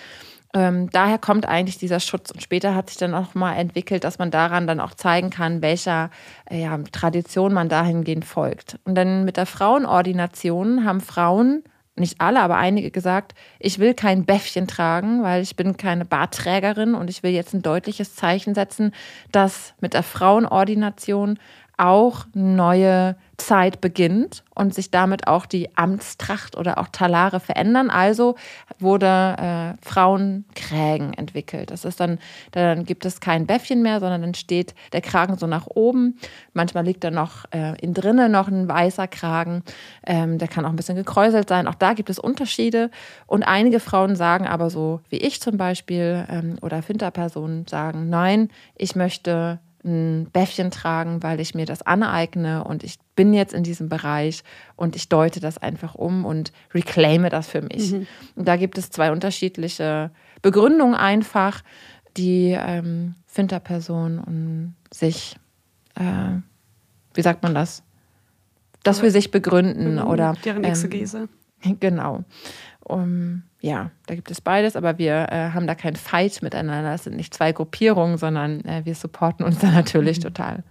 Ähm, 0.52 0.90
daher 0.90 1.18
kommt 1.18 1.46
eigentlich 1.46 1.78
dieser 1.78 2.00
Schutz. 2.00 2.30
Und 2.30 2.42
später 2.42 2.74
hat 2.74 2.88
sich 2.88 2.98
dann 2.98 3.14
auch 3.14 3.34
mal 3.34 3.54
entwickelt, 3.54 4.04
dass 4.04 4.18
man 4.18 4.30
daran 4.30 4.66
dann 4.66 4.80
auch 4.80 4.94
zeigen 4.94 5.30
kann, 5.30 5.62
welcher 5.62 6.10
äh, 6.50 6.62
ja, 6.62 6.76
Tradition 6.90 7.52
man 7.52 7.68
dahingehend 7.68 8.24
folgt. 8.24 8.78
Und 8.84 8.96
dann 8.96 9.24
mit 9.24 9.36
der 9.36 9.46
Frauenordination 9.46 10.84
haben 10.84 11.00
Frauen 11.00 11.62
nicht 11.96 12.20
alle, 12.20 12.40
aber 12.40 12.56
einige 12.56 12.90
gesagt, 12.90 13.34
ich 13.58 13.78
will 13.78 13.94
kein 13.94 14.24
Bäffchen 14.24 14.66
tragen, 14.66 15.22
weil 15.22 15.42
ich 15.42 15.54
bin 15.54 15.76
keine 15.76 16.04
Bartträgerin 16.04 16.94
und 16.94 17.10
ich 17.10 17.22
will 17.22 17.30
jetzt 17.30 17.52
ein 17.52 17.62
deutliches 17.62 18.16
Zeichen 18.16 18.54
setzen, 18.54 18.92
dass 19.30 19.74
mit 19.80 19.94
der 19.94 20.02
Frauenordination 20.02 21.38
auch 21.76 22.26
neue 22.34 23.16
Zeit 23.40 23.80
beginnt 23.80 24.44
und 24.54 24.74
sich 24.74 24.90
damit 24.90 25.26
auch 25.26 25.46
die 25.46 25.74
Amtstracht 25.76 26.56
oder 26.56 26.78
auch 26.78 26.88
Talare 26.88 27.40
verändern. 27.40 27.88
Also 27.90 28.36
wurde 28.78 29.06
äh, 29.76 29.84
Frauenkrägen 29.84 31.14
entwickelt. 31.14 31.70
Das 31.70 31.84
ist 31.84 31.98
dann, 31.98 32.18
dann 32.52 32.84
gibt 32.84 33.06
es 33.06 33.20
kein 33.20 33.46
Bäffchen 33.46 33.82
mehr, 33.82 34.00
sondern 34.00 34.20
dann 34.20 34.34
steht 34.34 34.74
der 34.92 35.00
Kragen 35.00 35.38
so 35.38 35.46
nach 35.46 35.66
oben. 35.66 36.18
Manchmal 36.52 36.84
liegt 36.84 37.02
da 37.02 37.10
noch 37.10 37.46
äh, 37.52 37.78
in 37.80 37.94
drinnen 37.94 38.30
noch 38.30 38.48
ein 38.48 38.68
weißer 38.68 39.08
Kragen. 39.08 39.62
Ähm, 40.06 40.38
der 40.38 40.48
kann 40.48 40.64
auch 40.64 40.70
ein 40.70 40.76
bisschen 40.76 40.96
gekräuselt 40.96 41.48
sein. 41.48 41.66
Auch 41.66 41.74
da 41.74 41.94
gibt 41.94 42.10
es 42.10 42.18
Unterschiede. 42.18 42.90
Und 43.26 43.42
einige 43.42 43.80
Frauen 43.80 44.14
sagen 44.16 44.46
aber 44.46 44.68
so, 44.68 45.00
wie 45.08 45.18
ich 45.18 45.40
zum 45.40 45.56
Beispiel 45.56 46.26
ähm, 46.28 46.56
oder 46.60 46.82
Finterpersonen 46.82 47.66
sagen, 47.66 48.10
nein, 48.10 48.50
ich 48.76 48.94
möchte 48.94 49.60
ein 49.84 50.28
Bäffchen 50.32 50.70
tragen, 50.70 51.22
weil 51.22 51.40
ich 51.40 51.54
mir 51.54 51.66
das 51.66 51.82
aneigne 51.82 52.64
und 52.64 52.82
ich 52.82 52.98
bin 53.20 53.34
jetzt 53.34 53.52
in 53.52 53.62
diesem 53.62 53.90
Bereich 53.90 54.44
und 54.76 54.96
ich 54.96 55.10
deute 55.10 55.40
das 55.40 55.58
einfach 55.58 55.94
um 55.94 56.24
und 56.24 56.52
reclaime 56.72 57.28
das 57.28 57.48
für 57.48 57.60
mich. 57.60 57.92
Und 58.34 58.48
da 58.48 58.56
gibt 58.56 58.78
es 58.78 58.88
zwei 58.88 59.12
unterschiedliche 59.12 60.10
Begründungen 60.40 60.94
einfach, 60.94 61.60
die 62.16 62.56
ähm, 62.58 63.16
Finterperson 63.26 64.20
und 64.20 64.74
sich, 64.90 65.36
äh, 65.96 66.40
wie 67.12 67.20
sagt 67.20 67.42
man 67.42 67.54
das? 67.54 67.82
Das 68.84 69.00
für 69.00 69.10
sich 69.10 69.30
begründen 69.30 69.98
oder 69.98 70.32
Deren 70.42 70.64
ähm, 70.64 70.70
Exegese. 70.70 71.28
Genau. 71.78 72.24
Um, 72.80 73.42
ja, 73.60 73.90
da 74.06 74.14
gibt 74.14 74.30
es 74.30 74.40
beides, 74.40 74.76
aber 74.76 74.96
wir 74.96 75.26
äh, 75.30 75.50
haben 75.50 75.66
da 75.66 75.74
keinen 75.74 75.96
Fight 75.96 76.40
miteinander. 76.40 76.94
Es 76.94 77.04
sind 77.04 77.16
nicht 77.16 77.34
zwei 77.34 77.52
Gruppierungen, 77.52 78.16
sondern 78.16 78.64
äh, 78.64 78.80
wir 78.86 78.94
supporten 78.94 79.44
uns 79.44 79.58
da 79.58 79.70
natürlich 79.70 80.20
total. 80.20 80.64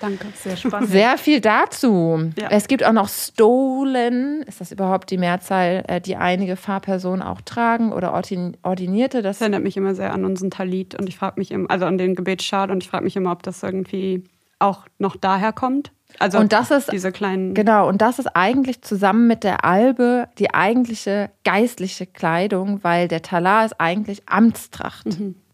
Danke. 0.00 0.26
Sehr 0.36 0.56
spannend. 0.56 0.90
Sehr 0.90 1.16
viel 1.18 1.40
dazu. 1.40 2.30
Ja. 2.38 2.48
Es 2.50 2.68
gibt 2.68 2.84
auch 2.84 2.92
noch 2.92 3.08
Stolen. 3.08 4.42
Ist 4.42 4.60
das 4.60 4.72
überhaupt 4.72 5.10
die 5.10 5.18
Mehrzahl, 5.18 5.84
äh, 5.88 6.00
die 6.00 6.16
einige 6.16 6.56
Fahrpersonen 6.56 7.22
auch 7.22 7.40
tragen 7.40 7.92
oder 7.92 8.12
ordin 8.12 8.56
Ordinierte? 8.62 9.22
Das 9.22 9.36
Das 9.38 9.42
erinnert 9.42 9.62
mich 9.62 9.76
immer 9.76 9.94
sehr 9.94 10.12
an 10.12 10.24
unseren 10.24 10.50
Talit 10.50 10.94
und 10.94 11.08
ich 11.08 11.16
frage 11.16 11.34
mich 11.38 11.50
immer, 11.50 11.70
also 11.70 11.84
an 11.86 11.98
den 11.98 12.14
Gebetsschal 12.14 12.70
und 12.70 12.82
ich 12.82 12.90
frage 12.90 13.04
mich 13.04 13.16
immer, 13.16 13.32
ob 13.32 13.42
das 13.42 13.62
irgendwie 13.62 14.24
auch 14.58 14.86
noch 14.98 15.16
daher 15.16 15.52
kommt. 15.52 15.92
Also 16.18 16.38
Und 16.38 16.52
das 16.52 16.70
ist- 16.70 16.90
diese 16.92 17.12
kleinen. 17.12 17.52
Genau, 17.54 17.88
und 17.88 18.00
das 18.00 18.18
ist 18.18 18.28
eigentlich 18.34 18.80
zusammen 18.82 19.26
mit 19.26 19.44
der 19.44 19.64
Albe 19.64 20.28
die 20.38 20.54
eigentliche 20.54 21.30
geistliche 21.44 22.06
Kleidung, 22.06 22.82
weil 22.82 23.08
der 23.08 23.22
Talar 23.22 23.64
ist 23.66 23.78
eigentlich 23.80 24.22
Amtstracht. 24.28 25.06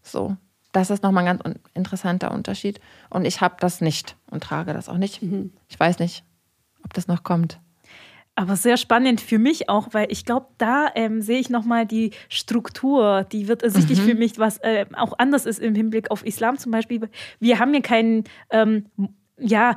So, 0.03 0.35
das 0.73 0.89
ist 0.89 1.03
nochmal 1.03 1.25
ein 1.25 1.37
ganz 1.39 1.59
interessanter 1.73 2.31
Unterschied. 2.31 2.81
Und 3.09 3.25
ich 3.25 3.39
habe 3.39 3.55
das 3.59 3.79
nicht 3.79 4.17
und 4.29 4.43
trage 4.43 4.73
das 4.73 4.89
auch 4.89 4.97
nicht. 4.97 5.21
Ich 5.69 5.79
weiß 5.79 5.99
nicht, 5.99 6.25
ob 6.83 6.93
das 6.93 7.07
noch 7.07 7.23
kommt. 7.23 7.59
Aber 8.35 8.55
sehr 8.55 8.77
spannend 8.77 9.21
für 9.21 9.37
mich 9.37 9.69
auch, 9.69 9.89
weil 9.91 10.11
ich 10.11 10.25
glaube, 10.25 10.47
da 10.57 10.87
ähm, 10.95 11.21
sehe 11.21 11.39
ich 11.39 11.51
nochmal 11.51 11.85
die 11.85 12.11
Struktur, 12.29 13.25
die 13.31 13.47
wird 13.47 13.61
ersichtlich 13.61 14.01
für 14.01 14.15
mich, 14.15 14.39
was 14.39 14.57
äh, 14.57 14.87
auch 14.93 15.13
anders 15.19 15.45
ist 15.45 15.59
im 15.59 15.75
Hinblick 15.75 16.09
auf 16.09 16.25
Islam 16.25 16.57
zum 16.57 16.71
Beispiel. 16.71 17.07
Wir 17.39 17.59
haben 17.59 17.71
hier 17.71 17.83
keinen, 17.83 18.23
ähm, 18.49 18.87
ja, 19.39 19.75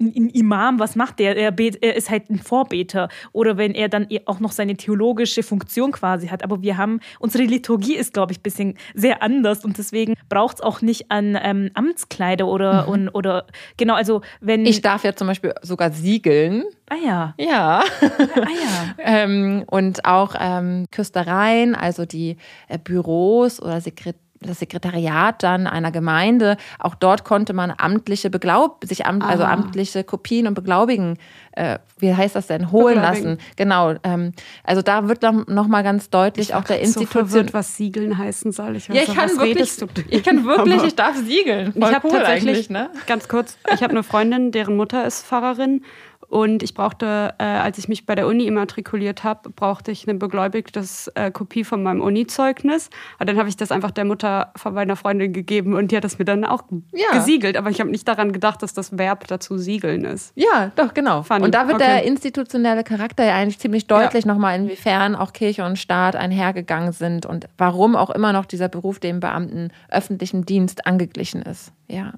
ein 0.00 0.30
Imam, 0.30 0.78
was 0.78 0.96
macht 0.96 1.18
der? 1.18 1.36
Er, 1.36 1.52
bet, 1.52 1.82
er 1.82 1.94
ist 1.94 2.10
halt 2.10 2.30
ein 2.30 2.38
Vorbeter. 2.38 3.08
Oder 3.32 3.56
wenn 3.56 3.74
er 3.74 3.88
dann 3.88 4.08
auch 4.26 4.40
noch 4.40 4.52
seine 4.52 4.76
theologische 4.76 5.42
Funktion 5.42 5.92
quasi 5.92 6.28
hat. 6.28 6.42
Aber 6.42 6.62
wir 6.62 6.76
haben, 6.76 7.00
unsere 7.18 7.44
Liturgie 7.44 7.96
ist, 7.96 8.12
glaube 8.12 8.32
ich, 8.32 8.38
ein 8.38 8.42
bisschen 8.42 8.78
sehr 8.94 9.22
anders 9.22 9.64
und 9.64 9.78
deswegen 9.78 10.14
braucht 10.28 10.56
es 10.56 10.60
auch 10.60 10.82
nicht 10.82 11.10
an 11.10 11.38
ähm, 11.40 11.70
Amtskleider 11.74 12.46
oder, 12.46 12.88
und, 12.88 13.08
oder, 13.10 13.46
genau, 13.76 13.94
also 13.94 14.22
wenn. 14.40 14.66
Ich 14.66 14.82
darf 14.82 15.04
ja 15.04 15.14
zum 15.14 15.28
Beispiel 15.28 15.54
sogar 15.62 15.92
siegeln. 15.92 16.64
ah 16.88 16.96
ja, 17.04 17.34
Ja. 17.38 17.80
ah 17.80 17.84
ja. 18.00 18.94
ähm, 18.98 19.64
und 19.66 20.04
auch 20.04 20.34
ähm, 20.38 20.86
Küstereien, 20.90 21.74
also 21.74 22.06
die 22.06 22.36
äh, 22.68 22.78
Büros 22.78 23.60
oder 23.60 23.80
Sekret 23.80 24.16
das 24.42 24.58
Sekretariat 24.58 25.42
dann 25.42 25.66
einer 25.66 25.90
Gemeinde. 25.92 26.56
Auch 26.78 26.94
dort 26.94 27.24
konnte 27.24 27.52
man 27.52 27.72
amtliche 27.76 28.30
Beglaub, 28.30 28.82
sich 28.84 29.04
am, 29.06 29.20
also 29.20 29.44
Ah. 29.44 29.52
amtliche 29.52 30.02
Kopien 30.02 30.46
und 30.46 30.54
Beglaubigen, 30.54 31.18
äh, 31.52 31.78
wie 31.98 32.14
heißt 32.14 32.36
das 32.36 32.46
denn, 32.46 32.72
holen 32.72 32.96
lassen. 33.02 33.38
Genau. 33.56 33.94
Ähm, 34.02 34.32
also 34.64 34.80
da 34.80 35.08
wird 35.08 35.22
dann 35.22 35.44
noch 35.48 35.66
mal 35.68 35.82
ganz 35.82 36.08
deutlich 36.08 36.54
auch 36.54 36.64
der 36.64 36.76
So 36.78 36.82
Institution. 36.84 37.26
verwirrt, 37.26 37.52
was 37.52 37.76
Siegeln 37.76 38.16
heißen 38.16 38.52
soll. 38.52 38.76
Ich, 38.76 38.88
weiß 38.88 38.96
ja, 38.96 39.02
ich 39.02 39.14
kann 39.14 39.28
wirklich, 39.36 39.78
ich 40.08 40.22
kann 40.24 40.44
wirklich, 40.46 40.82
ich 40.84 40.96
darf 40.96 41.16
siegeln. 41.16 41.72
Voll 41.74 41.82
ich 41.82 41.94
habe 41.94 42.08
cool 42.08 42.18
tatsächlich, 42.18 42.70
ne? 42.70 42.88
ganz 43.06 43.28
kurz, 43.28 43.58
ich 43.74 43.82
habe 43.82 43.90
eine 43.90 44.02
Freundin, 44.02 44.52
deren 44.52 44.76
Mutter 44.76 45.04
ist 45.06 45.26
Pfarrerin. 45.26 45.84
Und 46.30 46.62
ich 46.62 46.74
brauchte, 46.74 47.34
äh, 47.38 47.42
als 47.44 47.76
ich 47.76 47.88
mich 47.88 48.06
bei 48.06 48.14
der 48.14 48.28
Uni 48.28 48.44
immatrikuliert 48.46 49.24
habe, 49.24 49.50
brauchte 49.50 49.90
ich 49.90 50.08
eine 50.08 50.16
begläubigtes 50.16 51.08
äh, 51.16 51.32
Kopie 51.32 51.64
von 51.64 51.82
meinem 51.82 52.00
Uni-Zeugnis. 52.00 52.88
Und 53.18 53.28
dann 53.28 53.36
habe 53.36 53.48
ich 53.48 53.56
das 53.56 53.72
einfach 53.72 53.90
der 53.90 54.04
Mutter 54.04 54.52
von 54.54 54.72
meiner 54.72 54.94
Freundin 54.94 55.32
gegeben 55.32 55.74
und 55.74 55.90
die 55.90 55.96
hat 55.96 56.04
das 56.04 56.20
mir 56.20 56.24
dann 56.24 56.44
auch 56.44 56.62
Ja. 56.92 57.10
gesiegelt. 57.12 57.56
Aber 57.56 57.70
ich 57.70 57.80
habe 57.80 57.90
nicht 57.90 58.06
daran 58.06 58.30
gedacht, 58.30 58.62
dass 58.62 58.72
das 58.72 58.96
Verb 58.96 59.26
dazu 59.26 59.58
siegeln 59.58 60.04
ist. 60.04 60.30
Ja, 60.36 60.70
doch, 60.76 60.94
genau. 60.94 61.24
Funny. 61.24 61.42
Und 61.46 61.52
da 61.52 61.66
wird 61.66 61.82
Okay. 61.82 61.86
der 61.86 62.04
institutionelle 62.04 62.84
Charakter 62.84 63.24
ja 63.24 63.34
eigentlich 63.34 63.58
ziemlich 63.58 63.88
deutlich 63.88 64.24
nochmal, 64.24 64.56
inwiefern 64.56 65.16
auch 65.16 65.32
Kirche 65.32 65.64
und 65.64 65.80
Staat 65.80 66.14
einhergegangen 66.14 66.92
sind 66.92 67.26
und 67.26 67.48
warum 67.58 67.96
auch 67.96 68.10
immer 68.10 68.32
noch 68.32 68.46
dieser 68.46 68.68
Beruf 68.68 69.00
dem 69.00 69.18
Beamten 69.18 69.72
öffentlichen 69.88 70.46
Dienst 70.46 70.86
angeglichen 70.86 71.42
ist. 71.42 71.72
Ja, 71.88 72.12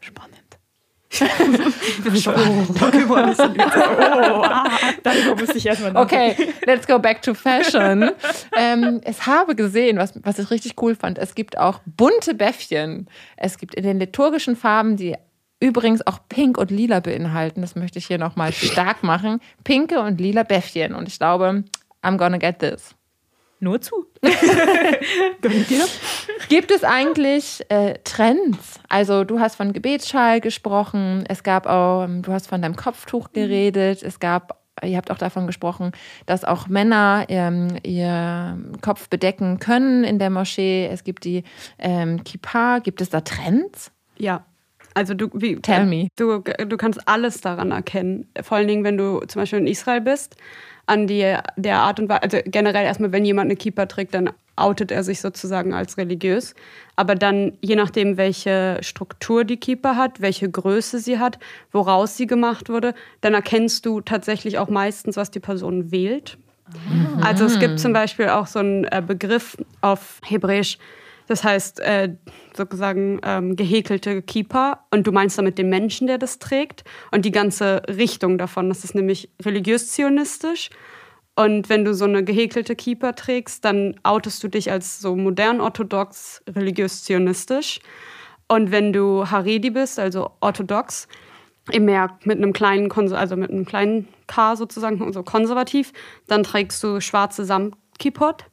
spannend. 0.00 0.34
Darüber 5.02 5.36
ich 5.54 5.66
erstmal 5.66 5.96
Okay, 5.96 6.36
let's 6.66 6.86
go 6.86 6.98
back 6.98 7.22
to 7.22 7.34
fashion. 7.34 8.10
ähm, 8.56 9.00
es 9.04 9.26
habe 9.26 9.54
gesehen, 9.54 9.98
was, 9.98 10.12
was 10.22 10.38
ich 10.38 10.50
richtig 10.50 10.80
cool 10.82 10.94
fand. 10.94 11.18
Es 11.18 11.34
gibt 11.34 11.58
auch 11.58 11.80
bunte 11.84 12.34
Bäffchen. 12.34 13.08
Es 13.36 13.58
gibt 13.58 13.74
in 13.74 13.84
den 13.84 13.98
liturgischen 13.98 14.56
Farben, 14.56 14.96
die 14.96 15.16
übrigens 15.60 16.06
auch 16.06 16.18
pink 16.28 16.58
und 16.58 16.70
lila 16.70 17.00
beinhalten. 17.00 17.60
Das 17.62 17.74
möchte 17.76 17.98
ich 17.98 18.06
hier 18.06 18.18
nochmal 18.18 18.52
stark 18.52 19.02
machen. 19.02 19.40
Pinke 19.64 20.00
und 20.00 20.20
lila 20.20 20.42
Bäffchen. 20.42 20.94
Und 20.94 21.08
ich 21.08 21.18
glaube, 21.18 21.64
I'm 22.02 22.16
gonna 22.16 22.38
get 22.38 22.58
this. 22.58 22.94
Nur 23.64 23.80
zu. 23.80 24.04
Gibt 26.50 26.70
es 26.70 26.84
eigentlich 26.84 27.64
äh, 27.70 27.94
Trends? 28.04 28.78
Also 28.90 29.24
du 29.24 29.40
hast 29.40 29.56
von 29.56 29.72
Gebetsschal 29.72 30.42
gesprochen, 30.42 31.24
es 31.30 31.42
gab 31.42 31.64
auch, 31.66 32.04
ähm, 32.04 32.20
du 32.20 32.30
hast 32.30 32.46
von 32.46 32.60
deinem 32.60 32.76
Kopftuch 32.76 33.32
geredet, 33.32 34.02
es 34.02 34.20
gab, 34.20 34.60
ihr 34.82 34.98
habt 34.98 35.10
auch 35.10 35.16
davon 35.16 35.46
gesprochen, 35.46 35.92
dass 36.26 36.44
auch 36.44 36.68
Männer 36.68 37.24
ähm, 37.30 37.78
ihr 37.84 38.58
Kopf 38.82 39.08
bedecken 39.08 39.60
können 39.60 40.04
in 40.04 40.18
der 40.18 40.28
Moschee. 40.28 40.86
Es 40.92 41.02
gibt 41.02 41.24
die 41.24 41.42
ähm, 41.78 42.22
Kippa. 42.22 42.80
Gibt 42.80 43.00
es 43.00 43.08
da 43.08 43.22
Trends? 43.22 43.92
Ja. 44.18 44.44
Also 44.92 45.14
du, 45.14 45.30
wie, 45.32 45.56
Tell 45.56 45.86
me. 45.86 46.08
Du, 46.16 46.40
du 46.40 46.76
kannst 46.76 47.08
alles 47.08 47.40
daran 47.40 47.70
erkennen. 47.70 48.28
Vor 48.42 48.58
allen 48.58 48.68
Dingen, 48.68 48.84
wenn 48.84 48.98
du 48.98 49.20
zum 49.20 49.40
Beispiel 49.40 49.60
in 49.60 49.66
Israel 49.66 50.02
bist, 50.02 50.36
an 50.86 51.06
die, 51.06 51.36
der 51.56 51.78
Art 51.78 52.00
und 52.00 52.08
Weise, 52.08 52.22
also 52.22 52.38
generell 52.44 52.84
erstmal, 52.84 53.12
wenn 53.12 53.24
jemand 53.24 53.46
eine 53.46 53.56
Kippa 53.56 53.86
trägt, 53.86 54.14
dann 54.14 54.30
outet 54.56 54.92
er 54.92 55.02
sich 55.02 55.20
sozusagen 55.20 55.74
als 55.74 55.96
religiös. 55.98 56.54
Aber 56.96 57.14
dann, 57.14 57.52
je 57.60 57.76
nachdem, 57.76 58.16
welche 58.16 58.78
Struktur 58.82 59.44
die 59.44 59.56
Kippa 59.56 59.96
hat, 59.96 60.20
welche 60.20 60.48
Größe 60.48 60.98
sie 60.98 61.18
hat, 61.18 61.38
woraus 61.72 62.16
sie 62.16 62.26
gemacht 62.26 62.68
wurde, 62.68 62.94
dann 63.20 63.34
erkennst 63.34 63.84
du 63.86 64.00
tatsächlich 64.00 64.58
auch 64.58 64.68
meistens, 64.68 65.16
was 65.16 65.30
die 65.30 65.40
Person 65.40 65.90
wählt. 65.90 66.38
Also 67.20 67.44
es 67.44 67.58
gibt 67.58 67.78
zum 67.78 67.92
Beispiel 67.92 68.28
auch 68.28 68.46
so 68.46 68.58
einen 68.60 68.84
äh, 68.84 69.02
Begriff 69.06 69.56
auf 69.80 70.20
Hebräisch, 70.24 70.78
das 71.26 71.44
heißt 71.44 71.80
äh, 71.80 72.16
sozusagen 72.56 73.20
ähm, 73.24 73.56
gehäkelte 73.56 74.22
Kippa 74.22 74.86
und 74.90 75.06
du 75.06 75.12
meinst 75.12 75.38
damit 75.38 75.58
den 75.58 75.68
Menschen, 75.68 76.06
der 76.06 76.18
das 76.18 76.38
trägt 76.38 76.84
und 77.10 77.24
die 77.24 77.32
ganze 77.32 77.82
Richtung 77.88 78.38
davon. 78.38 78.68
Das 78.68 78.84
ist 78.84 78.94
nämlich 78.94 79.30
religiös-zionistisch. 79.44 80.70
Und 81.36 81.68
wenn 81.68 81.84
du 81.84 81.94
so 81.94 82.04
eine 82.04 82.22
gehäkelte 82.22 82.76
Kippa 82.76 83.12
trägst, 83.12 83.64
dann 83.64 83.96
outest 84.04 84.42
du 84.44 84.48
dich 84.48 84.70
als 84.70 85.00
so 85.00 85.16
modern-orthodox 85.16 86.42
religiös-zionistisch. 86.48 87.80
Und 88.46 88.70
wenn 88.70 88.92
du 88.92 89.28
Haredi 89.28 89.70
bist, 89.70 89.98
also 89.98 90.30
orthodox, 90.40 91.08
mehr 91.72 92.18
mit 92.24 92.38
einem 92.38 92.52
kleinen, 92.52 92.90
also 93.14 93.36
mit 93.36 93.50
einem 93.50 93.64
kleinen 93.64 94.08
K 94.26 94.54
sozusagen, 94.54 95.02
also 95.02 95.22
konservativ, 95.22 95.92
dann 96.28 96.42
trägst 96.42 96.82
du 96.84 97.00
schwarze 97.00 97.44
Samtkipot. 97.44 98.44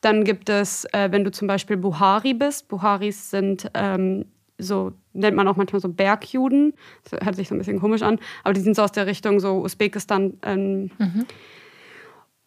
Dann 0.00 0.24
gibt 0.24 0.48
es, 0.48 0.84
äh, 0.92 1.08
wenn 1.10 1.24
du 1.24 1.30
zum 1.30 1.48
Beispiel 1.48 1.76
Buhari 1.76 2.34
bist, 2.34 2.68
Buharis 2.68 3.30
sind 3.30 3.70
ähm, 3.74 4.24
so, 4.58 4.92
nennt 5.12 5.36
man 5.36 5.48
auch 5.48 5.56
manchmal 5.56 5.80
so 5.80 5.88
Bergjuden, 5.88 6.74
das 7.04 7.20
hört 7.24 7.36
sich 7.36 7.48
so 7.48 7.54
ein 7.54 7.58
bisschen 7.58 7.80
komisch 7.80 8.02
an, 8.02 8.18
aber 8.44 8.52
die 8.52 8.60
sind 8.60 8.76
so 8.76 8.82
aus 8.82 8.92
der 8.92 9.06
Richtung 9.06 9.40
so 9.40 9.62
Usbekistan. 9.62 10.34
Ähm, 10.42 10.90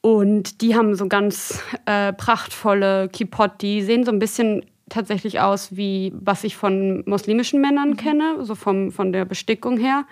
Und 0.01 0.61
die 0.61 0.75
haben 0.75 0.95
so 0.95 1.07
ganz 1.07 1.63
äh, 1.85 2.11
prachtvolle 2.11 3.07
Kipot, 3.07 3.61
die 3.61 3.81
sehen 3.81 4.03
so 4.03 4.11
ein 4.11 4.19
bisschen 4.19 4.65
tatsächlich 4.89 5.39
aus 5.39 5.77
wie 5.77 6.11
was 6.13 6.43
ich 6.43 6.57
von 6.57 7.03
muslimischen 7.05 7.61
Männern 7.61 7.95
kenne, 7.95 8.43
so 8.43 8.53
vom, 8.53 8.91
von 8.91 9.13
der 9.13 9.23
Bestickung 9.23 9.77
her. 9.77 10.05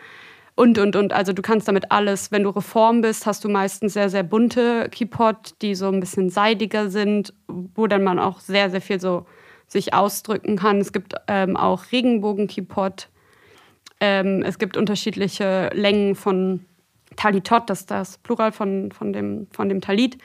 Und, 0.55 0.77
und, 0.77 0.95
und. 0.95 1.13
Also 1.13 1.33
du 1.33 1.41
kannst 1.41 1.67
damit 1.67 1.91
alles, 1.91 2.31
wenn 2.31 2.43
du 2.43 2.49
Reform 2.49 3.01
bist, 3.01 3.25
hast 3.25 3.43
du 3.43 3.49
meistens 3.49 3.93
sehr, 3.93 4.09
sehr 4.09 4.23
bunte 4.23 4.89
Kipot, 4.89 5.55
die 5.61 5.75
so 5.75 5.87
ein 5.87 5.99
bisschen 5.99 6.29
seidiger 6.29 6.89
sind, 6.89 7.33
wo 7.47 7.87
dann 7.87 8.03
man 8.03 8.19
auch 8.19 8.39
sehr, 8.39 8.69
sehr 8.69 8.81
viel 8.81 8.99
so 8.99 9.25
sich 9.67 9.93
ausdrücken 9.93 10.57
kann. 10.57 10.79
Es 10.79 10.91
gibt 10.91 11.15
ähm, 11.27 11.55
auch 11.55 11.91
Regenbogen-Kipot. 11.91 13.07
Ähm, 14.01 14.43
es 14.43 14.59
gibt 14.59 14.75
unterschiedliche 14.75 15.69
Längen 15.73 16.15
von 16.15 16.65
Talitot, 17.15 17.69
das 17.69 17.81
ist 17.81 17.91
das 17.91 18.17
Plural 18.17 18.51
von, 18.51 18.91
von, 18.91 19.13
dem, 19.13 19.47
von 19.51 19.69
dem 19.69 19.81
Talit. 19.81 20.17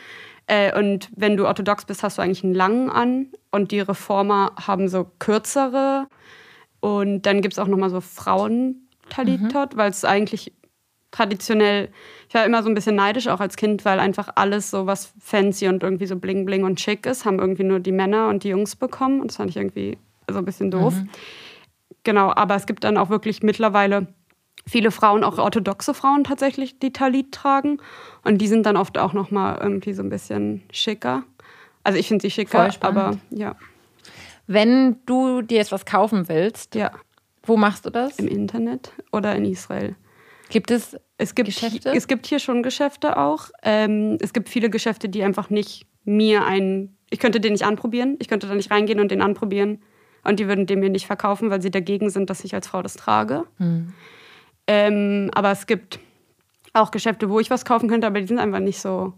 Äh, 0.47 0.77
und 0.79 1.11
wenn 1.15 1.37
du 1.37 1.47
orthodox 1.47 1.85
bist, 1.85 2.03
hast 2.03 2.19
du 2.19 2.23
eigentlich 2.23 2.45
einen 2.45 2.55
langen 2.55 2.91
an. 2.91 3.29
Und 3.51 3.71
die 3.73 3.81
Reformer 3.81 4.53
haben 4.57 4.89
so 4.89 5.11
kürzere. 5.19 6.09
Und 6.81 7.23
dann 7.23 7.41
gibt 7.41 7.55
es 7.55 7.59
auch 7.59 7.67
nochmal 7.67 7.91
so 7.91 8.01
Frauen-Talitot, 9.11 9.77
weil 9.77 9.91
es 9.91 10.05
eigentlich 10.05 10.53
traditionell, 11.11 11.89
ich 12.29 12.35
war 12.35 12.45
immer 12.45 12.63
so 12.63 12.69
ein 12.69 12.75
bisschen 12.75 12.97
neidisch 12.97 13.29
auch 13.29 13.41
als 13.41 13.57
Kind, 13.57 13.85
weil 13.85 14.01
einfach 14.01 14.29
alles 14.35 14.71
so 14.71 14.87
was 14.87 15.13
fancy 15.21 15.69
und 15.69 15.83
irgendwie 15.83 16.07
so 16.07 16.17
bling 16.17 16.45
bling 16.45 16.65
und 16.65 16.81
schick 16.81 17.07
ist, 17.07 17.25
haben 17.25 17.39
irgendwie 17.39 17.65
nur 17.65 17.81
die 17.81 17.93
Männer 17.93 18.29
und 18.29 18.45
die 18.45 18.49
Jungs 18.49 18.77
bekommen. 18.77 19.21
Und 19.21 19.31
das 19.31 19.37
fand 19.37 19.51
ich 19.51 19.57
irgendwie 19.57 19.99
so 20.29 20.39
ein 20.39 20.45
bisschen 20.45 20.71
doof. 20.71 20.95
Genau, 22.05 22.33
aber 22.35 22.57
es 22.57 22.67
gibt 22.67 22.85
dann 22.85 22.99
auch 22.99 23.09
wirklich 23.09 23.43
mittlerweile 23.43 24.09
viele 24.67 24.91
Frauen, 24.91 25.25
auch 25.25 25.39
orthodoxe 25.39 25.95
Frauen 25.95 26.25
tatsächlich, 26.25 26.79
die 26.79 26.93
Talit 26.93 27.33
tragen. 27.33 27.79
Und 28.25 28.39
die 28.39 28.49
sind 28.49 28.67
dann 28.67 28.77
oft 28.77 28.99
auch 28.99 29.13
nochmal 29.13 29.59
irgendwie 29.63 29.93
so 29.93 30.03
ein 30.03 30.11
bisschen 30.11 30.63
schicker. 30.73 31.23
Also 31.85 31.99
ich 31.99 32.09
finde 32.09 32.23
sie 32.23 32.31
schicker, 32.31 32.69
aber 32.81 33.17
ja, 33.31 33.55
Wenn 34.49 34.97
du 35.07 35.43
dir 35.43 35.59
jetzt 35.59 35.73
was 35.73 35.87
kaufen 35.87 36.29
willst, 36.29 36.75
ja, 36.75 36.93
wo 37.47 37.57
machst 37.57 37.87
du 37.87 37.91
das? 37.91 38.19
im 38.19 38.29
Internet 38.29 38.93
oder 39.13 39.35
in 39.35 39.45
Israel. 39.45 39.97
Gibt 40.49 40.71
es 40.71 40.97
Es 41.19 41.35
gibt, 41.35 41.47
Geschäfte? 41.47 41.93
es 41.95 42.07
gibt 42.07 42.27
hier 42.27 42.39
schon 42.39 42.63
Geschäfte 42.63 43.17
auch. 43.17 43.51
Ähm, 43.63 44.19
es 44.21 44.33
gibt 44.33 44.49
viele 44.49 44.71
Geschäfte, 44.71 45.09
die 45.09 45.23
einfach 45.23 45.51
nicht 45.51 45.87
mir 46.05 46.45
einen. 46.45 46.97
Ich 47.11 47.19
könnte 47.19 47.41
den 47.41 47.53
nicht 47.53 47.65
anprobieren. 47.65 48.17
Ich 48.21 48.29
könnte 48.29 48.47
da 48.47 48.55
nicht 48.55 48.71
reingehen 48.71 49.01
und 49.01 49.11
den 49.11 49.23
anprobieren. 49.23 49.83
Und 50.25 50.41
die 50.41 50.49
würden 50.49 50.67
den 50.67 50.81
mir 50.81 50.91
nicht 50.91 51.07
verkaufen, 51.07 51.51
weil 51.51 51.63
sie 51.63 51.71
dagegen 51.71 52.11
sind, 52.11 52.31
dass 52.31 52.45
ich 52.45 52.55
als 52.55 52.67
Frau 52.69 52.83
das 52.83 52.95
trage. 52.95 53.45
Hm. 53.59 53.93
Ähm, 54.67 55.31
aber 55.35 55.53
es 55.53 55.67
gibt 55.67 56.01
auch 56.73 56.91
Geschäfte, 56.91 57.31
wo 57.31 57.39
ich 57.41 57.51
was 57.51 57.65
kaufen 57.65 57.89
könnte, 57.89 58.07
aber 58.07 58.21
die 58.21 58.27
sind 58.27 58.39
einfach 58.39 58.59
nicht 58.59 58.81
so 58.81 59.15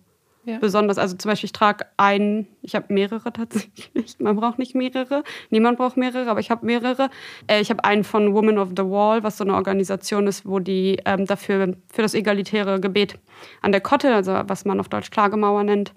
Ja. 0.49 0.59
besonders. 0.59 0.97
Also 0.97 1.15
zum 1.17 1.31
Beispiel, 1.31 1.47
ich 1.47 1.53
trage 1.53 1.85
einen, 1.99 2.47
ich 2.63 2.75
habe 2.75 2.93
mehrere 2.93 3.33
tatsächlich. 3.33 4.17
Man 4.19 4.35
braucht 4.37 4.59
nicht 4.59 4.75
mehrere. 4.75 5.23
Niemand 5.51 5.77
braucht 5.77 5.99
mehrere, 5.99 6.31
aber 6.31 6.41
ich 6.41 6.51
habe 6.51 6.65
mehrere. 6.65 7.11
Äh, 7.47 7.61
ich 7.61 7.69
habe 7.69 7.85
einen 7.85 8.03
von 8.03 8.33
Women 8.33 8.57
of 8.57 8.71
the 8.71 8.85
Wall, 8.85 9.23
was 9.23 9.37
so 9.37 9.45
eine 9.45 9.55
Organisation 9.55 10.27
ist, 10.27 10.47
wo 10.47 10.59
die 10.59 11.01
ähm, 11.05 11.27
dafür 11.27 11.75
für 11.93 12.01
das 12.01 12.15
egalitäre 12.15 12.81
Gebet 12.81 13.19
an 13.61 13.73
der 13.73 13.83
Kotte, 13.83 14.15
also 14.15 14.41
was 14.47 14.65
man 14.65 14.81
auf 14.81 14.89
Deutsch 14.89 15.11
Klagemauer 15.11 15.65
nennt, 15.65 15.93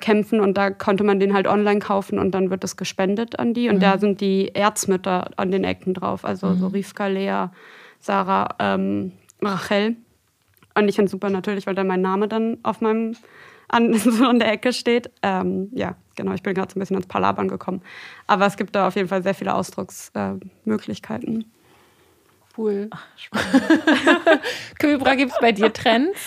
kämpfen 0.00 0.40
und 0.40 0.56
da 0.56 0.70
konnte 0.70 1.04
man 1.04 1.20
den 1.20 1.34
halt 1.34 1.46
online 1.46 1.80
kaufen 1.80 2.18
und 2.18 2.30
dann 2.30 2.48
wird 2.48 2.64
das 2.64 2.78
gespendet 2.78 3.38
an 3.38 3.52
die 3.52 3.68
und 3.68 3.82
da 3.82 3.98
sind 3.98 4.22
die 4.22 4.54
Erzmütter 4.54 5.28
an 5.36 5.50
den 5.50 5.62
Ecken 5.62 5.92
drauf, 5.92 6.24
also 6.24 6.54
so 6.54 6.68
Rivka, 6.68 7.06
Lea, 7.06 7.48
Sarah, 7.98 8.48
ähm, 8.58 9.12
Rachel 9.42 9.96
und 10.74 10.88
ich 10.88 10.94
finde 10.94 11.06
es 11.06 11.12
super 11.12 11.28
natürlich, 11.28 11.66
weil 11.66 11.74
da 11.74 11.84
mein 11.84 12.00
Name 12.00 12.28
dann 12.28 12.56
auf 12.62 12.80
meinem 12.80 13.14
an, 13.70 13.94
so 13.98 14.24
an 14.24 14.38
der 14.38 14.52
Ecke 14.52 14.72
steht. 14.72 15.10
Ähm, 15.22 15.70
ja, 15.72 15.96
genau, 16.16 16.32
ich 16.32 16.42
bin 16.42 16.54
gerade 16.54 16.72
so 16.72 16.78
ein 16.78 16.80
bisschen 16.80 16.96
ins 16.96 17.06
Palabern 17.06 17.48
gekommen. 17.48 17.82
Aber 18.26 18.46
es 18.46 18.56
gibt 18.56 18.74
da 18.74 18.88
auf 18.88 18.96
jeden 18.96 19.08
Fall 19.08 19.22
sehr 19.22 19.34
viele 19.34 19.54
Ausdrucksmöglichkeiten. 19.54 21.40
Äh, 21.40 21.44
cool? 22.58 22.90
Kübra, 24.78 25.14
gibt 25.14 25.32
es 25.32 25.38
bei 25.40 25.52
dir 25.52 25.72
Trends? 25.72 26.18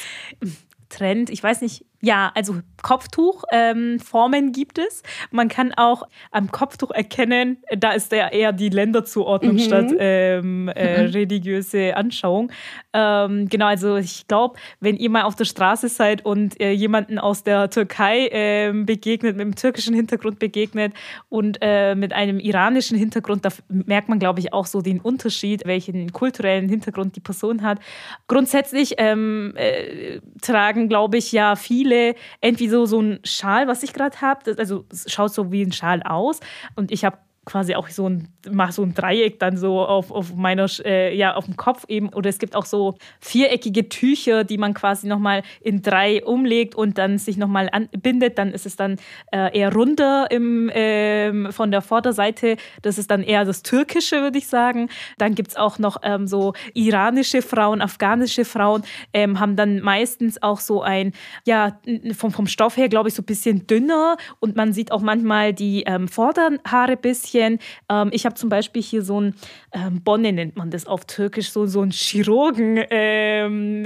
Trend, 0.90 1.30
ich 1.30 1.44
weiß 1.44 1.62
nicht, 1.62 1.86
Ja, 2.06 2.34
also 2.36 2.56
Kopftuchformen 2.82 4.44
ähm, 4.44 4.52
gibt 4.52 4.78
es. 4.78 5.04
Man 5.32 5.48
kann 5.48 5.74
auch 5.74 6.04
am 6.32 6.52
Kopftuch 6.52 6.92
erkennen, 6.92 7.60
da 7.78 7.94
ist 7.94 8.12
ja 8.12 8.28
eher 8.28 8.52
die 8.52 8.68
Länderzuordnung 8.68 9.54
mhm. 9.54 9.60
statt 9.60 9.94
ähm, 9.98 10.68
äh, 10.76 11.08
mhm. 11.08 11.12
religiöse 11.14 11.96
Anschauung. 11.96 12.52
Ähm, 12.92 13.48
genau, 13.48 13.68
also 13.68 13.96
ich 13.96 14.28
glaube, 14.28 14.60
wenn 14.82 14.98
ihr 14.98 15.10
mal 15.10 15.22
auf 15.22 15.36
der 15.36 15.46
Straße 15.46 15.88
seid 15.88 16.26
und 16.26 16.60
äh, 16.60 16.72
jemanden 16.72 17.20
aus 17.20 17.44
der 17.44 17.70
Türkei 17.70 18.28
äh, 18.28 18.74
begegnet, 18.74 19.38
mit 19.38 19.42
einem 19.42 19.56
türkischen 19.56 19.96
Hintergrund 19.96 20.40
begegnet 20.40 20.94
und 21.30 21.60
äh, 21.62 21.96
mit 21.96 22.12
einem 22.12 22.42
iranischen 22.42 22.98
Hintergrund, 22.98 23.46
da 23.46 23.50
merkt 23.70 24.10
man, 24.10 24.20
glaube 24.20 24.42
ich, 24.42 24.52
auch 24.52 24.66
so 24.66 24.82
den 24.82 25.00
Unterschied, 25.00 25.62
welchen 25.66 26.12
kulturellen 26.12 26.68
Hintergrund 26.68 27.16
die 27.16 27.22
Person 27.22 27.62
hat. 27.62 27.80
Grundsätzlich 28.28 28.96
ähm, 28.98 29.54
äh, 29.56 30.20
tragen, 30.42 30.90
glaube 30.90 31.16
ich, 31.16 31.32
ja 31.32 31.56
viele 31.56 31.93
entweder 32.42 32.72
so, 32.72 32.86
so 32.86 33.02
ein 33.02 33.20
Schal, 33.24 33.68
was 33.68 33.84
ich 33.84 33.94
gerade 33.94 34.20
habe. 34.22 34.56
Also 34.58 34.86
es 34.92 35.12
schaut 35.12 35.34
so 35.34 35.52
wie 35.52 35.64
ein 35.64 35.72
Schal 35.72 36.04
aus. 36.04 36.40
Und 36.76 36.92
ich 36.92 37.06
habe 37.06 37.18
quasi 37.46 37.76
auch 37.76 37.90
so 37.90 38.10
ein, 38.10 38.33
mach 38.52 38.72
so 38.72 38.84
ein 38.84 38.94
Dreieck 38.94 39.40
dann 39.40 39.58
so 39.58 39.82
auf, 39.82 40.12
auf 40.12 40.36
meiner, 40.36 40.68
äh, 40.86 41.16
ja, 41.16 41.36
auf 41.36 41.46
dem 41.46 41.56
Kopf 41.56 41.86
eben. 41.88 42.10
Oder 42.10 42.30
es 42.30 42.40
gibt 42.40 42.56
auch 42.56 42.66
so 42.66 42.96
viereckige 43.20 43.90
Tücher, 43.90 44.44
die 44.44 44.58
man 44.58 44.74
quasi 44.74 45.08
nochmal 45.08 45.44
in 45.62 45.82
drei 45.82 46.24
umlegt 46.24 46.76
und 46.76 46.98
dann 46.98 47.18
sich 47.18 47.38
nochmal 47.38 47.70
anbindet. 47.72 48.38
Dann 48.38 48.52
ist 48.52 48.66
es 48.66 48.76
dann 48.76 48.98
äh, 49.32 49.58
eher 49.58 49.74
runter 49.74 50.28
im, 50.32 50.70
ähm, 50.74 51.52
von 51.52 51.72
der 51.72 51.82
Vorderseite. 51.82 52.58
Das 52.82 52.98
ist 52.98 53.10
dann 53.10 53.24
eher 53.24 53.46
das 53.46 53.64
Türkische, 53.64 54.22
würde 54.22 54.38
ich 54.38 54.48
sagen. 54.48 54.90
Dann 55.18 55.36
gibt 55.36 55.50
es 55.50 55.56
auch 55.56 55.80
noch 55.80 55.98
ähm, 56.04 56.28
so 56.28 56.54
iranische 56.74 57.42
Frauen, 57.42 57.82
afghanische 57.82 58.46
Frauen, 58.46 58.84
ähm, 59.14 59.40
haben 59.40 59.56
dann 59.56 59.80
meistens 59.80 60.42
auch 60.42 60.60
so 60.60 60.82
ein, 60.82 61.14
ja, 61.46 61.80
vom, 62.16 62.32
vom 62.32 62.48
Stoff 62.48 62.78
her, 62.78 62.90
glaube 62.90 63.10
ich, 63.10 63.16
so 63.16 63.22
ein 63.22 63.26
bisschen 63.26 63.68
dünner. 63.68 64.18
Und 64.40 64.56
man 64.56 64.74
sieht 64.74 64.92
auch 64.92 65.02
manchmal 65.02 65.54
die 65.54 65.84
ähm, 65.84 66.08
Vorderhaare 66.08 66.98
bisschen 66.98 67.14
bisschen. 67.14 67.60
Ähm, 67.90 68.10
ich 68.12 68.26
habe 68.26 68.33
zum 68.36 68.50
Beispiel 68.50 68.82
hier 68.82 69.02
so 69.02 69.22
ein 69.22 69.36
ähm, 69.72 70.02
Bonne 70.04 70.32
nennt 70.32 70.56
man 70.56 70.70
das 70.70 70.86
auf 70.88 71.06
Türkisch, 71.06 71.52
so, 71.52 71.66
so 71.66 71.82
ein 71.82 71.92
Chirurgen 71.92 72.84
ähm, 72.90 73.86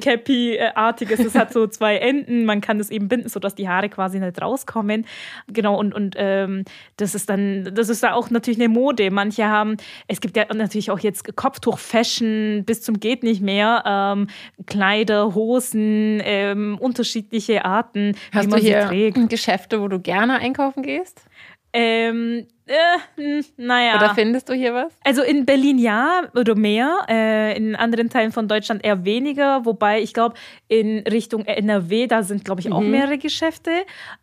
Käppi-artiges. 0.00 1.20
Es 1.20 1.34
hat 1.34 1.52
so 1.52 1.66
zwei 1.68 1.96
Enden. 1.96 2.44
Man 2.44 2.60
kann 2.60 2.78
das 2.78 2.90
eben 2.90 3.08
binden, 3.08 3.28
sodass 3.28 3.54
die 3.54 3.68
Haare 3.68 3.88
quasi 3.88 4.18
nicht 4.18 4.40
rauskommen. 4.40 5.06
Genau, 5.48 5.78
und, 5.78 5.94
und 5.94 6.14
ähm, 6.18 6.64
das 6.96 7.14
ist 7.14 7.28
dann, 7.28 7.70
das 7.74 7.88
ist 7.88 8.02
da 8.02 8.14
auch 8.14 8.30
natürlich 8.30 8.58
eine 8.58 8.68
Mode. 8.68 9.10
Manche 9.10 9.46
haben, 9.46 9.76
es 10.08 10.20
gibt 10.20 10.36
ja 10.36 10.46
natürlich 10.52 10.90
auch 10.90 10.98
jetzt 10.98 11.36
Kopftuch-Fashion 11.36 12.64
bis 12.64 12.82
zum 12.82 13.00
geht 13.00 13.22
nicht 13.22 13.42
mehr. 13.42 13.82
Ähm, 13.86 14.28
Kleider, 14.66 15.34
Hosen, 15.34 16.20
ähm, 16.24 16.78
unterschiedliche 16.80 17.64
Arten, 17.64 18.14
Hast 18.32 18.46
wie 18.46 18.50
man 18.50 18.60
du 18.60 18.66
hier 18.66 18.82
sie 18.82 18.88
trägt. 18.88 19.30
Geschäfte, 19.30 19.80
wo 19.80 19.88
du 19.88 19.98
gerne 19.98 20.38
einkaufen 20.38 20.82
gehst? 20.82 21.24
Ähm, 21.72 22.46
äh, 22.66 23.42
naja. 23.56 23.96
Oder 23.96 24.14
findest 24.14 24.48
du 24.48 24.54
hier 24.54 24.72
was? 24.72 24.92
Also 25.04 25.22
in 25.22 25.46
Berlin 25.46 25.78
ja 25.78 26.22
oder 26.34 26.54
mehr, 26.54 27.06
äh, 27.08 27.56
in 27.56 27.74
anderen 27.74 28.08
Teilen 28.08 28.30
von 28.30 28.46
Deutschland 28.46 28.84
eher 28.84 29.04
weniger, 29.04 29.64
wobei 29.64 30.00
ich 30.00 30.14
glaube, 30.14 30.36
in 30.68 30.98
Richtung 31.00 31.44
NRW, 31.44 32.06
da 32.06 32.22
sind, 32.22 32.44
glaube 32.44 32.60
ich, 32.60 32.70
auch 32.70 32.80
mhm. 32.80 32.90
mehrere 32.90 33.18
Geschäfte. 33.18 33.70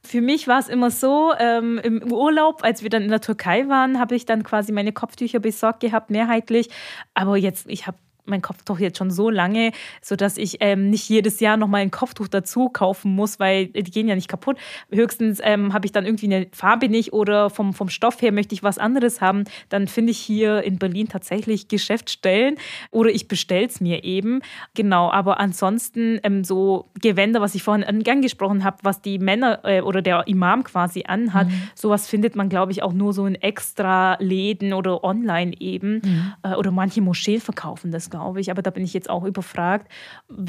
Für 0.03 0.21
mich 0.21 0.47
war 0.47 0.59
es 0.59 0.69
immer 0.69 0.89
so, 0.89 1.33
ähm, 1.37 1.79
im 1.83 2.11
Urlaub, 2.11 2.63
als 2.63 2.81
wir 2.83 2.89
dann 2.89 3.03
in 3.03 3.09
der 3.09 3.21
Türkei 3.21 3.67
waren, 3.67 3.99
habe 3.99 4.15
ich 4.15 4.25
dann 4.25 4.43
quasi 4.43 4.71
meine 4.71 4.93
Kopftücher 4.93 5.39
besorgt 5.39 5.81
gehabt, 5.81 6.09
mehrheitlich. 6.09 6.69
Aber 7.13 7.35
jetzt, 7.35 7.69
ich 7.69 7.87
habe 7.87 7.97
mein 8.29 8.41
Kopftuch 8.41 8.79
jetzt 8.79 8.97
schon 8.97 9.11
so 9.11 9.29
lange, 9.29 9.71
sodass 10.01 10.37
ich 10.37 10.57
ähm, 10.59 10.89
nicht 10.89 11.09
jedes 11.09 11.39
Jahr 11.39 11.57
nochmal 11.57 11.81
ein 11.81 11.91
Kopftuch 11.91 12.27
dazu 12.27 12.69
kaufen 12.69 13.13
muss, 13.13 13.39
weil 13.39 13.67
die 13.67 13.91
gehen 13.91 14.07
ja 14.07 14.15
nicht 14.15 14.27
kaputt. 14.27 14.57
Höchstens 14.91 15.39
ähm, 15.43 15.73
habe 15.73 15.85
ich 15.85 15.91
dann 15.91 16.05
irgendwie 16.05 16.27
eine 16.27 16.47
Farbe 16.51 16.89
nicht 16.89 17.13
oder 17.13 17.49
vom, 17.49 17.73
vom 17.73 17.89
Stoff 17.89 18.21
her 18.21 18.31
möchte 18.31 18.53
ich 18.53 18.63
was 18.63 18.77
anderes 18.77 19.21
haben. 19.21 19.43
Dann 19.69 19.87
finde 19.87 20.11
ich 20.11 20.19
hier 20.19 20.63
in 20.63 20.77
Berlin 20.77 21.07
tatsächlich 21.07 21.67
Geschäftsstellen 21.67 22.55
oder 22.91 23.09
ich 23.09 23.27
bestelle 23.27 23.67
es 23.67 23.81
mir 23.81 24.03
eben. 24.03 24.41
Genau, 24.73 25.11
aber 25.11 25.39
ansonsten 25.39 26.19
ähm, 26.23 26.43
so 26.43 26.89
Gewänder, 27.01 27.41
was 27.41 27.55
ich 27.55 27.63
vorhin 27.63 27.83
angesprochen 27.83 28.63
habe, 28.63 28.77
was 28.83 29.01
die 29.01 29.19
Männer 29.19 29.59
äh, 29.63 29.81
oder 29.81 30.01
der 30.01 30.27
Imam 30.27 30.63
quasi 30.63 31.03
anhat, 31.07 31.47
mhm. 31.47 31.63
sowas 31.75 32.07
findet 32.07 32.35
man, 32.35 32.49
glaube 32.49 32.71
ich, 32.71 32.83
auch 32.83 32.93
nur 32.93 33.13
so 33.13 33.25
in 33.25 33.35
extra 33.35 34.17
Läden 34.19 34.73
oder 34.73 35.03
online 35.03 35.53
eben. 35.59 36.01
Mhm. 36.03 36.33
Äh, 36.43 36.55
oder 36.55 36.71
manche 36.71 37.01
Moscheen 37.01 37.41
verkaufen 37.41 37.91
das, 37.91 38.09
glaube 38.09 38.18
glaube 38.19 38.41
ich. 38.41 38.51
Aber 38.51 38.61
da 38.61 38.69
bin 38.69 38.83
ich 38.83 38.93
jetzt 38.93 39.09
auch 39.09 39.23
überfragt. 39.23 39.89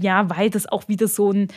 Ja, 0.00 0.28
weil 0.30 0.50
das 0.50 0.66
auch 0.66 0.88
wieder 0.88 1.08
so 1.08 1.32
ein 1.32 1.48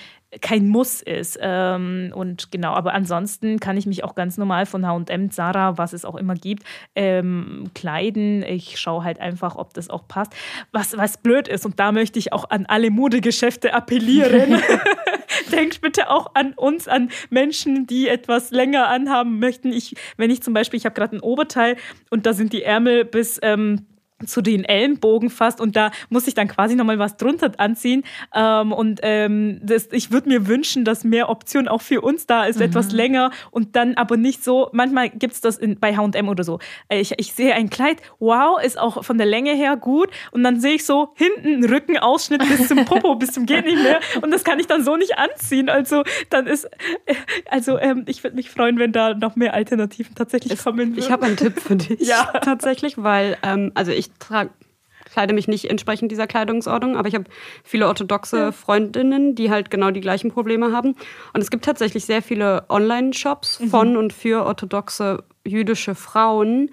kein 0.42 0.68
Muss 0.68 1.02
ist. 1.02 1.38
Ähm, 1.42 2.12
und 2.16 2.52
genau, 2.52 2.74
aber 2.74 2.94
ansonsten 2.94 3.60
kann 3.60 3.78
ich 3.78 3.86
mich 3.86 4.04
auch 4.04 4.16
ganz 4.16 4.38
normal 4.38 4.66
von 4.66 4.86
HM, 4.86 5.32
Zara, 5.32 5.78
was 5.78 5.94
es 5.94 6.06
auch 6.06 6.16
immer 6.16 6.36
gibt, 6.36 6.64
ähm, 6.96 7.70
kleiden. 7.76 8.44
Ich 8.44 8.80
schaue 8.80 9.04
halt 9.04 9.20
einfach, 9.20 9.56
ob 9.56 9.74
das 9.74 9.90
auch 9.90 10.08
passt. 10.08 10.34
Was, 10.72 10.98
was 10.98 11.18
blöd 11.18 11.48
ist, 11.48 11.66
und 11.66 11.80
da 11.80 11.92
möchte 11.92 12.20
ich 12.20 12.34
auch 12.34 12.50
an 12.50 12.66
alle 12.66 12.90
Modegeschäfte 12.90 13.74
appellieren. 13.74 14.60
Denkt 15.52 15.82
bitte 15.82 16.10
auch 16.10 16.32
an 16.34 16.54
uns, 16.54 16.88
an 16.88 17.10
Menschen, 17.30 17.88
die 17.88 18.08
etwas 18.08 18.52
länger 18.52 18.88
anhaben 18.88 19.40
möchten. 19.40 19.72
Ich, 19.72 19.96
wenn 20.18 20.30
ich 20.30 20.42
zum 20.42 20.54
Beispiel, 20.54 20.78
ich 20.78 20.86
habe 20.86 20.96
gerade 20.96 21.18
ein 21.18 21.22
Oberteil 21.22 21.76
und 22.10 22.26
da 22.26 22.34
sind 22.34 22.54
die 22.54 22.64
Ärmel 22.64 23.06
bis. 23.06 23.40
Ähm, 23.42 23.86
zu 24.26 24.42
den 24.42 24.64
Ellenbogen 24.64 25.30
fast 25.30 25.62
und 25.62 25.76
da 25.76 25.92
muss 26.10 26.28
ich 26.28 26.34
dann 26.34 26.48
quasi 26.48 26.76
nochmal 26.76 27.00
was 27.00 27.18
drunter 27.18 27.52
anziehen. 27.58 28.04
Ähm, 28.34 28.72
und 28.72 29.00
ähm, 29.04 29.60
das, 29.64 29.90
ich 29.92 30.12
würde 30.12 30.30
mir 30.30 30.48
wünschen, 30.48 30.86
dass 30.86 31.04
mehr 31.04 31.30
Optionen 31.30 31.68
auch 31.68 31.82
für 31.82 32.02
uns 32.02 32.26
da 32.26 32.46
ist, 32.46 32.58
mhm. 32.58 32.64
etwas 32.66 32.92
länger 32.92 33.32
und 33.52 33.76
dann 33.76 33.96
aber 33.96 34.18
nicht 34.18 34.44
so, 34.44 34.70
manchmal 34.72 35.10
gibt 35.10 35.34
es 35.34 35.42
das 35.42 35.58
in, 35.58 35.80
bei 35.80 35.96
HM 35.96 36.28
oder 36.30 36.44
so. 36.44 36.60
Äh, 36.90 37.00
ich, 37.00 37.14
ich 37.18 37.34
sehe 37.34 37.54
ein 37.54 37.70
Kleid, 37.70 38.02
wow, 38.20 38.62
ist 38.62 38.80
auch 38.80 39.04
von 39.04 39.18
der 39.18 39.28
Länge 39.28 39.54
her 39.54 39.78
gut 39.78 40.10
und 40.32 40.44
dann 40.44 40.60
sehe 40.60 40.76
ich 40.76 40.86
so 40.86 41.14
hinten 41.16 41.66
Rückenausschnitt 41.66 42.48
bis 42.48 42.68
zum 42.68 42.86
Popo, 42.86 43.16
bis 43.16 43.32
zum 43.32 43.46
geht 43.46 43.66
nicht 43.66 43.82
mehr 43.82 44.00
und 44.22 44.32
das 44.32 44.44
kann 44.44 44.60
ich 44.60 44.68
dann 44.68 44.84
so 44.84 44.98
nicht 44.98 45.18
anziehen. 45.18 45.70
Also 45.70 46.04
dann 46.30 46.48
ist, 46.48 46.66
äh, 47.06 47.16
also 47.50 47.78
ähm, 47.80 48.04
ich 48.08 48.24
würde 48.24 48.36
mich 48.36 48.50
freuen, 48.50 48.80
wenn 48.80 48.92
da 48.92 49.14
noch 49.14 49.36
mehr 49.36 49.54
Alternativen 49.54 50.16
tatsächlich 50.16 50.58
kommen 50.64 50.80
würden. 50.80 50.98
Ich 50.98 51.12
habe 51.12 51.26
einen 51.26 51.38
Tipp 51.38 51.60
für 51.60 51.76
dich. 51.76 52.08
ja. 52.08 52.24
Tatsächlich, 52.42 52.98
weil, 52.98 53.38
ähm, 53.44 53.72
also 53.76 53.92
ich 53.92 54.13
trage 54.20 54.50
kleide 55.14 55.34
mich 55.34 55.48
nicht 55.48 55.70
entsprechend 55.70 56.12
dieser 56.12 56.28
Kleidungsordnung, 56.28 56.98
aber 56.98 57.08
ich 57.08 57.16
habe 57.16 57.26
viele 57.64 57.88
orthodoxe 57.88 58.38
ja. 58.38 58.52
Freundinnen, 58.52 59.36
die 59.36 59.52
halt 59.52 59.70
genau 59.70 59.92
die 59.92 60.02
gleichen 60.02 60.32
Probleme 60.32 60.72
haben. 60.72 60.96
Und 61.34 61.42
es 61.42 61.52
gibt 61.52 61.66
tatsächlich 61.66 62.06
sehr 62.06 62.22
viele 62.22 62.66
Online-Shops 62.70 63.60
mhm. 63.60 63.70
von 63.70 63.98
und 63.98 64.14
für 64.14 64.46
orthodoxe 64.46 65.24
jüdische 65.46 65.94
Frauen, 65.94 66.72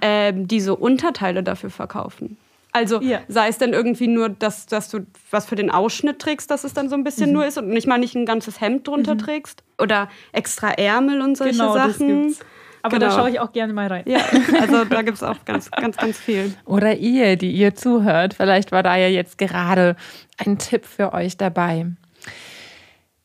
ah. 0.00 0.06
äh, 0.06 0.32
die 0.34 0.60
so 0.60 0.74
Unterteile 0.74 1.42
dafür 1.42 1.70
verkaufen. 1.70 2.38
Also 2.72 3.00
ja. 3.00 3.20
sei 3.28 3.48
es 3.48 3.56
dann 3.56 3.72
irgendwie 3.72 4.06
nur, 4.06 4.28
dass, 4.28 4.66
dass 4.66 4.90
du 4.90 5.06
was 5.30 5.46
für 5.46 5.56
den 5.56 5.70
Ausschnitt 5.70 6.18
trägst, 6.18 6.50
dass 6.50 6.62
es 6.62 6.74
dann 6.74 6.90
so 6.90 6.94
ein 6.94 7.04
bisschen 7.04 7.28
mhm. 7.28 7.36
nur 7.36 7.46
ist 7.46 7.56
und 7.56 7.68
nicht 7.68 7.86
mal 7.86 7.96
nicht 7.96 8.14
ein 8.14 8.26
ganzes 8.26 8.60
Hemd 8.60 8.86
drunter 8.86 9.14
mhm. 9.14 9.18
trägst. 9.18 9.62
Oder 9.78 10.10
extra 10.32 10.72
Ärmel 10.72 11.22
und 11.22 11.36
solche 11.36 11.58
genau, 11.58 11.72
Sachen. 11.72 12.26
Das 12.26 12.38
gibt's. 12.38 12.46
Aber 12.86 12.98
genau. 12.98 13.10
da 13.10 13.16
schaue 13.16 13.30
ich 13.30 13.40
auch 13.40 13.52
gerne 13.52 13.72
mal 13.72 13.88
rein. 13.88 14.04
Ja, 14.06 14.20
also 14.60 14.84
da 14.84 15.02
gibt 15.02 15.16
es 15.16 15.22
auch 15.22 15.44
ganz, 15.44 15.70
ganz, 15.70 15.96
ganz 15.96 16.18
viel. 16.18 16.54
Oder 16.64 16.96
ihr, 16.96 17.36
die 17.36 17.50
ihr 17.50 17.74
zuhört. 17.74 18.34
Vielleicht 18.34 18.70
war 18.70 18.82
da 18.82 18.96
ja 18.96 19.08
jetzt 19.08 19.38
gerade 19.38 19.96
ein 20.38 20.58
Tipp 20.58 20.86
für 20.86 21.12
euch 21.12 21.36
dabei. 21.36 21.86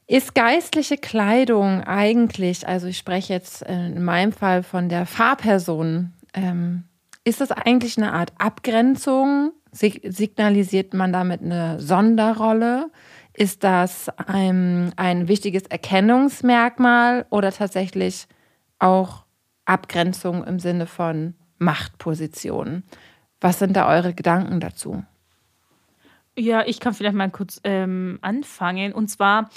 Ist 0.08 0.36
geistliche 0.36 0.98
Kleidung 0.98 1.84
eigentlich, 1.84 2.68
also 2.68 2.88
ich 2.88 2.98
spreche 2.98 3.34
jetzt 3.34 3.62
in 3.62 4.04
meinem 4.04 4.34
Fall 4.34 4.64
von 4.64 4.90
der 4.90 5.06
Fahrperson, 5.06 6.12
ähm, 6.34 6.84
ist 7.24 7.40
das 7.40 7.52
eigentlich 7.52 7.98
eine 7.98 8.14
Art 8.14 8.34
Abgrenzung? 8.40 9.52
Signalisiert 9.72 10.94
man 10.94 11.14
damit 11.14 11.42
eine 11.42 11.80
Sonderrolle? 11.80 12.90
Ist 13.34 13.64
das 13.64 14.10
ein, 14.18 14.92
ein 14.98 15.28
wichtiges 15.28 15.64
Erkennungsmerkmal 15.68 17.26
oder 17.30 17.52
tatsächlich 17.52 18.28
auch 18.80 19.24
Abgrenzung 19.66 20.44
im 20.44 20.60
Sinne 20.60 20.88
von 20.88 21.36
Machtpositionen. 21.58 22.84
Was 23.40 23.60
sind 23.60 23.76
da 23.76 23.88
eure 23.88 24.14
Gedanken 24.14 24.60
dazu? 24.60 25.04
Ja, 26.38 26.64
ich 26.66 26.80
kann 26.80 26.94
vielleicht 26.94 27.16
mal 27.16 27.30
kurz 27.30 27.60
ähm, 27.64 28.20
anfangen. 28.22 28.94
Und 28.94 29.10
zwar, 29.10 29.50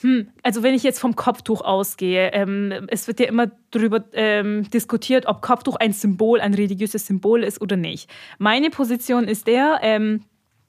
hm, 0.00 0.28
also 0.42 0.62
wenn 0.62 0.74
ich 0.74 0.82
jetzt 0.82 1.00
vom 1.00 1.16
Kopftuch 1.16 1.60
ausgehe, 1.62 2.30
ähm, 2.32 2.86
es 2.88 3.08
wird 3.08 3.20
ja 3.20 3.26
immer 3.26 3.50
darüber 3.70 4.04
ähm, 4.12 4.68
diskutiert, 4.70 5.26
ob 5.26 5.42
Kopftuch 5.42 5.76
ein 5.76 5.92
Symbol, 5.92 6.40
ein 6.40 6.54
religiöses 6.54 7.06
Symbol 7.06 7.42
ist 7.42 7.60
oder 7.60 7.76
nicht. 7.76 8.10
Meine 8.38 8.70
Position 8.70 9.24
ist 9.24 9.46
der, 9.46 9.80
ähm, 9.82 10.24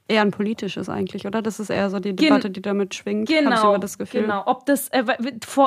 eher 0.08 0.22
ein 0.22 0.32
politisches 0.32 0.90
eigentlich, 0.90 1.26
oder? 1.26 1.42
Das 1.42 1.60
ist 1.60 1.70
eher 1.70 1.90
so 1.90 2.00
die 2.00 2.16
Debatte, 2.16 2.50
die 2.50 2.62
damit 2.62 2.94
schwingt. 2.94 3.28
Genau, 3.28 3.76
ich 3.76 3.80
das 3.80 3.98
Gefühl. 3.98 4.22
genau. 4.22 4.44
Ob 4.46 4.66
das, 4.66 4.90
äh, 4.90 5.04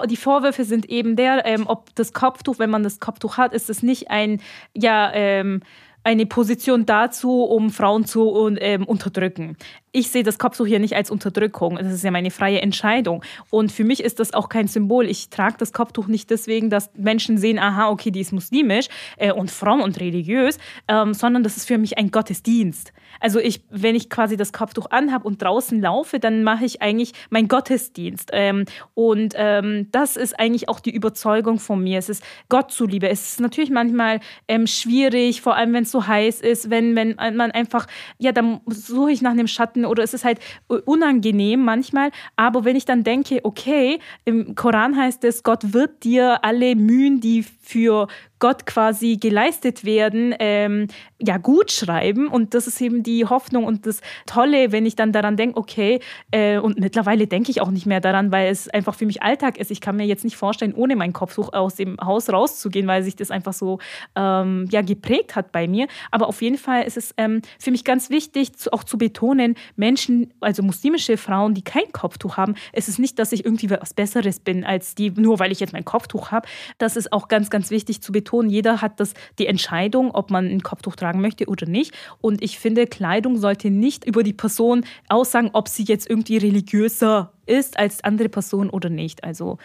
die 0.06 0.16
Vorwürfe 0.16 0.64
sind 0.64 0.88
eben 0.88 1.16
der, 1.16 1.44
ähm, 1.44 1.66
ob 1.66 1.94
das 1.94 2.12
Kopftuch, 2.12 2.58
wenn 2.58 2.70
man 2.70 2.82
das 2.82 3.00
Kopftuch 3.00 3.36
hat, 3.36 3.52
ist 3.52 3.68
es 3.68 3.82
nicht 3.82 4.10
ein, 4.10 4.40
ja, 4.74 5.10
ähm, 5.12 5.60
eine 6.04 6.26
Position 6.26 6.86
dazu, 6.86 7.42
um 7.42 7.70
Frauen 7.70 8.04
zu 8.06 8.56
ähm, 8.60 8.84
unterdrücken. 8.84 9.56
Ich 9.92 10.10
sehe 10.10 10.22
das 10.22 10.38
Kopftuch 10.38 10.66
hier 10.66 10.78
nicht 10.78 10.94
als 10.94 11.10
Unterdrückung. 11.10 11.76
Das 11.76 11.92
ist 11.92 12.04
ja 12.04 12.10
meine 12.10 12.30
freie 12.30 12.60
Entscheidung. 12.60 13.22
Und 13.50 13.72
für 13.72 13.84
mich 13.84 14.02
ist 14.02 14.20
das 14.20 14.34
auch 14.34 14.48
kein 14.48 14.68
Symbol. 14.68 15.06
Ich 15.06 15.30
trage 15.30 15.56
das 15.58 15.72
Kopftuch 15.72 16.06
nicht 16.06 16.30
deswegen, 16.30 16.70
dass 16.70 16.90
Menschen 16.94 17.38
sehen, 17.38 17.58
aha, 17.58 17.88
okay, 17.88 18.10
die 18.10 18.20
ist 18.20 18.32
muslimisch 18.32 18.88
äh, 19.16 19.32
und 19.32 19.50
fromm 19.50 19.80
und 19.80 20.00
religiös, 20.00 20.58
ähm, 20.88 21.14
sondern 21.14 21.42
das 21.42 21.56
ist 21.56 21.66
für 21.66 21.78
mich 21.78 21.98
ein 21.98 22.10
Gottesdienst. 22.10 22.92
Also 23.20 23.40
ich, 23.40 23.62
wenn 23.70 23.94
ich 23.94 24.10
quasi 24.10 24.36
das 24.36 24.52
Kopftuch 24.52 24.90
anhabe 24.90 25.26
und 25.26 25.42
draußen 25.42 25.80
laufe, 25.80 26.20
dann 26.20 26.44
mache 26.44 26.64
ich 26.64 26.82
eigentlich 26.82 27.12
meinen 27.30 27.48
Gottesdienst. 27.48 28.30
Ähm, 28.32 28.64
und 28.94 29.34
ähm, 29.36 29.88
das 29.90 30.16
ist 30.16 30.38
eigentlich 30.38 30.68
auch 30.68 30.80
die 30.80 30.94
Überzeugung 30.94 31.58
von 31.58 31.82
mir. 31.82 31.98
Es 31.98 32.08
ist 32.08 32.22
Gott 32.48 32.70
zuliebe. 32.70 33.08
Es 33.08 33.32
ist 33.32 33.40
natürlich 33.40 33.70
manchmal 33.70 34.20
ähm, 34.46 34.66
schwierig, 34.66 35.40
vor 35.40 35.56
allem 35.56 35.72
wenn 35.72 35.84
es 35.84 35.90
so 35.90 36.06
heiß 36.06 36.40
ist, 36.40 36.70
wenn, 36.70 36.94
wenn 36.96 37.16
man 37.16 37.50
einfach, 37.50 37.86
ja, 38.18 38.32
dann 38.32 38.60
suche 38.66 39.12
ich 39.12 39.22
nach 39.22 39.30
einem 39.30 39.46
Schatten 39.46 39.77
oder 39.84 40.02
es 40.02 40.14
ist 40.14 40.24
halt 40.24 40.38
unangenehm 40.84 41.64
manchmal. 41.64 42.10
Aber 42.36 42.64
wenn 42.64 42.76
ich 42.76 42.84
dann 42.84 43.04
denke, 43.04 43.40
okay, 43.42 43.98
im 44.24 44.54
Koran 44.54 44.96
heißt 44.96 45.24
es, 45.24 45.42
Gott 45.42 45.72
wird 45.72 46.04
dir 46.04 46.44
alle 46.44 46.76
Mühen, 46.76 47.20
die 47.20 47.42
für 47.42 48.08
Gott 48.38 48.66
quasi 48.66 49.16
geleistet 49.16 49.84
werden, 49.84 50.34
ähm, 50.38 50.86
ja, 51.20 51.38
gut 51.38 51.72
schreiben. 51.72 52.28
Und 52.28 52.54
das 52.54 52.66
ist 52.66 52.80
eben 52.80 53.02
die 53.02 53.24
Hoffnung 53.24 53.64
und 53.64 53.86
das 53.86 54.00
Tolle, 54.26 54.72
wenn 54.72 54.86
ich 54.86 54.96
dann 54.96 55.12
daran 55.12 55.36
denke, 55.36 55.58
okay, 55.58 56.00
äh, 56.30 56.58
und 56.58 56.78
mittlerweile 56.78 57.26
denke 57.26 57.50
ich 57.50 57.60
auch 57.60 57.70
nicht 57.70 57.86
mehr 57.86 58.00
daran, 58.00 58.30
weil 58.30 58.50
es 58.50 58.68
einfach 58.68 58.94
für 58.94 59.06
mich 59.06 59.22
Alltag 59.22 59.58
ist. 59.58 59.70
Ich 59.70 59.80
kann 59.80 59.96
mir 59.96 60.06
jetzt 60.06 60.24
nicht 60.24 60.36
vorstellen, 60.36 60.74
ohne 60.74 60.94
mein 60.96 61.12
Kopftuch 61.12 61.52
aus 61.52 61.74
dem 61.74 61.96
Haus 62.00 62.30
rauszugehen, 62.30 62.86
weil 62.86 63.02
sich 63.02 63.16
das 63.16 63.30
einfach 63.30 63.52
so 63.52 63.78
ähm, 64.14 64.68
ja, 64.70 64.82
geprägt 64.82 65.34
hat 65.34 65.50
bei 65.50 65.66
mir. 65.66 65.88
Aber 66.10 66.28
auf 66.28 66.40
jeden 66.42 66.58
Fall 66.58 66.84
ist 66.84 66.96
es 66.96 67.14
ähm, 67.16 67.42
für 67.58 67.70
mich 67.70 67.84
ganz 67.84 68.10
wichtig, 68.10 68.54
zu, 68.56 68.72
auch 68.72 68.84
zu 68.84 68.98
betonen, 68.98 69.56
Menschen, 69.76 70.32
also 70.40 70.62
muslimische 70.62 71.16
Frauen, 71.16 71.54
die 71.54 71.62
kein 71.62 71.90
Kopftuch 71.92 72.36
haben, 72.36 72.54
es 72.72 72.88
ist 72.88 72.98
nicht, 72.98 73.18
dass 73.18 73.32
ich 73.32 73.44
irgendwie 73.44 73.70
was 73.70 73.94
Besseres 73.94 74.38
bin 74.38 74.64
als 74.64 74.94
die, 74.94 75.10
nur 75.10 75.38
weil 75.38 75.50
ich 75.50 75.60
jetzt 75.60 75.72
mein 75.72 75.84
Kopftuch 75.84 76.30
habe. 76.30 76.48
Das 76.78 76.96
ist 76.96 77.12
auch 77.12 77.28
ganz, 77.28 77.50
ganz 77.50 77.70
wichtig 77.70 78.00
zu 78.00 78.12
betonen 78.12 78.27
betonen, 78.28 78.50
jeder 78.50 78.82
hat 78.82 79.00
das, 79.00 79.14
die 79.38 79.46
Entscheidung, 79.46 80.10
ob 80.10 80.30
man 80.30 80.46
ein 80.46 80.62
Kopftuch 80.62 80.96
tragen 80.96 81.20
möchte 81.20 81.46
oder 81.46 81.66
nicht. 81.66 81.94
Und 82.20 82.42
ich 82.42 82.58
finde, 82.58 82.86
Kleidung 82.86 83.38
sollte 83.38 83.70
nicht 83.70 84.04
über 84.04 84.22
die 84.22 84.32
Person 84.32 84.84
aussagen, 85.08 85.50
ob 85.54 85.68
sie 85.68 85.84
jetzt 85.84 86.08
irgendwie 86.08 86.36
religiöser 86.36 87.32
ist 87.46 87.78
als 87.78 88.04
andere 88.04 88.28
Person 88.28 88.68
oder 88.68 88.90
nicht. 88.90 89.24
Also, 89.24 89.58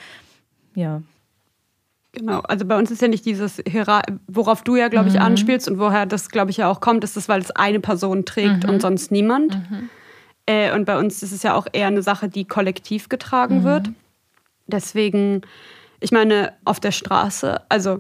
ja. 0.75 1.01
Genau, 2.13 2.39
also 2.41 2.65
bei 2.65 2.77
uns 2.77 2.91
ist 2.91 3.01
ja 3.01 3.07
nicht 3.07 3.25
dieses, 3.25 3.61
worauf 4.27 4.61
du 4.61 4.75
ja, 4.75 4.87
glaube 4.87 5.09
ich, 5.09 5.15
mhm. 5.15 5.21
anspielst 5.21 5.67
und 5.67 5.79
woher 5.79 6.05
das, 6.05 6.29
glaube 6.29 6.51
ich, 6.51 6.57
ja 6.57 6.69
auch 6.69 6.79
kommt, 6.79 7.03
ist 7.03 7.17
das, 7.17 7.27
weil 7.27 7.41
es 7.41 7.51
eine 7.51 7.79
Person 7.79 8.23
trägt 8.23 8.63
mhm. 8.63 8.69
und 8.69 8.81
sonst 8.81 9.11
niemand. 9.11 9.55
Mhm. 9.55 9.89
Äh, 10.45 10.73
und 10.73 10.85
bei 10.85 10.97
uns 10.97 11.23
ist 11.23 11.31
es 11.31 11.43
ja 11.43 11.55
auch 11.55 11.67
eher 11.73 11.87
eine 11.87 12.03
Sache, 12.03 12.29
die 12.29 12.45
kollektiv 12.45 13.09
getragen 13.09 13.59
mhm. 13.59 13.63
wird. 13.63 13.89
Deswegen, 14.67 15.41
ich 15.99 16.11
meine, 16.11 16.53
auf 16.65 16.79
der 16.79 16.91
Straße, 16.91 17.61
also 17.67 17.99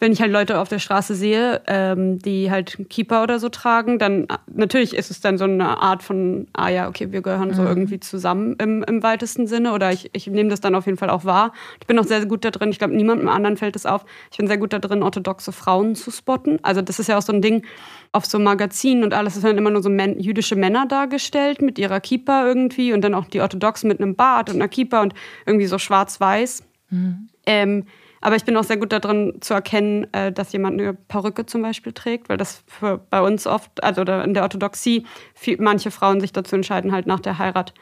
wenn 0.00 0.12
ich 0.12 0.20
halt 0.20 0.32
Leute 0.32 0.58
auf 0.58 0.68
der 0.68 0.80
Straße 0.80 1.14
sehe, 1.14 1.62
ähm, 1.66 2.18
die 2.18 2.50
halt 2.50 2.90
Keeper 2.90 3.22
oder 3.22 3.38
so 3.38 3.48
tragen, 3.48 3.98
dann 3.98 4.26
natürlich 4.52 4.94
ist 4.94 5.10
es 5.10 5.20
dann 5.20 5.38
so 5.38 5.44
eine 5.44 5.80
Art 5.80 6.02
von, 6.02 6.48
ah 6.52 6.68
ja, 6.68 6.88
okay, 6.88 7.12
wir 7.12 7.22
gehören 7.22 7.48
mhm. 7.48 7.54
so 7.54 7.62
irgendwie 7.64 8.00
zusammen 8.00 8.56
im, 8.58 8.82
im 8.82 9.02
weitesten 9.02 9.46
Sinne 9.46 9.72
oder 9.72 9.92
ich, 9.92 10.10
ich 10.12 10.26
nehme 10.26 10.50
das 10.50 10.60
dann 10.60 10.74
auf 10.74 10.86
jeden 10.86 10.98
Fall 10.98 11.10
auch 11.10 11.24
wahr. 11.24 11.52
Ich 11.80 11.86
bin 11.86 11.98
auch 11.98 12.04
sehr, 12.04 12.18
sehr 12.18 12.28
gut 12.28 12.44
da 12.44 12.50
drin, 12.50 12.70
ich 12.70 12.78
glaube, 12.78 12.94
niemandem 12.94 13.28
anderen 13.28 13.56
fällt 13.56 13.76
es 13.76 13.86
auf. 13.86 14.04
Ich 14.32 14.36
bin 14.36 14.48
sehr 14.48 14.58
gut 14.58 14.72
da 14.72 14.80
drin, 14.80 15.02
orthodoxe 15.02 15.52
Frauen 15.52 15.94
zu 15.94 16.10
spotten. 16.10 16.58
Also 16.62 16.82
das 16.82 16.98
ist 16.98 17.08
ja 17.08 17.16
auch 17.16 17.22
so 17.22 17.32
ein 17.32 17.40
Ding 17.40 17.64
auf 18.10 18.26
so 18.26 18.38
Magazinen 18.38 19.04
und 19.04 19.14
alles, 19.14 19.36
es 19.36 19.42
werden 19.42 19.58
immer 19.58 19.70
nur 19.70 19.82
so 19.82 19.90
men 19.90 20.18
jüdische 20.18 20.56
Männer 20.56 20.86
dargestellt 20.86 21.62
mit 21.62 21.78
ihrer 21.78 22.00
Keeper 22.00 22.46
irgendwie 22.46 22.92
und 22.92 23.00
dann 23.02 23.14
auch 23.14 23.26
die 23.26 23.40
Orthodoxen 23.40 23.88
mit 23.88 24.00
einem 24.00 24.16
Bart 24.16 24.50
und 24.50 24.56
einer 24.56 24.68
Keeper 24.68 25.02
und 25.02 25.14
irgendwie 25.46 25.66
so 25.66 25.78
schwarz-weiß. 25.78 26.64
Mhm. 26.90 27.28
Ähm, 27.46 27.84
aber 28.24 28.36
ich 28.36 28.44
bin 28.46 28.56
auch 28.56 28.64
sehr 28.64 28.78
gut 28.78 28.90
darin 28.90 29.34
zu 29.40 29.52
erkennen, 29.52 30.06
äh, 30.14 30.32
dass 30.32 30.50
jemand 30.52 30.80
eine 30.80 30.94
Perücke 30.94 31.44
zum 31.44 31.60
Beispiel 31.60 31.92
trägt, 31.92 32.30
weil 32.30 32.38
das 32.38 32.64
für 32.66 32.96
bei 32.96 33.20
uns 33.20 33.46
oft, 33.46 33.84
also 33.84 34.00
in 34.00 34.32
der 34.32 34.44
Orthodoxie, 34.44 35.04
viel, 35.34 35.58
manche 35.60 35.90
Frauen 35.90 36.22
sich 36.22 36.32
dazu 36.32 36.56
entscheiden, 36.56 36.90
halt 36.90 37.06
nach 37.06 37.20
der 37.20 37.38
Heirat 37.38 37.74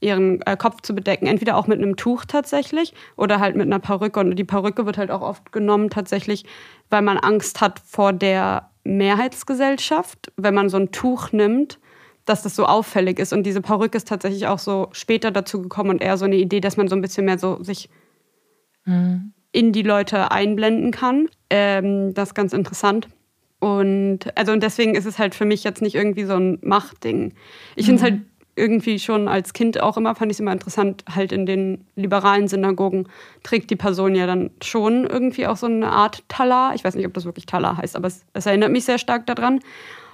ihren 0.00 0.40
äh, 0.46 0.56
Kopf 0.56 0.80
zu 0.80 0.94
bedecken. 0.94 1.26
Entweder 1.26 1.54
auch 1.54 1.66
mit 1.66 1.78
einem 1.78 1.96
Tuch 1.96 2.24
tatsächlich 2.24 2.94
oder 3.18 3.40
halt 3.40 3.56
mit 3.56 3.66
einer 3.66 3.78
Perücke. 3.78 4.20
Und 4.20 4.36
die 4.36 4.44
Perücke 4.44 4.86
wird 4.86 4.96
halt 4.96 5.10
auch 5.10 5.20
oft 5.20 5.52
genommen 5.52 5.90
tatsächlich, 5.90 6.46
weil 6.88 7.02
man 7.02 7.18
Angst 7.18 7.60
hat 7.60 7.78
vor 7.84 8.14
der 8.14 8.70
Mehrheitsgesellschaft, 8.84 10.32
wenn 10.38 10.54
man 10.54 10.70
so 10.70 10.78
ein 10.78 10.92
Tuch 10.92 11.30
nimmt 11.32 11.78
dass 12.26 12.42
das 12.42 12.54
so 12.54 12.66
auffällig 12.66 13.18
ist. 13.18 13.32
Und 13.32 13.42
diese 13.42 13.60
Perücke 13.60 13.96
ist 13.96 14.06
tatsächlich 14.06 14.46
auch 14.46 14.60
so 14.60 14.88
später 14.92 15.32
dazu 15.32 15.62
gekommen 15.62 15.90
und 15.90 16.02
eher 16.02 16.16
so 16.16 16.26
eine 16.26 16.36
Idee, 16.36 16.60
dass 16.60 16.76
man 16.76 16.86
so 16.86 16.94
ein 16.94 17.00
bisschen 17.00 17.24
mehr 17.24 17.38
so 17.38 17.60
sich 17.62 17.88
mhm 18.84 19.32
in 19.52 19.72
die 19.72 19.82
Leute 19.82 20.30
einblenden 20.30 20.90
kann. 20.90 21.28
Ähm, 21.48 22.14
das 22.14 22.30
ist 22.30 22.34
ganz 22.34 22.52
interessant. 22.52 23.08
Und 23.58 24.20
also 24.36 24.52
und 24.52 24.62
deswegen 24.62 24.94
ist 24.94 25.04
es 25.04 25.18
halt 25.18 25.34
für 25.34 25.44
mich 25.44 25.64
jetzt 25.64 25.82
nicht 25.82 25.94
irgendwie 25.94 26.24
so 26.24 26.34
ein 26.34 26.58
Machtding. 26.62 27.34
Ich 27.76 27.86
mhm. 27.86 27.86
finde 27.86 27.96
es 27.96 28.02
halt 28.02 28.20
irgendwie 28.56 28.98
schon 28.98 29.28
als 29.28 29.52
Kind 29.52 29.80
auch 29.80 29.96
immer, 29.96 30.14
fand 30.14 30.30
ich 30.30 30.36
es 30.36 30.40
immer 30.40 30.52
interessant, 30.52 31.04
halt 31.14 31.32
in 31.32 31.46
den 31.46 31.84
liberalen 31.94 32.48
Synagogen 32.48 33.08
trägt 33.42 33.70
die 33.70 33.76
Person 33.76 34.14
ja 34.14 34.26
dann 34.26 34.50
schon 34.62 35.06
irgendwie 35.06 35.46
auch 35.46 35.56
so 35.56 35.66
eine 35.66 35.90
Art 35.90 36.24
Talar. 36.28 36.74
Ich 36.74 36.84
weiß 36.84 36.94
nicht, 36.94 37.06
ob 37.06 37.14
das 37.14 37.24
wirklich 37.24 37.46
Talar 37.46 37.76
heißt, 37.76 37.96
aber 37.96 38.08
es, 38.08 38.24
es 38.32 38.46
erinnert 38.46 38.70
mich 38.70 38.84
sehr 38.84 38.98
stark 38.98 39.26
daran. 39.26 39.60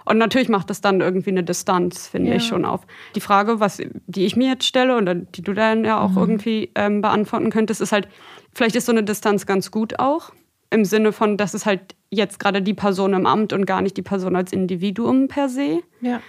Und 0.06 0.18
natürlich 0.18 0.48
macht 0.48 0.70
das 0.70 0.80
dann 0.80 1.00
irgendwie 1.00 1.30
eine 1.30 1.42
Distanz, 1.42 2.06
finde 2.06 2.30
ja. 2.30 2.36
ich 2.36 2.46
schon 2.46 2.64
auf. 2.64 2.86
Die 3.14 3.20
Frage, 3.20 3.60
was, 3.60 3.82
die 4.06 4.24
ich 4.24 4.36
mir 4.36 4.48
jetzt 4.48 4.64
stelle 4.64 4.96
oder 4.96 5.16
die 5.16 5.42
du 5.42 5.52
dann 5.52 5.84
ja 5.84 6.00
auch 6.00 6.12
mhm. 6.12 6.18
irgendwie 6.18 6.70
ähm, 6.76 7.02
beantworten 7.02 7.50
könntest, 7.50 7.80
ist 7.80 7.92
halt, 7.92 8.08
vielleicht 8.54 8.76
ist 8.76 8.86
so 8.86 8.92
eine 8.92 9.02
Distanz 9.02 9.46
ganz 9.46 9.70
gut 9.70 9.98
auch. 9.98 10.32
Im 10.70 10.84
Sinne 10.84 11.12
von, 11.12 11.36
dass 11.36 11.54
es 11.54 11.66
halt 11.66 11.96
jetzt 12.10 12.38
gerade 12.38 12.62
die 12.62 12.74
Person 12.74 13.14
im 13.14 13.26
Amt 13.26 13.52
und 13.52 13.66
gar 13.66 13.82
nicht 13.82 13.96
die 13.96 14.02
Person 14.02 14.36
als 14.36 14.52
Individuum 14.52 15.28
per 15.28 15.48
se. 15.48 15.80
Ja. 16.00 16.20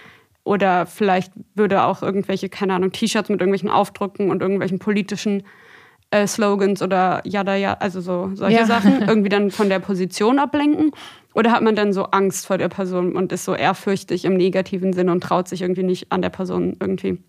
Oder 0.42 0.86
vielleicht 0.86 1.32
würde 1.54 1.84
auch 1.84 2.02
irgendwelche, 2.02 2.48
keine 2.48 2.74
Ahnung, 2.74 2.90
T-Shirts 2.90 3.28
mit 3.28 3.40
irgendwelchen 3.40 3.70
Aufdrucken 3.70 4.30
und 4.30 4.42
irgendwelchen 4.42 4.78
politischen 4.78 5.44
äh, 6.10 6.26
Slogans 6.26 6.82
oder 6.82 7.20
ja, 7.24 7.42
ja, 7.54 7.74
also 7.74 8.00
so 8.00 8.30
solche 8.34 8.60
ja. 8.60 8.66
Sachen 8.66 9.02
irgendwie 9.06 9.28
dann 9.28 9.50
von 9.50 9.68
der 9.68 9.78
Position 9.78 10.38
ablenken. 10.38 10.92
Oder 11.38 11.52
hat 11.52 11.62
man 11.62 11.76
dann 11.76 11.92
so 11.92 12.06
Angst 12.06 12.46
vor 12.46 12.58
der 12.58 12.68
Person 12.68 13.14
und 13.14 13.30
ist 13.30 13.44
so 13.44 13.54
ehrfürchtig 13.54 14.24
im 14.24 14.36
negativen 14.36 14.92
Sinne 14.92 15.12
und 15.12 15.22
traut 15.22 15.46
sich 15.46 15.62
irgendwie 15.62 15.84
nicht 15.84 16.10
an 16.10 16.20
der 16.20 16.30
Person 16.30 16.76
irgendwie 16.80 17.22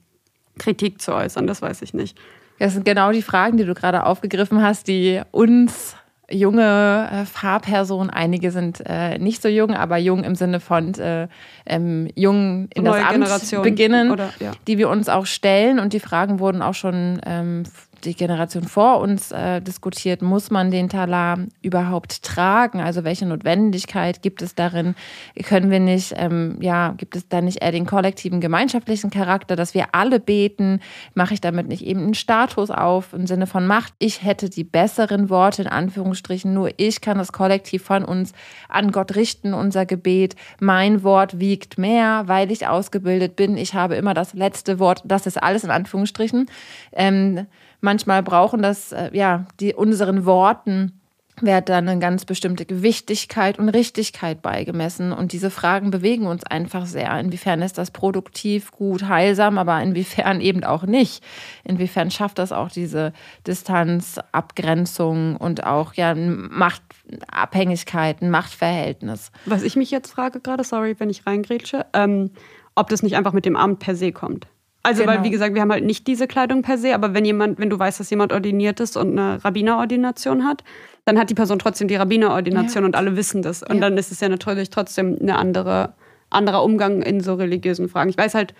Kritik 0.57 0.99
zu 0.99 1.13
äußern? 1.13 1.45
Das 1.45 1.61
weiß 1.61 1.83
ich 1.83 1.93
nicht. 1.93 2.17
Das 2.57 2.73
sind 2.73 2.85
genau 2.85 3.11
die 3.11 3.21
Fragen, 3.21 3.57
die 3.57 3.65
du 3.65 3.75
gerade 3.75 4.07
aufgegriffen 4.07 4.63
hast, 4.63 4.87
die 4.87 5.21
uns 5.29 5.95
junge 6.27 7.07
äh, 7.11 7.25
Fahrpersonen, 7.25 8.09
einige 8.09 8.49
sind 8.49 8.81
äh, 8.83 9.19
nicht 9.19 9.43
so 9.43 9.47
jung, 9.47 9.75
aber 9.75 9.97
jung 9.97 10.23
im 10.23 10.33
Sinne 10.33 10.59
von 10.59 10.95
äh, 10.95 11.27
ähm, 11.67 12.07
jung 12.15 12.67
in 12.73 12.85
Neue 12.85 13.01
das 13.01 13.03
Amt 13.03 13.13
Generation 13.13 13.61
beginnen, 13.61 14.11
oder, 14.11 14.33
ja. 14.39 14.53
die 14.67 14.79
wir 14.79 14.89
uns 14.89 15.07
auch 15.07 15.27
stellen 15.27 15.77
und 15.79 15.93
die 15.93 15.99
Fragen 15.99 16.39
wurden 16.39 16.63
auch 16.63 16.73
schon 16.73 17.21
ähm, 17.25 17.63
die 18.05 18.15
Generation 18.15 18.63
vor 18.63 18.99
uns 18.99 19.31
äh, 19.31 19.61
diskutiert, 19.61 20.21
muss 20.21 20.51
man 20.51 20.71
den 20.71 20.89
Talar 20.89 21.39
überhaupt 21.61 22.23
tragen? 22.23 22.79
Also 22.79 23.03
welche 23.03 23.25
Notwendigkeit 23.25 24.21
gibt 24.21 24.41
es 24.41 24.55
darin? 24.55 24.95
Können 25.43 25.71
wir 25.71 25.79
nicht, 25.79 26.13
ähm, 26.15 26.57
ja, 26.61 26.93
gibt 26.97 27.15
es 27.15 27.27
da 27.27 27.41
nicht 27.41 27.61
eher 27.61 27.71
den 27.71 27.85
kollektiven 27.85 28.41
gemeinschaftlichen 28.41 29.09
Charakter, 29.09 29.55
dass 29.55 29.73
wir 29.73 29.87
alle 29.93 30.19
beten? 30.19 30.79
Mache 31.13 31.33
ich 31.33 31.41
damit 31.41 31.67
nicht 31.67 31.85
eben 31.85 32.01
einen 32.01 32.13
Status 32.13 32.71
auf 32.71 33.13
im 33.13 33.27
Sinne 33.27 33.47
von 33.47 33.67
Macht? 33.67 33.93
Ich 33.99 34.23
hätte 34.23 34.49
die 34.49 34.63
besseren 34.63 35.29
Worte 35.29 35.63
in 35.63 35.67
Anführungsstrichen, 35.67 36.53
nur 36.53 36.71
ich 36.77 37.01
kann 37.01 37.17
das 37.17 37.31
Kollektiv 37.31 37.83
von 37.83 38.03
uns 38.03 38.33
an 38.67 38.91
Gott 38.91 39.15
richten, 39.15 39.53
unser 39.53 39.85
Gebet. 39.85 40.35
Mein 40.59 41.03
Wort 41.03 41.39
wiegt 41.39 41.77
mehr, 41.77 42.23
weil 42.27 42.51
ich 42.51 42.67
ausgebildet 42.67 43.35
bin. 43.35 43.57
Ich 43.57 43.73
habe 43.73 43.95
immer 43.95 44.13
das 44.13 44.33
letzte 44.33 44.79
Wort. 44.79 45.01
Das 45.05 45.25
ist 45.25 45.41
alles 45.41 45.63
in 45.63 45.71
Anführungsstrichen. 45.71 46.49
Ähm, 46.91 47.47
manchmal 47.81 48.23
brauchen 48.23 48.61
das, 48.61 48.91
äh, 48.91 49.09
ja, 49.13 49.45
die 49.59 49.73
unseren 49.73 50.25
Worten 50.25 50.99
wird 51.41 51.69
dann 51.69 51.87
eine 51.87 51.99
ganz 51.99 52.25
bestimmte 52.25 52.65
Gewichtigkeit 52.65 53.59
und 53.59 53.69
Richtigkeit 53.69 54.41
beigemessen. 54.41 55.11
Und 55.11 55.31
diese 55.31 55.49
Fragen 55.49 55.91
bewegen 55.91 56.27
uns 56.27 56.43
einfach 56.43 56.85
sehr. 56.85 57.17
Inwiefern 57.19 57.61
ist 57.61 57.77
das 57.77 57.91
produktiv, 57.91 58.71
gut, 58.71 59.07
heilsam, 59.07 59.57
aber 59.57 59.81
inwiefern 59.81 60.41
eben 60.41 60.63
auch 60.63 60.83
nicht? 60.83 61.23
Inwiefern 61.63 62.11
schafft 62.11 62.39
das 62.39 62.51
auch 62.51 62.69
diese 62.69 63.13
Distanz, 63.47 64.19
Abgrenzung 64.31 65.35
und 65.37 65.65
auch 65.65 65.93
ja 65.93 66.15
Machtabhängigkeit, 66.15 68.21
ein 68.21 68.29
Machtverhältnis? 68.29 69.31
Was 69.45 69.63
ich 69.63 69.75
mich 69.75 69.91
jetzt 69.91 70.11
frage 70.11 70.39
gerade, 70.39 70.63
sorry, 70.63 70.95
wenn 70.99 71.09
ich 71.09 71.25
reingrätsche, 71.25 71.85
ähm, 71.93 72.31
ob 72.75 72.89
das 72.89 73.03
nicht 73.03 73.15
einfach 73.15 73.33
mit 73.33 73.45
dem 73.45 73.55
Amt 73.55 73.79
per 73.79 73.95
se 73.95 74.11
kommt. 74.11 74.47
Also, 74.81 75.01
genau. 75.01 75.13
weil, 75.13 75.23
wie 75.23 75.29
gesagt, 75.29 75.55
wir 75.55 75.61
haben 75.61 75.71
halt 75.71 75.83
nicht 75.83 76.07
diese 76.07 76.27
Kleidung 76.27 76.61
per 76.61 76.77
se, 76.77 76.95
aber 76.95 77.13
wenn 77.13 77.25
jemand, 77.25 77.59
wenn 77.59 77.69
du 77.69 77.77
weißt, 77.77 77.99
dass 77.99 78.09
jemand 78.09 78.31
ordiniert 78.31 78.79
ist 78.79 78.95
und 78.95 79.17
eine 79.17 79.43
Rabbinerordination 79.43 80.45
hat, 80.45 80.63
dann 81.05 81.19
hat 81.19 81.29
die 81.29 81.33
Person 81.33 81.59
trotzdem 81.59 81.87
die 81.87 81.95
Rabbinerordination 81.95 82.83
ja. 82.83 82.87
und 82.87 82.95
alle 82.95 83.17
wissen 83.17 83.41
das. 83.41 83.61
Und 83.63 83.75
ja. 83.75 83.81
dann 83.81 83.97
ist 83.97 84.11
es 84.11 84.19
ja 84.19 84.29
natürlich 84.29 84.69
trotzdem 84.69 85.17
eine 85.21 85.37
andere, 85.37 85.93
anderer 86.29 86.63
Umgang 86.63 87.01
in 87.01 87.19
so 87.19 87.33
religiösen 87.33 87.89
Fragen. 87.89 88.09
Ich 88.09 88.17
weiß 88.17 88.35
halt, 88.35 88.53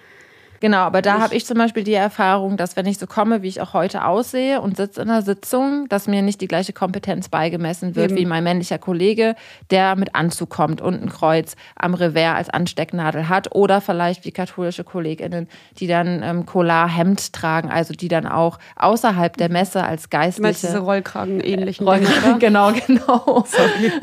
Genau, 0.59 0.79
aber 0.79 1.01
da 1.01 1.19
habe 1.19 1.35
ich 1.35 1.45
zum 1.45 1.57
Beispiel 1.57 1.83
die 1.83 1.93
Erfahrung, 1.93 2.57
dass 2.57 2.75
wenn 2.75 2.85
ich 2.85 2.97
so 2.97 3.07
komme, 3.07 3.41
wie 3.41 3.47
ich 3.47 3.61
auch 3.61 3.73
heute 3.73 4.05
aussehe 4.05 4.61
und 4.61 4.75
sitze 4.75 5.01
in 5.01 5.09
einer 5.09 5.21
Sitzung, 5.21 5.87
dass 5.87 6.07
mir 6.07 6.21
nicht 6.21 6.41
die 6.41 6.47
gleiche 6.47 6.73
Kompetenz 6.73 7.29
beigemessen 7.29 7.95
wird 7.95 8.11
Eben. 8.11 8.19
wie 8.19 8.25
mein 8.25 8.43
männlicher 8.43 8.77
Kollege, 8.77 9.35
der 9.71 9.95
mit 9.95 10.15
Anzug 10.15 10.49
kommt 10.49 10.81
und 10.81 11.01
ein 11.01 11.09
Kreuz 11.09 11.55
am 11.75 11.93
Revers 11.93 12.35
als 12.35 12.49
Anstecknadel 12.49 13.29
hat 13.29 13.55
oder 13.55 13.79
vielleicht 13.79 14.25
wie 14.25 14.31
katholische 14.31 14.83
KollegInnen, 14.83 15.47
die 15.79 15.87
dann 15.87 16.21
ähm, 16.23 16.45
Collar-Hemd 16.45 17.31
tragen, 17.33 17.69
also 17.69 17.93
die 17.93 18.09
dann 18.09 18.27
auch 18.27 18.59
außerhalb 18.75 19.37
der 19.37 19.49
Messe 19.49 19.83
als 19.83 20.09
Du 20.09 20.17
meinst 20.17 20.35
geistliche 20.41 20.67
diese 20.67 20.79
Rollkragen-ähnlichen 20.79 21.87
Roll- 21.87 21.99
Dinge, 21.99 22.09
oder? 22.09 22.37
genau, 22.39 22.71
genau. 22.85 23.45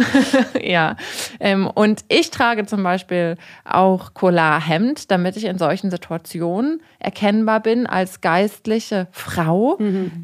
ja. 0.63 0.97
Ähm, 1.41 1.67
und 1.67 2.05
ich 2.09 2.31
trage 2.31 2.65
zum 2.67 2.83
Beispiel 2.83 3.37
auch 3.65 4.15
Collar-Hemd, 4.15 5.11
damit 5.11 5.37
ich 5.37 5.45
in 5.45 5.59
solchen 5.59 5.91
Situationen 5.91 6.46
erkennbar 6.99 7.61
bin 7.61 7.87
als 7.87 8.21
geistliche 8.21 9.09
Frau 9.11 9.77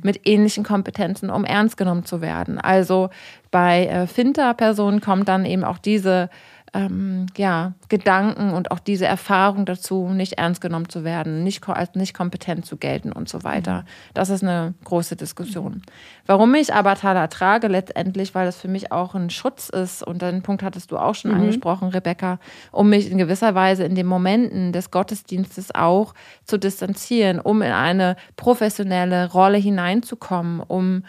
mit 0.03 0.27
ähnlichen 0.27 0.65
Kompetenzen, 0.65 1.31
um 1.31 1.45
ernst 1.45 1.77
genommen 1.77 2.05
zu 2.05 2.21
werden. 2.21 2.59
Also 2.59 3.11
bei 3.51 3.87
äh, 3.87 4.07
Finter-Personen 4.07 5.01
kommt 5.01 5.29
dann 5.29 5.45
eben 5.45 5.65
auch 5.65 5.79
diese 5.79 6.31
ähm, 6.75 7.27
ja, 7.37 7.75
Gedanken 7.89 8.53
und 8.53 8.71
auch 8.71 8.79
diese 8.79 9.07
Erfahrung 9.07 9.67
dazu, 9.67 10.09
nicht 10.09 10.35
ernst 10.35 10.63
genommen 10.63 10.89
zu 10.89 11.05
werden, 11.05 11.45
nicht 11.45 11.69
als 11.69 11.95
nicht 11.95 12.15
kompetent 12.15 12.65
zu 12.65 12.79
gelten 12.79 13.13
und 13.13 13.29
so 13.29 13.45
weiter. 13.45 13.85
Das 14.15 14.31
ist 14.31 14.43
eine 14.43 14.73
große 14.85 15.17
Diskussion. 15.17 15.83
Warum 16.25 16.55
ich 16.55 16.73
Avatala 16.73 17.27
trage, 17.27 17.69
letztendlich, 17.69 18.35
weil 18.35 18.47
das 18.47 18.57
für 18.57 18.69
mich 18.69 18.91
auch 18.91 19.15
ein 19.15 19.29
Schutz 19.29 19.69
ist, 19.69 20.03
und 20.03 20.23
den 20.23 20.43
Punkt 20.43 20.63
hattest 20.63 20.91
du 20.91 20.97
auch 20.97 21.15
schon 21.15 21.33
angesprochen, 21.33 21.89
Rebecca, 21.89 22.39
um 22.71 22.89
mich 22.89 23.11
in 23.11 23.19
gewisser 23.19 23.55
Weise 23.55 23.85
in 23.85 23.95
den 23.95 24.07
Momenten 24.07 24.73
des 24.73 24.91
Gottesdienstes 24.91 25.75
auch 25.75 26.15
zu 26.45 26.59
distanzieren, 26.59 27.39
um 27.39 27.61
in 27.61 27.73
eine 27.73 28.17
professionelle 28.37 29.31
Rolle 29.31 29.59
hineinzukommen, 29.59 30.61
um 30.61 31.05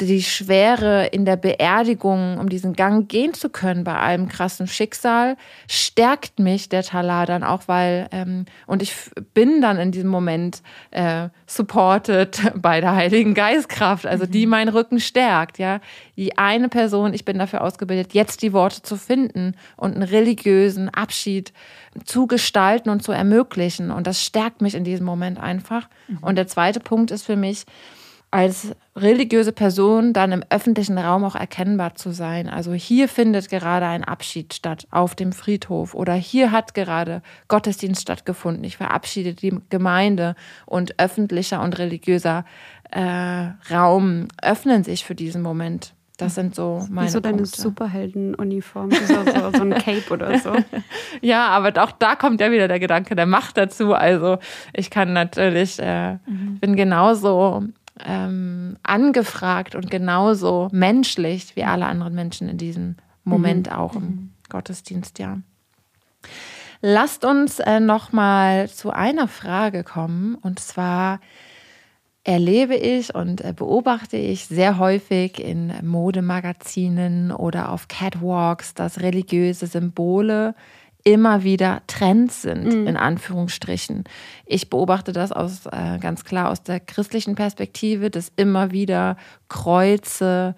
die 0.00 0.22
Schwere 0.22 1.06
in 1.06 1.24
der 1.24 1.36
Beerdigung, 1.36 2.38
um 2.38 2.48
diesen 2.48 2.74
Gang 2.74 3.08
gehen 3.08 3.34
zu 3.34 3.50
können 3.50 3.82
bei 3.82 3.96
allem 3.96 4.28
krassen 4.28 4.68
Schicksal, 4.68 5.36
stärkt 5.68 6.38
mich 6.38 6.68
der 6.68 6.84
Talar 6.84 7.26
dann 7.26 7.42
auch, 7.42 7.62
weil, 7.66 8.08
ähm, 8.12 8.46
und 8.66 8.80
ich 8.80 8.94
bin 9.34 9.60
dann 9.60 9.76
in 9.78 9.90
diesem 9.90 10.08
Moment 10.08 10.62
äh, 10.92 11.30
supported 11.46 12.40
bei 12.54 12.80
der 12.80 12.94
Heiligen 12.94 13.34
Geistkraft, 13.34 14.06
also 14.06 14.24
die 14.24 14.46
meinen 14.46 14.68
Rücken 14.68 15.00
stärkt, 15.00 15.58
ja. 15.58 15.80
Die 16.16 16.38
eine 16.38 16.68
Person, 16.68 17.12
ich 17.12 17.24
bin 17.24 17.38
dafür 17.38 17.62
ausgebildet, 17.62 18.14
jetzt 18.14 18.42
die 18.42 18.52
Worte 18.52 18.82
zu 18.82 18.96
finden 18.96 19.54
und 19.76 19.94
einen 19.94 20.02
religiösen 20.04 20.88
Abschied 20.88 21.52
zu 22.04 22.26
gestalten 22.26 22.90
und 22.90 23.02
zu 23.02 23.12
ermöglichen. 23.12 23.90
Und 23.90 24.06
das 24.06 24.24
stärkt 24.24 24.60
mich 24.60 24.74
in 24.74 24.84
diesem 24.84 25.06
Moment 25.06 25.40
einfach. 25.40 25.88
Und 26.20 26.36
der 26.36 26.46
zweite 26.46 26.80
Punkt 26.80 27.10
ist 27.10 27.24
für 27.24 27.36
mich, 27.36 27.64
als 28.30 28.74
religiöse 28.94 29.52
Person 29.52 30.12
dann 30.12 30.32
im 30.32 30.44
öffentlichen 30.50 30.98
Raum 30.98 31.24
auch 31.24 31.34
erkennbar 31.34 31.94
zu 31.94 32.10
sein. 32.10 32.48
Also 32.48 32.74
hier 32.74 33.08
findet 33.08 33.48
gerade 33.48 33.86
ein 33.86 34.04
Abschied 34.04 34.52
statt 34.52 34.86
auf 34.90 35.14
dem 35.14 35.32
Friedhof 35.32 35.94
oder 35.94 36.12
hier 36.14 36.52
hat 36.52 36.74
gerade 36.74 37.22
Gottesdienst 37.48 38.02
stattgefunden. 38.02 38.64
Ich 38.64 38.76
verabschiede 38.76 39.32
die 39.32 39.58
Gemeinde 39.70 40.34
und 40.66 40.98
öffentlicher 40.98 41.62
und 41.62 41.78
religiöser 41.78 42.44
äh, 42.90 43.50
Raum 43.70 44.28
öffnen 44.42 44.84
sich 44.84 45.04
für 45.04 45.14
diesen 45.14 45.42
Moment. 45.42 45.94
Das 46.18 46.34
sind 46.34 46.56
so 46.56 46.84
meine 46.90 47.06
Wie 47.06 47.12
so 47.12 47.20
deine. 47.20 47.46
Superheldenuniform, 47.46 48.90
so, 48.90 49.14
so, 49.24 49.52
so 49.56 49.62
ein 49.62 49.70
Cape 49.74 50.10
oder 50.10 50.36
so. 50.38 50.52
Ja, 51.20 51.46
aber 51.48 51.82
auch 51.82 51.92
da 51.92 52.16
kommt 52.16 52.40
ja 52.40 52.50
wieder 52.50 52.66
der 52.66 52.80
Gedanke 52.80 53.14
der 53.14 53.26
Macht 53.26 53.56
dazu. 53.56 53.94
Also 53.94 54.38
ich 54.72 54.90
kann 54.90 55.12
natürlich, 55.12 55.78
äh, 55.78 56.18
bin 56.60 56.74
genauso 56.74 57.62
ähm, 58.04 58.76
angefragt 58.82 59.74
und 59.74 59.90
genauso 59.90 60.68
menschlich 60.72 61.56
wie 61.56 61.64
alle 61.64 61.86
anderen 61.86 62.14
Menschen 62.14 62.48
in 62.48 62.58
diesem 62.58 62.96
Moment 63.24 63.72
auch 63.72 63.94
im 63.94 64.30
Gottesdienst, 64.48 65.18
ja. 65.18 65.38
Lasst 66.80 67.24
uns 67.24 67.58
äh, 67.58 67.80
noch 67.80 68.12
mal 68.12 68.68
zu 68.68 68.90
einer 68.90 69.28
Frage 69.28 69.82
kommen. 69.82 70.36
Und 70.36 70.60
zwar 70.60 71.20
erlebe 72.24 72.76
ich 72.76 73.14
und 73.14 73.40
äh, 73.40 73.52
beobachte 73.54 74.16
ich 74.16 74.46
sehr 74.46 74.78
häufig 74.78 75.42
in 75.42 75.72
Modemagazinen 75.82 77.32
oder 77.32 77.72
auf 77.72 77.88
Catwalks, 77.88 78.74
dass 78.74 79.00
religiöse 79.00 79.66
Symbole 79.66 80.54
immer 81.08 81.42
wieder 81.42 81.80
Trends 81.86 82.42
sind, 82.42 82.86
in 82.86 82.98
Anführungsstrichen. 82.98 84.04
Ich 84.44 84.68
beobachte 84.68 85.12
das 85.12 85.32
aus, 85.32 85.64
äh, 85.64 85.98
ganz 85.98 86.24
klar 86.24 86.50
aus 86.50 86.62
der 86.62 86.80
christlichen 86.80 87.34
Perspektive, 87.34 88.10
dass 88.10 88.30
immer 88.36 88.72
wieder 88.72 89.16
Kreuze 89.48 90.54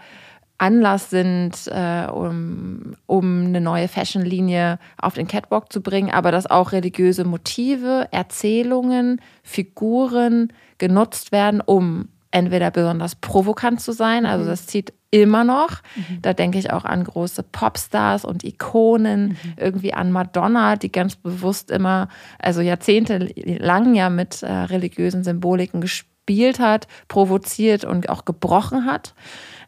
Anlass 0.59 1.09
sind, 1.09 1.53
äh, 1.69 2.07
um, 2.11 2.97
um 3.07 3.47
eine 3.47 3.61
neue 3.61 3.87
Fashion-Linie 3.87 4.81
auf 4.99 5.15
den 5.15 5.29
Catwalk 5.29 5.73
zu 5.73 5.83
bringen, 5.83 6.11
aber 6.11 6.33
dass 6.33 6.51
auch 6.51 6.73
religiöse 6.73 7.25
Motive, 7.25 8.09
Erzählungen, 8.11 9.21
Figuren 9.45 10.53
genutzt 10.79 11.31
werden, 11.31 11.61
um 11.65 12.09
entweder 12.33 12.73
besonders 12.73 13.15
provokant 13.15 13.81
zu 13.81 13.93
sein, 13.93 14.27
also 14.27 14.45
das 14.45 14.67
zieht 14.67 14.93
immer 15.11 15.45
noch. 15.45 15.83
Da 16.23 16.33
denke 16.33 16.59
ich 16.59 16.73
auch 16.73 16.85
an 16.85 17.05
große 17.05 17.43
Popstars 17.43 18.25
und 18.25 18.45
Ikonen, 18.45 19.37
irgendwie 19.57 19.93
an 19.93 20.13
Madonna, 20.13 20.77
die 20.77 20.93
ganz 20.93 21.17
bewusst 21.17 21.71
immer, 21.71 22.09
also 22.39 22.61
jahrzehntelang 22.61 23.95
ja 23.95 24.11
mit 24.11 24.43
äh, 24.43 24.53
religiösen 24.53 25.25
Symboliken 25.25 25.81
gespielt 25.81 26.61
hat, 26.61 26.87
provoziert 27.09 27.85
und 27.85 28.09
auch 28.09 28.25
gebrochen 28.25 28.87
hat. 28.87 29.15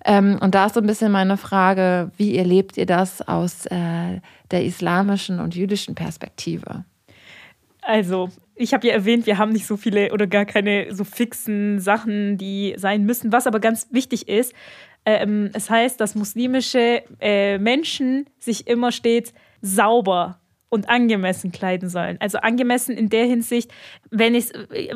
Ähm, 0.05 0.38
und 0.40 0.55
da 0.55 0.66
ist 0.66 0.74
so 0.74 0.80
ein 0.80 0.86
bisschen 0.86 1.12
meine 1.12 1.36
Frage, 1.36 2.11
wie 2.16 2.36
erlebt 2.36 2.76
ihr 2.76 2.86
das 2.86 3.26
aus 3.26 3.66
äh, 3.66 4.20
der 4.51 4.64
islamischen 4.64 5.40
und 5.40 5.55
jüdischen 5.55 5.95
Perspektive? 5.95 6.84
Also, 7.82 8.30
ich 8.55 8.74
habe 8.74 8.86
ja 8.86 8.95
erwähnt, 8.95 9.26
wir 9.26 9.38
haben 9.38 9.53
nicht 9.53 9.66
so 9.66 9.76
viele 9.76 10.12
oder 10.12 10.28
gar 10.28 10.45
keine 10.45 10.95
so 10.95 11.03
fixen 11.03 11.80
Sachen, 11.80 12.38
die 12.38 12.74
sein 12.76 13.05
müssen. 13.05 13.32
Was 13.32 13.49
aber 13.49 13.59
ganz 13.59 13.88
wichtig 13.90 14.28
ist, 14.28 14.53
ähm, 15.05 15.50
es 15.53 15.68
heißt, 15.70 16.00
dass 16.00 16.14
muslimische 16.14 17.03
äh, 17.20 17.59
Menschen 17.59 18.26
sich 18.38 18.66
immer 18.66 18.92
stets 18.92 19.32
sauber 19.61 20.38
und 20.72 20.88
angemessen 20.88 21.52
kleiden 21.52 21.90
sollen. 21.90 22.16
Also 22.18 22.38
angemessen 22.38 22.96
in 22.96 23.10
der 23.10 23.26
Hinsicht, 23.26 23.70
wenn 24.10 24.34
ich, 24.34 24.54
äh, 24.54 24.94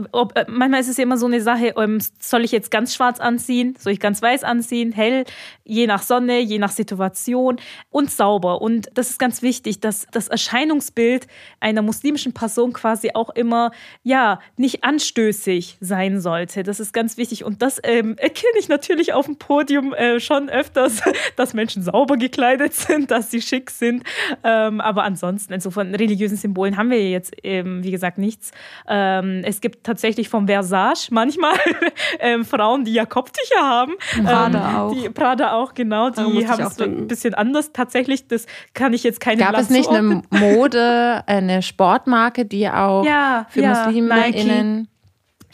manchmal 0.48 0.80
ist 0.80 0.88
es 0.88 0.96
ja 0.96 1.02
immer 1.02 1.18
so 1.18 1.26
eine 1.26 1.42
Sache, 1.42 1.74
ähm, 1.76 1.98
soll 2.18 2.44
ich 2.44 2.50
jetzt 2.52 2.70
ganz 2.70 2.94
schwarz 2.94 3.20
anziehen, 3.20 3.76
soll 3.78 3.92
ich 3.92 4.00
ganz 4.00 4.22
weiß 4.22 4.42
anziehen, 4.42 4.92
hell, 4.92 5.26
je 5.64 5.86
nach 5.86 6.02
Sonne, 6.02 6.40
je 6.40 6.58
nach 6.58 6.70
Situation 6.70 7.58
und 7.90 8.10
sauber. 8.10 8.62
Und 8.62 8.88
das 8.94 9.10
ist 9.10 9.18
ganz 9.18 9.42
wichtig, 9.42 9.80
dass 9.80 10.06
das 10.12 10.28
Erscheinungsbild 10.28 11.26
einer 11.60 11.82
muslimischen 11.82 12.32
Person 12.32 12.72
quasi 12.72 13.10
auch 13.12 13.28
immer, 13.28 13.70
ja, 14.02 14.40
nicht 14.56 14.82
anstößig 14.82 15.76
sein 15.82 16.22
sollte. 16.22 16.62
Das 16.62 16.80
ist 16.80 16.94
ganz 16.94 17.18
wichtig. 17.18 17.44
Und 17.44 17.60
das 17.60 17.80
ähm, 17.82 18.16
erkenne 18.16 18.58
ich 18.58 18.68
natürlich 18.68 19.12
auf 19.12 19.26
dem 19.26 19.36
Podium 19.36 19.92
äh, 19.92 20.20
schon 20.20 20.48
öfters, 20.48 21.02
dass 21.36 21.52
Menschen 21.52 21.82
sauber 21.82 22.16
gekleidet 22.16 22.72
sind, 22.72 23.10
dass 23.10 23.30
sie 23.30 23.42
schick 23.42 23.70
sind. 23.70 24.04
Ähm, 24.42 24.80
aber 24.80 25.04
ansonsten, 25.04 25.52
also 25.66 25.70
von 25.70 25.94
religiösen 25.94 26.36
Symbolen 26.36 26.76
haben 26.76 26.90
wir 26.90 27.10
jetzt, 27.10 27.34
ähm, 27.42 27.82
wie 27.82 27.90
gesagt, 27.90 28.18
nichts. 28.18 28.52
Ähm, 28.88 29.42
es 29.44 29.60
gibt 29.60 29.84
tatsächlich 29.84 30.28
vom 30.28 30.46
Versage 30.46 31.08
manchmal 31.10 31.54
ähm, 32.20 32.44
Frauen, 32.44 32.84
die 32.84 32.92
ja 32.92 33.04
Kopftücher 33.04 33.60
haben. 33.60 33.94
Prada 34.24 34.70
ähm, 34.70 34.76
auch. 34.76 34.92
Die 34.92 35.08
Prada 35.10 35.52
auch, 35.54 35.74
genau. 35.74 36.10
Die 36.10 36.46
haben 36.46 36.62
es 36.62 36.80
ein 36.80 37.08
bisschen 37.08 37.34
anders. 37.34 37.72
Tatsächlich, 37.72 38.28
das 38.28 38.46
kann 38.74 38.92
ich 38.92 39.02
jetzt 39.02 39.20
keine 39.20 39.42
Gab 39.42 39.58
es 39.58 39.70
nicht 39.70 39.88
eine 39.88 40.22
Mode, 40.30 41.24
eine 41.26 41.62
Sportmarke, 41.62 42.44
die 42.44 42.68
auch 42.68 43.04
Ja, 43.06 43.46
für 43.50 43.62
ja, 43.62 43.86
MuslimInnen 43.86 44.88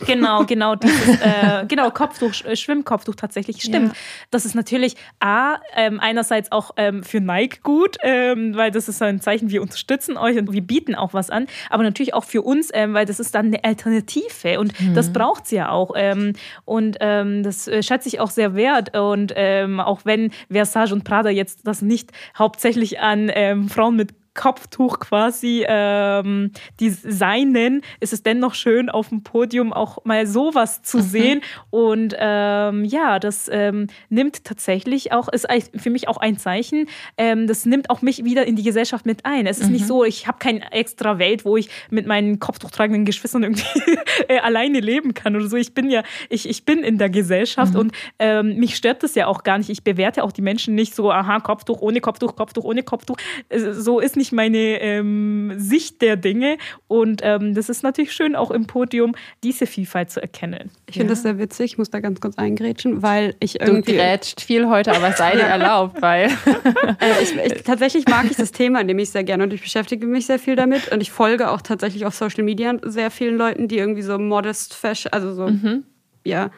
Genau, 0.06 0.44
genau, 0.44 0.74
dieses, 0.74 1.20
äh, 1.20 1.64
genau, 1.68 1.90
Kopftuch, 1.90 2.32
äh, 2.44 2.56
Schwimmkopftuch 2.56 3.14
tatsächlich, 3.14 3.62
stimmt. 3.62 3.88
Ja. 3.88 3.98
Das 4.30 4.44
ist 4.44 4.54
natürlich 4.54 4.96
A, 5.20 5.56
ähm, 5.76 6.00
einerseits 6.00 6.50
auch 6.52 6.72
ähm, 6.76 7.02
für 7.02 7.20
Nike 7.20 7.60
gut, 7.62 7.96
ähm, 8.02 8.54
weil 8.56 8.70
das 8.70 8.88
ist 8.88 8.98
so 8.98 9.04
ein 9.04 9.20
Zeichen, 9.20 9.50
wir 9.50 9.62
unterstützen 9.62 10.16
euch 10.16 10.38
und 10.38 10.52
wir 10.52 10.62
bieten 10.62 10.94
auch 10.94 11.14
was 11.14 11.30
an, 11.30 11.46
aber 11.70 11.82
natürlich 11.82 12.14
auch 12.14 12.24
für 12.24 12.42
uns, 12.42 12.70
ähm, 12.72 12.94
weil 12.94 13.06
das 13.06 13.20
ist 13.20 13.34
dann 13.34 13.46
eine 13.46 13.64
Alternative 13.64 14.58
und 14.58 14.72
das 14.94 15.12
braucht 15.12 15.46
sie 15.46 15.56
ja 15.56 15.70
auch. 15.70 15.92
Ähm, 15.96 16.32
und 16.64 16.96
ähm, 17.00 17.42
das 17.42 17.68
äh, 17.68 17.82
schätze 17.82 18.08
ich 18.08 18.20
auch 18.20 18.30
sehr 18.30 18.54
wert. 18.54 18.96
Und 18.96 19.32
auch 19.32 20.00
wenn 20.04 20.30
Versage 20.50 20.92
und 20.94 21.04
Prada 21.04 21.30
jetzt 21.30 21.66
das 21.66 21.82
nicht 21.82 22.10
hauptsächlich 22.36 23.00
an 23.00 23.30
Frauen 23.68 23.96
mit 23.96 24.14
Kopftuch 24.34 24.98
quasi 24.98 25.64
ähm, 25.68 26.52
designen, 26.80 27.82
ist 28.00 28.12
es 28.12 28.22
dennoch 28.22 28.54
schön, 28.54 28.88
auf 28.88 29.10
dem 29.10 29.22
Podium 29.22 29.72
auch 29.72 30.04
mal 30.04 30.26
sowas 30.26 30.82
zu 30.82 30.98
mhm. 30.98 31.02
sehen. 31.02 31.40
Und 31.70 32.14
ähm, 32.18 32.84
ja, 32.84 33.18
das 33.18 33.48
ähm, 33.52 33.88
nimmt 34.08 34.44
tatsächlich 34.44 35.12
auch, 35.12 35.28
ist 35.28 35.46
für 35.76 35.90
mich 35.90 36.08
auch 36.08 36.16
ein 36.16 36.38
Zeichen, 36.38 36.86
ähm, 37.18 37.46
das 37.46 37.66
nimmt 37.66 37.90
auch 37.90 38.00
mich 38.02 38.24
wieder 38.24 38.46
in 38.46 38.56
die 38.56 38.62
Gesellschaft 38.62 39.04
mit 39.04 39.24
ein. 39.24 39.46
Es 39.46 39.58
ist 39.58 39.66
mhm. 39.66 39.72
nicht 39.72 39.86
so, 39.86 40.04
ich 40.04 40.26
habe 40.26 40.38
keine 40.38 40.72
extra 40.72 41.18
Welt, 41.18 41.44
wo 41.44 41.56
ich 41.56 41.68
mit 41.90 42.06
meinen 42.06 42.38
kopftuchtragenden 42.38 43.04
Geschwistern 43.04 43.42
irgendwie 43.42 43.66
äh, 44.28 44.38
alleine 44.38 44.80
leben 44.80 45.12
kann 45.14 45.36
oder 45.36 45.46
so. 45.46 45.56
Ich 45.56 45.74
bin 45.74 45.90
ja, 45.90 46.02
ich, 46.30 46.48
ich 46.48 46.64
bin 46.64 46.82
in 46.84 46.96
der 46.96 47.10
Gesellschaft 47.10 47.74
mhm. 47.74 47.80
und 47.80 47.92
ähm, 48.18 48.56
mich 48.56 48.76
stört 48.76 49.02
das 49.02 49.14
ja 49.14 49.26
auch 49.26 49.42
gar 49.42 49.58
nicht. 49.58 49.68
Ich 49.68 49.84
bewerte 49.84 50.24
auch 50.24 50.32
die 50.32 50.42
Menschen 50.42 50.74
nicht 50.74 50.94
so, 50.94 51.10
aha, 51.12 51.40
Kopftuch 51.40 51.82
ohne 51.82 52.00
Kopftuch, 52.00 52.34
Kopftuch 52.34 52.64
ohne 52.64 52.82
Kopftuch. 52.82 53.16
So 53.50 54.00
ist 54.00 54.16
nicht 54.16 54.21
meine 54.30 54.80
ähm, 54.80 55.54
Sicht 55.56 56.00
der 56.02 56.16
Dinge. 56.16 56.58
Und 56.86 57.22
ähm, 57.24 57.54
das 57.54 57.68
ist 57.68 57.82
natürlich 57.82 58.12
schön, 58.12 58.36
auch 58.36 58.52
im 58.52 58.66
Podium 58.66 59.16
diese 59.42 59.66
Vielfalt 59.66 60.10
zu 60.10 60.22
erkennen. 60.22 60.70
Ich 60.86 60.94
finde 60.94 61.08
ja. 61.08 61.14
das 61.14 61.22
sehr 61.22 61.38
witzig, 61.38 61.72
ich 61.72 61.78
muss 61.78 61.90
da 61.90 61.98
ganz 61.98 62.20
kurz 62.20 62.38
eingrätschen, 62.38 63.02
weil 63.02 63.34
ich 63.40 63.60
irgendwie. 63.60 63.92
Du 63.92 63.98
grätscht 63.98 64.40
viel 64.42 64.68
heute, 64.68 64.94
aber 64.94 65.12
sei 65.12 65.32
dir 65.36 65.42
erlaubt, 65.42 66.00
weil. 66.00 66.26
äh, 67.00 67.22
ich, 67.22 67.34
ich, 67.34 67.62
tatsächlich 67.64 68.06
mag 68.06 68.26
ich 68.30 68.36
das 68.36 68.52
Thema 68.52 68.84
nämlich 68.84 69.10
sehr 69.10 69.24
gerne 69.24 69.42
und 69.42 69.52
ich 69.52 69.62
beschäftige 69.62 70.06
mich 70.06 70.26
sehr 70.26 70.38
viel 70.38 70.54
damit 70.54 70.92
und 70.92 71.00
ich 71.00 71.10
folge 71.10 71.50
auch 71.50 71.62
tatsächlich 71.62 72.06
auf 72.06 72.14
Social 72.14 72.44
Media 72.44 72.74
sehr 72.82 73.10
vielen 73.10 73.36
Leuten, 73.36 73.66
die 73.66 73.78
irgendwie 73.78 74.02
so 74.02 74.18
modest 74.18 74.74
fashion, 74.74 75.12
also 75.12 75.32
so, 75.32 75.48
mhm. 75.48 75.84
ja 76.24 76.50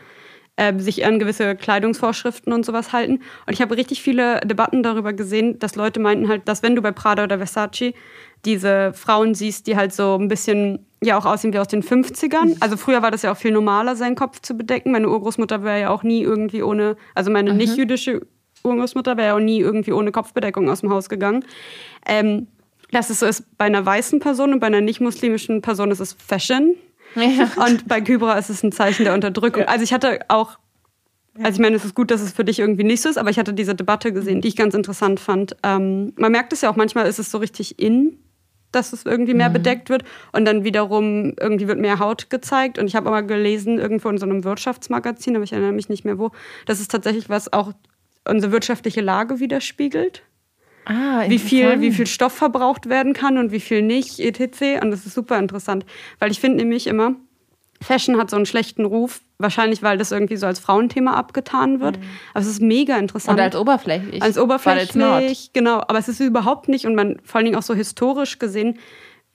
äh, 0.57 0.79
sich 0.79 1.05
an 1.05 1.19
gewisse 1.19 1.57
Kleidungsvorschriften 1.57 2.53
und 2.53 2.65
sowas 2.65 2.93
halten. 2.93 3.21
Und 3.47 3.53
ich 3.53 3.61
habe 3.61 3.77
richtig 3.77 4.03
viele 4.03 4.41
Debatten 4.41 4.83
darüber 4.83 5.13
gesehen, 5.13 5.59
dass 5.59 5.77
Leute 5.77 6.01
meinten 6.01 6.29
halt, 6.29 6.49
dass 6.49 6.63
wenn 6.63 6.77
du 6.77 6.83
bei 6.83 6.93
Prada 6.93 7.25
oder 7.25 7.39
Versace 7.39 7.93
diese 8.45 8.93
Frauen 8.93 9.35
siehst, 9.35 9.67
die 9.67 9.77
halt 9.77 9.93
so 9.93 10.17
ein 10.17 10.29
bisschen 10.29 10.87
ja 11.03 11.19
auch 11.19 11.27
aussehen 11.27 11.53
wie 11.53 11.59
aus 11.59 11.69
den 11.69 11.83
50ern. 11.83 12.57
Also 12.61 12.77
früher 12.77 13.03
war 13.03 13.11
das 13.11 13.23
ja 13.23 13.33
auch 13.33 13.37
viel 13.37 13.53
normaler, 13.53 13.97
seinen 13.97 14.17
Kopf 14.17 14.41
zu 14.41 14.55
bedecken. 14.55 14.93
Meine 14.93 15.09
Urgroßmutter 15.09 15.63
wäre 15.63 15.81
ja 15.81 15.91
auch 15.91 16.03
nie 16.03 16.23
irgendwie 16.23 16.63
ohne, 16.63 16.97
also 17.15 17.31
meine 17.31 17.53
mhm. 17.53 17.59
nicht-jüdische 17.59 18.27
Urgroßmutter 18.63 19.17
wäre 19.17 19.29
ja 19.29 19.35
auch 19.37 19.41
nie 19.41 19.61
irgendwie 19.61 19.93
ohne 19.93 20.13
Kopfbedeckung 20.13 20.71
aus 20.71 20.81
dem 20.81 20.91
Haus 20.91 21.09
gegangen. 21.09 21.45
Ähm, 22.07 22.49
dass 22.91 23.11
es 23.11 23.21
so 23.21 23.27
ist 23.27 23.59
bei 23.59 23.65
einer 23.65 23.85
weißen 23.85 24.21
Person 24.21 24.53
und 24.53 24.61
bei 24.61 24.69
einer 24.69 24.81
nicht-muslimischen 24.81 25.63
Person 25.63 25.91
ist 25.91 26.01
es 26.01 26.13
Fashion. 26.13 26.77
Ja. 27.15 27.51
Und 27.65 27.89
bei 27.89 28.01
Kybra 28.01 28.39
ist 28.39 28.51
es 28.51 28.63
ein 28.63 28.73
Zeichen 28.73 29.05
der 29.05 29.15
Unterdrückung. 29.15 29.63
Ja. 29.63 29.69
Also 29.69 29.85
ich 29.85 29.93
hatte 29.93 30.21
auch, 30.29 30.59
also 31.39 31.53
ich 31.53 31.59
meine, 31.59 31.77
es 31.77 31.85
ist 31.85 31.95
gut, 31.95 32.11
dass 32.11 32.21
es 32.21 32.33
für 32.33 32.45
dich 32.45 32.59
irgendwie 32.59 32.85
nicht 32.85 33.03
so 33.03 33.09
ist, 33.09 33.19
aber 33.19 33.31
ich 33.31 33.39
hatte 33.39 33.55
diese 33.55 33.75
Debatte 33.75 34.13
gesehen, 34.13 34.41
die 34.41 34.49
ich 34.49 34.57
ganz 34.57 34.75
interessant 34.75 35.21
fand. 35.21 35.57
Ähm, 35.63 36.13
man 36.17 36.33
merkt 36.33 36.53
es 36.53 36.61
ja 36.61 36.71
auch, 36.71 36.77
manchmal 36.77 37.07
ist 37.07 37.19
es 37.19 37.31
so 37.31 37.39
richtig 37.39 37.79
in, 37.79 38.19
dass 38.73 38.93
es 38.93 39.05
irgendwie 39.05 39.35
mehr 39.35 39.49
mhm. 39.49 39.55
bedeckt 39.55 39.89
wird 39.89 40.05
und 40.33 40.45
dann 40.45 40.65
wiederum 40.65 41.35
irgendwie 41.39 41.69
wird 41.69 41.79
mehr 41.79 41.99
Haut 41.99 42.31
gezeigt. 42.31 42.79
Und 42.79 42.87
ich 42.87 42.97
habe 42.97 43.09
aber 43.09 43.23
gelesen, 43.23 43.79
irgendwo 43.79 44.09
in 44.09 44.19
so 44.19 44.27
einem 44.27 44.45
Wirtschaftsmagazin, 44.45 45.37
aber 45.37 45.45
ich 45.45 45.53
erinnere 45.53 45.73
mich 45.73 45.89
nicht 45.89 46.05
mehr 46.05 46.19
wo, 46.19 46.31
dass 46.67 46.81
es 46.81 46.89
tatsächlich 46.89 47.29
was 47.29 47.53
auch 47.53 47.73
unsere 48.27 48.53
wirtschaftliche 48.53 49.01
Lage 49.01 49.41
widerspiegelt. 49.41 50.23
Ah, 50.87 51.25
wie 51.29 51.39
viel, 51.39 51.81
wie 51.81 51.93
viel 51.93 52.07
Stoff 52.07 52.33
verbraucht 52.33 52.89
werden 52.89 53.13
kann 53.13 53.39
und 53.39 53.53
wie 53.53 53.61
viel 53.61 53.83
nicht, 53.83 54.21
etc. 54.21 54.83
Und 54.83 54.91
das 54.91 55.07
ist 55.07 55.15
super 55.15 55.39
interessant, 55.39 55.87
weil 56.19 56.31
ich 56.31 56.41
finde 56.41 56.59
nämlich 56.59 56.87
immer, 56.87 57.15
Fashion 57.81 58.19
hat 58.19 58.31
so 58.31 58.37
einen 58.37 58.47
schlechten 58.47 58.85
Ruf, 58.85 59.21
wahrscheinlich 59.39 59.83
weil 59.83 59.99
das 59.99 60.11
irgendwie 60.11 60.37
so 60.37 60.47
als 60.47 60.59
Frauenthema 60.59 61.15
abgetan 61.15 61.81
wird. 61.81 61.99
Mhm. 61.99 62.05
Aber 62.33 62.41
es 62.41 62.47
ist 62.47 62.63
mega 62.63 62.97
interessant. 62.97 63.39
Und 63.39 63.45
als 63.45 63.57
oberflächlich. 63.57 64.23
Als 64.23 64.39
oberflächlich, 64.39 65.51
genau. 65.53 65.81
Aber 65.89 65.99
es 65.99 66.09
ist 66.09 66.21
überhaupt 66.21 66.69
nicht, 66.69 66.87
und 66.87 66.95
man 66.95 67.19
vor 67.25 67.37
allen 67.37 67.47
Dingen 67.47 67.57
auch 67.57 67.63
so 67.63 67.75
historisch 67.75 68.39
gesehen, 68.39 68.79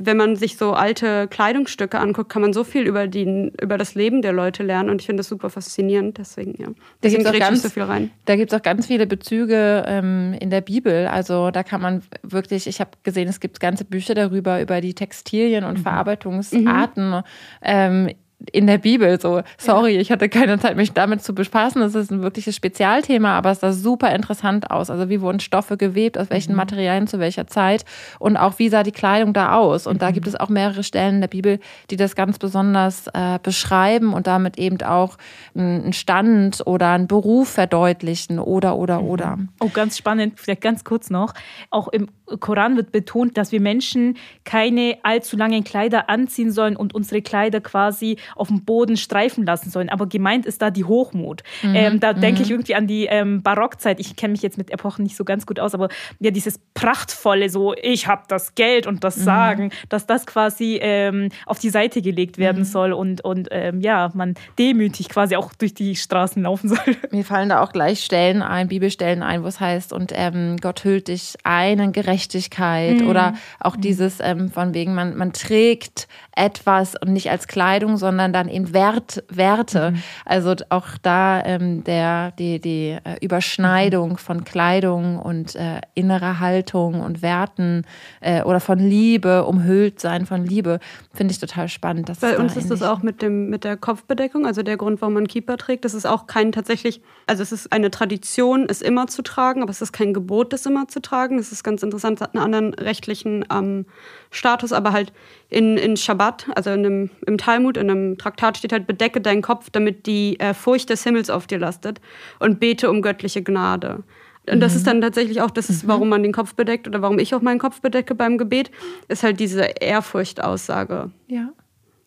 wenn 0.01 0.15
man 0.15 0.37
sich 0.37 0.55
so 0.55 0.73
alte 0.73 1.27
Kleidungsstücke 1.27 1.99
anguckt, 1.99 2.29
kann 2.29 2.41
man 2.41 2.53
so 2.53 2.63
viel 2.63 2.83
über, 2.83 3.07
die, 3.07 3.51
über 3.61 3.77
das 3.77 3.95
Leben 3.95 4.21
der 4.21 4.31
Leute 4.31 4.63
lernen. 4.63 4.89
Und 4.89 5.01
ich 5.01 5.05
finde 5.05 5.19
das 5.19 5.27
super 5.27 5.49
faszinierend. 5.49 6.17
Deswegen, 6.17 6.55
ja. 6.59 6.69
Da 7.01 7.09
gibt 7.09 7.21
es 7.21 7.27
auch, 7.27 7.37
ganz, 7.37 7.61
so 7.63 7.69
viel 7.69 7.83
rein. 7.83 8.09
Da 8.23 8.37
gibt's 8.37 8.53
auch 8.53 8.61
ganz 8.61 8.87
viele 8.87 9.05
Bezüge 9.05 9.83
ähm, 9.85 10.33
in 10.39 10.49
der 10.49 10.61
Bibel. 10.61 11.05
Also 11.07 11.51
da 11.51 11.63
kann 11.63 11.81
man 11.81 12.01
wirklich, 12.23 12.65
ich 12.65 12.79
habe 12.79 12.91
gesehen, 13.03 13.27
es 13.27 13.41
gibt 13.41 13.59
ganze 13.59 13.83
Bücher 13.83 14.15
darüber, 14.15 14.61
über 14.61 14.79
die 14.79 14.93
Textilien 14.93 15.65
und 15.65 15.79
mhm. 15.79 15.83
Verarbeitungsarten. 15.83 17.09
Mhm. 17.09 17.23
Ähm, 17.61 18.09
in 18.51 18.67
der 18.67 18.77
Bibel. 18.77 19.19
So, 19.19 19.41
sorry, 19.57 19.95
ja. 19.95 20.01
ich 20.01 20.11
hatte 20.11 20.29
keine 20.29 20.57
Zeit, 20.59 20.77
mich 20.77 20.93
damit 20.93 21.21
zu 21.21 21.35
bespaßen. 21.35 21.81
Das 21.81 21.95
ist 21.95 22.11
ein 22.11 22.21
wirkliches 22.21 22.55
Spezialthema, 22.55 23.37
aber 23.37 23.51
es 23.51 23.59
sah 23.59 23.73
super 23.73 24.13
interessant 24.15 24.71
aus. 24.71 24.89
Also 24.89 25.09
wie 25.09 25.21
wurden 25.21 25.39
Stoffe 25.39 25.77
gewebt, 25.77 26.17
aus 26.17 26.29
welchen 26.29 26.51
mhm. 26.51 26.57
Materialien 26.57 27.07
zu 27.07 27.19
welcher 27.19 27.47
Zeit 27.47 27.83
und 28.17 28.37
auch 28.37 28.57
wie 28.57 28.69
sah 28.69 28.83
die 28.83 28.91
Kleidung 28.91 29.33
da 29.33 29.55
aus. 29.55 29.87
Und 29.87 29.95
mhm. 29.95 29.99
da 29.99 30.11
gibt 30.11 30.27
es 30.27 30.35
auch 30.35 30.49
mehrere 30.49 30.83
Stellen 30.83 31.15
in 31.15 31.21
der 31.21 31.27
Bibel, 31.27 31.59
die 31.89 31.97
das 31.97 32.15
ganz 32.15 32.39
besonders 32.39 33.07
äh, 33.07 33.39
beschreiben 33.41 34.13
und 34.13 34.27
damit 34.27 34.57
eben 34.57 34.81
auch 34.81 35.17
einen 35.55 35.93
Stand 35.93 36.65
oder 36.65 36.91
einen 36.91 37.07
Beruf 37.07 37.49
verdeutlichen 37.49 38.39
oder 38.39 38.77
oder 38.77 39.01
mhm. 39.01 39.07
oder. 39.07 39.37
Oh, 39.59 39.69
ganz 39.73 39.97
spannend, 39.97 40.39
vielleicht 40.39 40.61
ganz 40.61 40.83
kurz 40.83 41.09
noch. 41.09 41.33
Auch 41.71 41.89
im 41.89 42.07
Koran 42.39 42.77
wird 42.77 42.91
betont, 42.91 43.37
dass 43.37 43.51
wir 43.51 43.59
Menschen 43.59 44.17
keine 44.45 44.97
allzu 45.03 45.35
langen 45.35 45.63
Kleider 45.63 46.09
anziehen 46.09 46.51
sollen 46.51 46.75
und 46.75 46.93
unsere 46.93 47.21
Kleider 47.21 47.59
quasi 47.59 48.17
auf 48.35 48.47
dem 48.47 48.63
Boden 48.63 48.97
streifen 48.97 49.45
lassen 49.45 49.69
sollen. 49.69 49.89
Aber 49.89 50.07
gemeint 50.07 50.45
ist 50.45 50.61
da 50.61 50.69
die 50.69 50.83
Hochmut. 50.83 51.43
Mhm. 51.61 51.75
Ähm, 51.75 51.99
da 51.99 52.13
denke 52.13 52.41
ich 52.41 52.49
mhm. 52.49 52.55
irgendwie 52.55 52.75
an 52.75 52.87
die 52.87 53.05
ähm, 53.05 53.41
Barockzeit. 53.41 53.99
Ich 53.99 54.15
kenne 54.15 54.31
mich 54.33 54.41
jetzt 54.41 54.57
mit 54.57 54.71
Epochen 54.71 55.03
nicht 55.03 55.15
so 55.15 55.23
ganz 55.23 55.45
gut 55.45 55.59
aus, 55.59 55.73
aber 55.73 55.89
ja, 56.19 56.31
dieses 56.31 56.59
prachtvolle, 56.73 57.49
so 57.49 57.73
ich 57.81 58.07
habe 58.07 58.23
das 58.27 58.55
Geld 58.55 58.87
und 58.87 59.03
das 59.03 59.17
mhm. 59.17 59.23
Sagen, 59.29 59.71
dass 59.89 60.07
das 60.07 60.25
quasi 60.25 60.79
ähm, 60.81 61.29
auf 61.45 61.59
die 61.59 61.69
Seite 61.69 62.01
gelegt 62.01 62.37
werden 62.37 62.59
mhm. 62.59 62.65
soll 62.65 62.93
und, 62.93 63.21
und 63.23 63.49
ähm, 63.51 63.81
ja, 63.81 64.09
man 64.13 64.35
demütig 64.57 65.09
quasi 65.09 65.35
auch 65.35 65.53
durch 65.53 65.73
die 65.73 65.95
Straßen 65.95 66.41
laufen 66.41 66.69
soll. 66.69 66.79
Mir 67.11 67.23
fallen 67.23 67.49
da 67.49 67.61
auch 67.61 67.71
gleich 67.71 68.03
Stellen 68.03 68.41
ein, 68.41 68.67
Bibelstellen 68.67 69.23
ein, 69.23 69.43
wo 69.43 69.47
es 69.47 69.59
heißt, 69.59 69.93
und 69.93 70.11
ähm, 70.15 70.57
Gott 70.61 70.83
hüllt 70.83 71.07
dich 71.07 71.35
einen 71.43 71.91
Gerechtigkeit 71.91 73.01
mhm. 73.01 73.09
oder 73.09 73.33
auch 73.59 73.75
dieses 73.75 74.19
ähm, 74.19 74.49
von 74.49 74.73
wegen, 74.73 74.95
man, 74.95 75.15
man 75.17 75.33
trägt 75.33 76.07
etwas 76.39 76.95
und 76.95 77.11
nicht 77.11 77.29
als 77.29 77.47
Kleidung, 77.47 77.97
sondern 77.97 78.31
dann 78.31 78.47
eben 78.47 78.73
Wert, 78.73 79.23
Werte. 79.29 79.91
Mhm. 79.91 80.03
Also 80.25 80.55
auch 80.69 80.87
da 81.01 81.43
ähm, 81.43 81.83
der, 81.83 82.31
die, 82.31 82.59
die 82.59 82.97
äh, 83.03 83.17
Überschneidung 83.21 84.17
von 84.17 84.45
Kleidung 84.45 85.19
und 85.19 85.55
äh, 85.55 85.81
innerer 85.95 86.39
Haltung 86.39 87.01
und 87.01 87.21
Werten 87.21 87.85
äh, 88.21 88.41
oder 88.43 88.61
von 88.61 88.79
Liebe, 88.79 89.43
umhüllt 89.45 89.99
sein 89.99 90.25
von 90.25 90.45
Liebe, 90.45 90.79
finde 91.13 91.33
ich 91.33 91.39
total 91.39 91.67
spannend. 91.67 92.09
Bei 92.21 92.37
uns 92.37 92.55
ist 92.55 92.71
das 92.71 92.81
auch 92.81 93.03
mit, 93.03 93.21
dem, 93.21 93.49
mit 93.49 93.65
der 93.65 93.75
Kopfbedeckung, 93.75 94.45
also 94.45 94.63
der 94.63 94.77
Grund, 94.77 95.01
warum 95.01 95.15
man 95.15 95.27
Keeper 95.27 95.57
trägt. 95.57 95.83
Das 95.83 95.93
ist 95.93 96.05
auch 96.05 96.25
kein 96.25 96.53
tatsächlich, 96.53 97.01
also 97.27 97.43
es 97.43 97.51
ist 97.51 97.73
eine 97.73 97.91
Tradition, 97.91 98.67
es 98.69 98.81
immer 98.81 99.07
zu 99.07 99.21
tragen, 99.23 99.61
aber 99.61 99.71
es 99.71 99.81
ist 99.81 99.91
kein 99.91 100.13
Gebot, 100.13 100.53
das 100.53 100.65
immer 100.65 100.87
zu 100.87 101.01
tragen. 101.01 101.37
Das 101.37 101.51
ist 101.51 101.63
ganz 101.63 101.83
interessant, 101.83 102.19
es 102.19 102.21
hat 102.21 102.33
einen 102.33 102.43
anderen 102.43 102.73
rechtlichen 102.73 103.43
ähm, 103.51 103.85
Status, 104.31 104.71
aber 104.71 104.93
halt 104.93 105.11
in, 105.49 105.77
in 105.77 105.97
Shabbat, 105.97 106.47
also 106.55 106.69
in 106.69 106.85
einem, 106.85 107.09
im 107.25 107.37
Talmud, 107.37 107.77
in 107.77 107.89
einem 107.89 108.17
Traktat 108.17 108.57
steht 108.57 108.71
halt, 108.71 108.85
bedecke 108.85 109.21
deinen 109.21 109.41
Kopf, 109.41 109.69
damit 109.71 110.05
die 110.05 110.39
äh, 110.39 110.53
Furcht 110.53 110.89
des 110.89 111.03
Himmels 111.03 111.29
auf 111.29 111.47
dir 111.47 111.59
lastet 111.59 111.99
und 112.39 112.59
bete 112.59 112.89
um 112.89 113.01
göttliche 113.01 113.41
Gnade. 113.41 114.03
Und 114.47 114.57
mhm. 114.57 114.59
das 114.61 114.75
ist 114.75 114.87
dann 114.87 115.01
tatsächlich 115.01 115.41
auch, 115.41 115.51
das 115.51 115.69
ist, 115.69 115.83
mhm. 115.83 115.87
warum 115.87 116.09
man 116.09 116.23
den 116.23 116.31
Kopf 116.31 116.55
bedeckt 116.55 116.87
oder 116.87 117.01
warum 117.01 117.19
ich 117.19 117.33
auch 117.33 117.41
meinen 117.41 117.59
Kopf 117.59 117.81
bedecke 117.81 118.15
beim 118.15 118.37
Gebet, 118.37 118.71
ist 119.07 119.23
halt 119.23 119.39
diese 119.39 119.61
Ehrfurcht-Aussage. 119.61 121.11
Ja. 121.27 121.49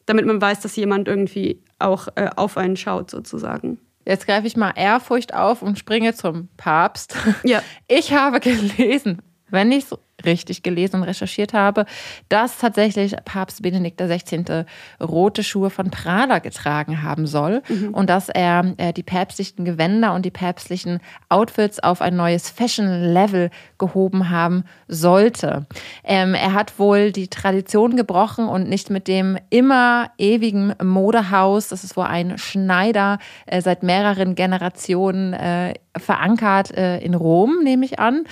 Damit 0.07 0.27
man 0.27 0.41
weiß, 0.41 0.61
dass 0.61 0.77
jemand 0.77 1.09
irgendwie 1.09 1.61
auch 1.79 2.09
äh, 2.15 2.31
auf 2.37 2.57
einen 2.57 2.77
schaut, 2.77 3.11
sozusagen. 3.11 3.79
Jetzt 4.05 4.27
greife 4.27 4.47
ich 4.47 4.57
mal 4.57 4.73
Ehrfurcht 4.75 5.33
auf 5.35 5.63
und 5.63 5.79
springe 5.79 6.15
zum 6.15 6.49
Papst. 6.57 7.17
Ja. 7.45 7.63
Ich 7.89 8.13
habe 8.13 8.41
gelesen, 8.41 9.23
wenn 9.51 9.71
ich 9.71 9.85
so 9.85 9.99
richtig 10.25 10.63
gelesen 10.63 10.97
und 10.97 11.03
recherchiert 11.05 11.53
habe, 11.53 11.87
dass 12.29 12.59
tatsächlich 12.59 13.15
Papst 13.25 13.63
Benedikt 13.63 14.01
XVI. 14.01 14.65
rote 15.01 15.43
Schuhe 15.43 15.71
von 15.71 15.91
Prada 15.91 16.39
getragen 16.39 17.03
haben 17.03 17.27
soll 17.27 17.63
mhm. 17.69 17.95
und 17.95 18.11
dass 18.11 18.29
er 18.29 18.75
äh, 18.77 18.93
die 18.93 19.03
päpstlichen 19.03 19.65
Gewänder 19.65 20.15
und 20.15 20.25
die 20.25 20.31
päpstlichen 20.31 21.01
Outfits 21.29 21.79
auf 21.81 22.01
ein 22.01 22.17
neues 22.17 22.51
Fashion-Level 22.51 23.51
gehoben 23.79 24.31
haben 24.31 24.65
sollte. 24.89 25.67
Ähm, 26.05 26.35
er 26.35 26.53
hat 26.53 26.79
wohl 26.79 27.13
die 27.13 27.29
Tradition 27.29 27.97
gebrochen 27.97 28.49
und 28.49 28.69
nicht 28.69 28.91
mit 28.91 29.09
dem 29.09 29.39
immer 29.51 30.11
ewigen 30.19 30.75
Modehaus, 30.83 31.69
das 31.69 31.85
ist 31.85 31.97
wohl 31.97 32.05
ein 32.05 32.39
Schneider 32.39 33.19
äh, 33.47 33.61
seit 33.61 33.83
mehreren 33.83 34.35
Generationen 34.35 35.33
äh, 35.33 35.75
verankert 35.97 36.71
äh, 36.71 36.99
in 36.99 37.15
Rom, 37.15 37.63
nehme 37.63 37.85
ich 37.85 37.99
an. 37.99 38.25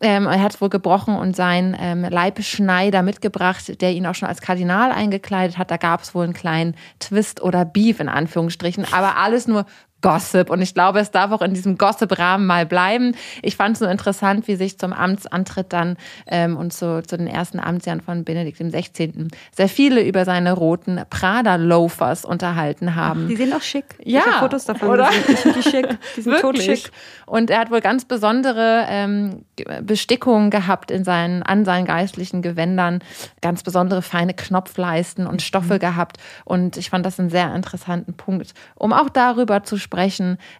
Ähm, 0.00 0.26
er 0.26 0.42
hat 0.42 0.60
wohl 0.60 0.68
gebrochen 0.68 1.16
und 1.16 1.34
seinen 1.34 1.76
ähm, 1.80 2.04
Leibschneider 2.04 3.02
mitgebracht, 3.02 3.80
der 3.80 3.92
ihn 3.92 4.06
auch 4.06 4.14
schon 4.14 4.28
als 4.28 4.40
Kardinal 4.40 4.92
eingekleidet 4.92 5.56
hat. 5.56 5.70
Da 5.70 5.78
gab 5.78 6.02
es 6.02 6.14
wohl 6.14 6.24
einen 6.24 6.34
kleinen 6.34 6.74
Twist 7.00 7.40
oder 7.42 7.64
Beef 7.64 8.00
in 8.00 8.08
Anführungsstrichen, 8.08 8.84
aber 8.92 9.16
alles 9.16 9.48
nur 9.48 9.64
Gossip. 10.06 10.50
Und 10.50 10.62
ich 10.62 10.72
glaube, 10.72 11.00
es 11.00 11.10
darf 11.10 11.32
auch 11.32 11.42
in 11.42 11.52
diesem 11.52 11.78
Gossip-Rahmen 11.78 12.46
mal 12.46 12.64
bleiben. 12.64 13.16
Ich 13.42 13.56
fand 13.56 13.74
es 13.74 13.80
nur 13.80 13.90
interessant, 13.90 14.46
wie 14.46 14.54
sich 14.54 14.78
zum 14.78 14.92
Amtsantritt 14.92 15.72
dann 15.72 15.96
ähm, 16.28 16.56
und 16.56 16.72
zu, 16.72 17.02
zu 17.02 17.18
den 17.18 17.26
ersten 17.26 17.58
Amtsjahren 17.58 18.00
von 18.00 18.22
Benedikt 18.22 18.58
XVI. 18.58 19.26
sehr 19.50 19.68
viele 19.68 20.02
über 20.02 20.24
seine 20.24 20.52
roten 20.52 21.00
Prada-Loafers 21.10 22.24
unterhalten 22.24 22.94
haben. 22.94 23.26
Die 23.26 23.34
sehen 23.34 23.52
auch 23.52 23.62
schick. 23.62 23.96
Ja, 24.04 24.20
ich 24.20 24.26
habe 24.26 24.38
Fotos 24.38 24.64
davon 24.66 24.90
oder? 24.90 25.10
Ich 25.10 25.38
finde 25.38 25.58
die 25.60 25.68
schick. 25.68 25.98
Die 26.16 26.22
sind 26.22 26.32
Wirklich. 26.34 26.66
totschick. 26.66 26.92
Und 27.26 27.50
er 27.50 27.58
hat 27.58 27.72
wohl 27.72 27.80
ganz 27.80 28.04
besondere 28.04 28.86
ähm, 28.88 29.44
Bestickungen 29.82 30.50
gehabt 30.50 30.92
in 30.92 31.02
seinen, 31.02 31.42
an 31.42 31.64
seinen 31.64 31.84
geistlichen 31.84 32.42
Gewändern, 32.42 33.00
ganz 33.42 33.64
besondere 33.64 34.02
feine 34.02 34.34
Knopfleisten 34.34 35.26
und 35.26 35.42
Stoffe 35.42 35.80
gehabt. 35.80 36.18
Und 36.44 36.76
ich 36.76 36.90
fand 36.90 37.04
das 37.04 37.18
einen 37.18 37.30
sehr 37.30 37.52
interessanten 37.52 38.14
Punkt, 38.14 38.54
um 38.76 38.92
auch 38.92 39.08
darüber 39.08 39.64
zu 39.64 39.76
sprechen, 39.76 39.95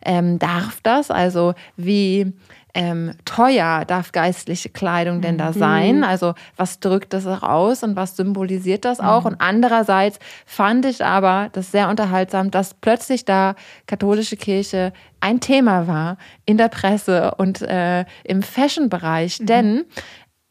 ähm, 0.05 0.39
darf 0.39 0.81
das, 0.83 1.11
also 1.11 1.55
wie 1.77 2.33
ähm, 2.77 3.15
teuer 3.25 3.87
darf 3.87 4.13
geistliche 4.13 4.69
Kleidung 4.69 5.23
denn 5.23 5.39
da 5.39 5.55
sein? 5.55 6.05
Also 6.05 6.35
was 6.57 6.79
drückt 6.79 7.15
das 7.15 7.27
auch 7.27 7.43
aus 7.43 7.83
und 7.83 7.97
was 7.97 8.17
symbolisiert 8.17 8.85
das 8.85 9.01
auch? 9.01 9.25
Und 9.25 9.37
andererseits 9.41 10.19
fand 10.45 10.85
ich 10.85 11.03
aber 11.03 11.49
das 11.53 11.73
sehr 11.73 11.89
unterhaltsam, 11.89 12.51
dass 12.51 12.75
plötzlich 12.75 13.25
da 13.25 13.55
katholische 13.87 14.37
Kirche 14.37 14.93
ein 15.21 15.41
Thema 15.41 15.87
war 15.87 16.19
in 16.45 16.59
der 16.59 16.69
Presse 16.69 17.35
und 17.37 17.63
äh, 17.63 18.05
im 18.25 18.43
Fashion-Bereich. 18.43 19.39
Denn 19.41 19.85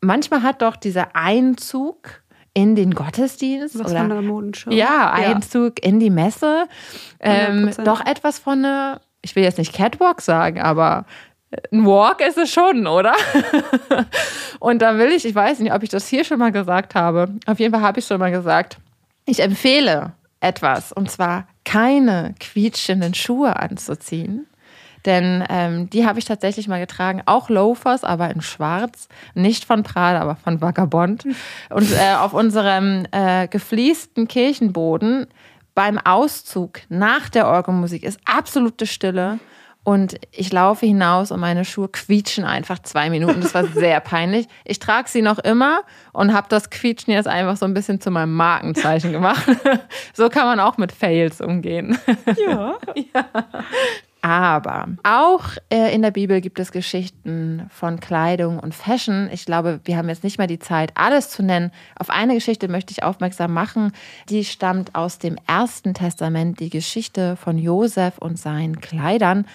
manchmal 0.02 0.42
hat 0.42 0.64
doch 0.64 0.78
dieser 0.78 1.16
Einzug 1.16 2.24
in 2.56 2.76
den 2.76 2.96
Gottesdienst 2.96 3.78
Was 3.78 3.92
oder 3.92 4.00
von 4.00 4.10
der 4.10 4.22
Modenschau. 4.22 4.72
ja, 4.72 5.12
Einzug 5.12 5.86
in 5.86 6.00
die 6.00 6.10
Messe. 6.10 6.68
Ähm, 7.20 7.70
100%. 7.70 7.84
doch 7.84 8.04
etwas 8.04 8.40
von 8.40 8.66
eine, 8.66 9.02
ich 9.22 9.36
will 9.36 9.44
jetzt 9.44 9.60
nicht 9.60 9.74
Catwalk 9.74 10.22
sagen, 10.22 10.62
aber 10.62 11.06
ein 11.72 11.86
Walk 11.86 12.22
ist 12.22 12.38
es 12.38 12.52
schon, 12.52 12.88
oder? 12.88 13.14
Und 14.60 14.82
da 14.82 14.98
will 14.98 15.10
ich, 15.10 15.26
ich 15.26 15.36
weiß 15.36 15.60
nicht, 15.60 15.74
ob 15.74 15.84
ich 15.84 15.90
das 15.90 16.08
hier 16.08 16.24
schon 16.24 16.40
mal 16.40 16.52
gesagt 16.52 16.96
habe. 16.96 17.36
Auf 17.46 17.60
jeden 17.60 17.74
Fall 17.74 17.84
habe 17.84 18.00
ich 18.00 18.06
schon 18.06 18.20
mal 18.20 18.32
gesagt, 18.32 18.78
ich 19.26 19.42
empfehle 19.42 20.14
etwas, 20.40 20.92
und 20.92 21.10
zwar 21.10 21.48
keine 21.64 22.36
quietschenden 22.40 23.14
Schuhe 23.14 23.58
anzuziehen. 23.58 24.48
Denn 25.06 25.44
ähm, 25.50 25.90
die 25.90 26.06
habe 26.06 26.20
ich 26.20 26.26
tatsächlich 26.26 26.68
mal 26.68 26.80
getragen, 26.80 27.22
auch 27.26 27.50
Loafers, 27.50 28.04
aber 28.04 28.32
in 28.32 28.42
Schwarz, 28.42 29.08
nicht 29.34 29.66
von 29.66 29.84
Prada, 29.84 30.20
aber 30.20 30.36
von 30.36 30.62
Vagabond. 30.62 31.26
Und 31.70 31.92
äh, 31.92 32.16
auf 32.20 32.34
unserem 32.34 33.06
äh, 33.12 33.48
gefliesten 33.48 34.28
Kirchenboden 34.28 35.28
beim 35.76 36.00
Auszug 36.00 36.80
nach 36.90 37.30
der 37.30 37.48
Orgelmusik 37.48 38.04
ist 38.04 38.20
absolute 38.26 38.88
Stille. 38.88 39.40
Und 39.84 40.16
ich 40.32 40.52
laufe 40.52 40.88
hinaus 40.88 41.30
und 41.30 41.40
meine 41.40 41.64
Schuhe 41.64 41.90
quietschen 41.90 42.44
einfach 42.44 42.80
zwei 42.80 43.12
Minuten. 43.12 43.42
Das 43.42 43.54
war 43.54 43.68
sehr 43.76 44.00
peinlich. 44.00 44.48
Ich 44.64 44.80
trage 44.80 45.08
sie 45.08 45.22
noch 45.22 45.38
immer 45.38 45.82
und 46.12 46.34
habe 46.34 46.48
das 46.50 46.72
Quietschen 46.72 47.14
jetzt 47.14 47.28
einfach 47.28 47.56
so 47.56 47.68
ein 47.68 47.76
bisschen 47.76 48.02
zu 48.02 48.10
meinem 48.10 48.34
Markenzeichen 48.34 49.12
gemacht. 49.12 49.46
So 50.14 50.30
kann 50.30 50.46
man 50.46 50.60
auch 50.62 50.78
mit 50.78 50.94
Fails 50.94 51.42
umgehen. 51.42 51.98
Ja. 52.48 52.78
Aber 54.26 54.88
auch 55.04 55.44
äh, 55.70 55.94
in 55.94 56.02
der 56.02 56.10
Bibel 56.10 56.42
gibt 56.42 56.58
es 56.58 56.72
Geschichten 56.72 57.68
von 57.70 58.00
Kleidung 58.00 58.58
und 58.58 58.74
Fashion. 58.74 59.30
Ich 59.32 59.46
glaube, 59.46 59.82
wir 59.84 59.98
haben 59.98 60.10
jetzt 60.10 60.24
nicht 60.24 60.40
mehr 60.40 60.48
die 60.48 60.58
Zeit, 60.58 60.94
alles 60.96 61.30
zu 61.30 61.44
nennen. 61.44 61.70
Auf 61.96 62.10
eine 62.10 62.34
Geschichte 62.34 62.68
möchte 62.68 62.92
ich 62.92 63.04
aufmerksam 63.04 63.54
machen. 63.54 63.92
Die 64.30 64.44
stammt 64.44 64.96
aus 64.96 65.20
dem 65.20 65.38
Ersten 65.46 65.94
Testament, 65.94 66.60
die 66.60 66.72
Geschichte 66.72 67.36
von 67.36 67.60
Josef 67.60 68.18
und 68.18 68.40
seinen 68.40 68.82
Kleidern. 68.82 69.46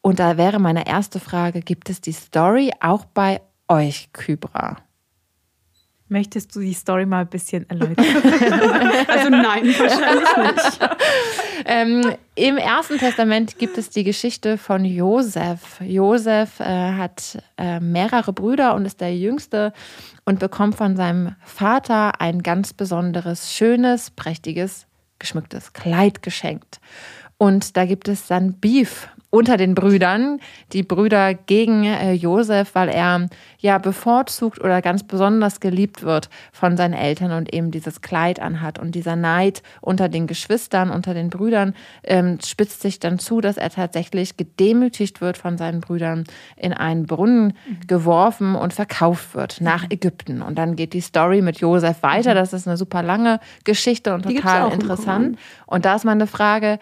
Und 0.00 0.20
da 0.20 0.38
wäre 0.38 0.58
meine 0.58 0.86
erste 0.86 1.20
Frage, 1.20 1.60
gibt 1.60 1.90
es 1.90 2.00
die 2.00 2.12
Story 2.12 2.72
auch 2.80 3.04
bei 3.04 3.42
euch, 3.68 4.08
Kybra? 4.14 4.78
Möchtest 6.12 6.54
du 6.54 6.60
die 6.60 6.74
Story 6.74 7.06
mal 7.06 7.22
ein 7.22 7.28
bisschen 7.28 7.68
erläutern? 7.70 7.96
Also 9.08 9.30
nein, 9.30 9.64
wahrscheinlich 9.64 10.36
nicht. 10.36 10.78
Ähm, 11.64 12.14
Im 12.34 12.58
Ersten 12.58 12.98
Testament 12.98 13.58
gibt 13.58 13.78
es 13.78 13.88
die 13.88 14.04
Geschichte 14.04 14.58
von 14.58 14.84
Josef. 14.84 15.80
Josef 15.80 16.60
äh, 16.60 16.64
hat 16.64 17.42
äh, 17.56 17.80
mehrere 17.80 18.34
Brüder 18.34 18.74
und 18.74 18.84
ist 18.84 19.00
der 19.00 19.16
Jüngste 19.16 19.72
und 20.26 20.38
bekommt 20.38 20.74
von 20.74 20.96
seinem 20.96 21.34
Vater 21.46 22.20
ein 22.20 22.42
ganz 22.42 22.74
besonderes, 22.74 23.50
schönes, 23.54 24.10
prächtiges, 24.10 24.86
geschmücktes 25.18 25.72
Kleid 25.72 26.22
geschenkt. 26.22 26.78
Und 27.38 27.78
da 27.78 27.86
gibt 27.86 28.08
es 28.08 28.26
dann 28.26 28.60
Beef 28.60 29.08
unter 29.32 29.56
den 29.56 29.74
Brüdern, 29.74 30.40
die 30.74 30.82
Brüder 30.82 31.32
gegen 31.32 31.84
äh, 31.84 32.12
Josef, 32.12 32.74
weil 32.74 32.90
er 32.90 33.28
ja 33.58 33.78
bevorzugt 33.78 34.60
oder 34.60 34.82
ganz 34.82 35.04
besonders 35.04 35.58
geliebt 35.58 36.02
wird 36.02 36.28
von 36.52 36.76
seinen 36.76 36.92
Eltern 36.92 37.32
und 37.32 37.52
eben 37.52 37.70
dieses 37.70 38.02
Kleid 38.02 38.40
anhat. 38.40 38.78
Und 38.78 38.94
dieser 38.94 39.16
Neid 39.16 39.62
unter 39.80 40.10
den 40.10 40.26
Geschwistern, 40.26 40.90
unter 40.90 41.14
den 41.14 41.30
Brüdern 41.30 41.74
ähm, 42.04 42.40
spitzt 42.44 42.82
sich 42.82 43.00
dann 43.00 43.18
zu, 43.18 43.40
dass 43.40 43.56
er 43.56 43.70
tatsächlich 43.70 44.36
gedemütigt 44.36 45.22
wird 45.22 45.38
von 45.38 45.56
seinen 45.56 45.80
Brüdern, 45.80 46.24
in 46.56 46.74
einen 46.74 47.06
Brunnen 47.06 47.54
geworfen 47.86 48.54
und 48.54 48.74
verkauft 48.74 49.34
wird 49.34 49.62
nach 49.62 49.86
Ägypten. 49.88 50.42
Und 50.42 50.58
dann 50.58 50.76
geht 50.76 50.92
die 50.92 51.00
Story 51.00 51.40
mit 51.40 51.58
Josef 51.58 52.02
weiter. 52.02 52.34
Das 52.34 52.52
ist 52.52 52.68
eine 52.68 52.76
super 52.76 53.02
lange 53.02 53.40
Geschichte 53.64 54.12
und 54.12 54.28
Die 54.28 54.34
total 54.34 54.74
interessant. 54.74 55.38
Und 55.64 55.86
da 55.86 55.94
ist 55.94 56.04
meine 56.04 56.26
Frage, 56.26 56.78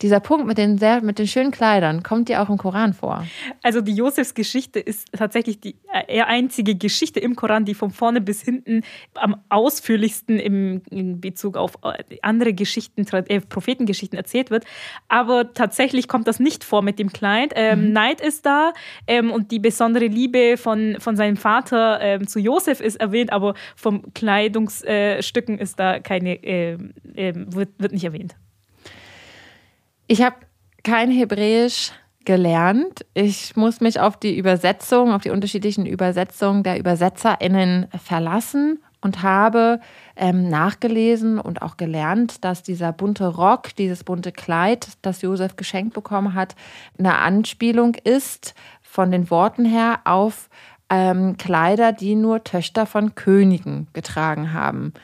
dieser 0.00 0.20
Punkt 0.20 0.46
mit 0.46 0.58
den, 0.58 0.78
sehr, 0.78 1.02
mit 1.02 1.18
den 1.18 1.26
schönen 1.26 1.50
Kleidern, 1.50 2.02
kommt 2.02 2.28
dir 2.28 2.40
auch 2.40 2.48
im 2.48 2.56
Koran 2.56 2.92
vor? 2.92 3.26
Also 3.62 3.80
die 3.80 3.94
Josefs 3.94 4.34
Geschichte 4.34 4.78
ist 4.78 5.08
tatsächlich 5.12 5.60
die 5.60 5.74
äh, 6.06 6.22
einzige 6.22 6.76
Geschichte 6.76 7.18
im 7.18 7.34
Koran, 7.34 7.64
die 7.64 7.74
von 7.74 7.90
vorne 7.90 8.20
bis 8.20 8.42
hinten 8.42 8.82
am 9.14 9.40
ausführlichsten 9.48 10.38
im, 10.38 10.82
in 10.90 11.20
Bezug 11.20 11.56
auf 11.56 11.74
äh, 11.82 12.18
andere 12.22 12.54
Geschichten, 12.54 13.06
äh, 13.12 13.40
Prophetengeschichten 13.40 14.16
erzählt 14.16 14.50
wird. 14.50 14.64
Aber 15.08 15.52
tatsächlich 15.52 16.06
kommt 16.06 16.28
das 16.28 16.38
nicht 16.38 16.62
vor 16.62 16.82
mit 16.82 17.00
dem 17.00 17.12
Kleid. 17.12 17.52
Ähm, 17.56 17.92
Neid 17.92 18.20
ist 18.20 18.46
da 18.46 18.72
ähm, 19.08 19.32
und 19.32 19.50
die 19.50 19.58
besondere 19.58 20.06
Liebe 20.06 20.56
von, 20.56 20.96
von 21.00 21.16
seinem 21.16 21.36
Vater 21.36 22.00
ähm, 22.00 22.28
zu 22.28 22.38
Josef 22.38 22.80
ist 22.80 22.96
erwähnt, 23.00 23.32
aber 23.32 23.54
vom 23.74 24.14
Kleidungsstücken 24.14 25.58
ist 25.58 25.80
da 25.80 25.98
keine, 25.98 26.36
ähm, 26.44 26.92
wird, 27.04 27.70
wird 27.78 27.92
nicht 27.92 28.04
erwähnt. 28.04 28.36
Ich 30.10 30.22
habe 30.22 30.36
kein 30.84 31.10
Hebräisch 31.10 31.92
gelernt. 32.24 33.04
Ich 33.12 33.56
muss 33.56 33.82
mich 33.82 34.00
auf 34.00 34.16
die 34.16 34.38
Übersetzung, 34.38 35.12
auf 35.12 35.22
die 35.22 35.28
unterschiedlichen 35.28 35.84
Übersetzungen 35.84 36.62
der 36.62 36.80
ÜbersetzerInnen 36.80 37.88
verlassen 38.02 38.82
und 39.02 39.22
habe 39.22 39.80
ähm, 40.16 40.48
nachgelesen 40.48 41.38
und 41.38 41.60
auch 41.60 41.76
gelernt, 41.76 42.42
dass 42.42 42.62
dieser 42.62 42.90
bunte 42.90 43.26
Rock, 43.26 43.76
dieses 43.76 44.02
bunte 44.02 44.32
Kleid, 44.32 44.88
das 45.02 45.20
Josef 45.20 45.56
geschenkt 45.56 45.92
bekommen 45.92 46.32
hat, 46.32 46.56
eine 46.98 47.18
Anspielung 47.18 47.94
ist 47.94 48.54
von 48.80 49.10
den 49.10 49.30
Worten 49.30 49.66
her 49.66 50.00
auf 50.04 50.48
ähm, 50.88 51.36
Kleider, 51.36 51.92
die 51.92 52.14
nur 52.14 52.44
Töchter 52.44 52.86
von 52.86 53.14
Königen 53.14 53.88
getragen 53.92 54.54
haben. 54.54 54.94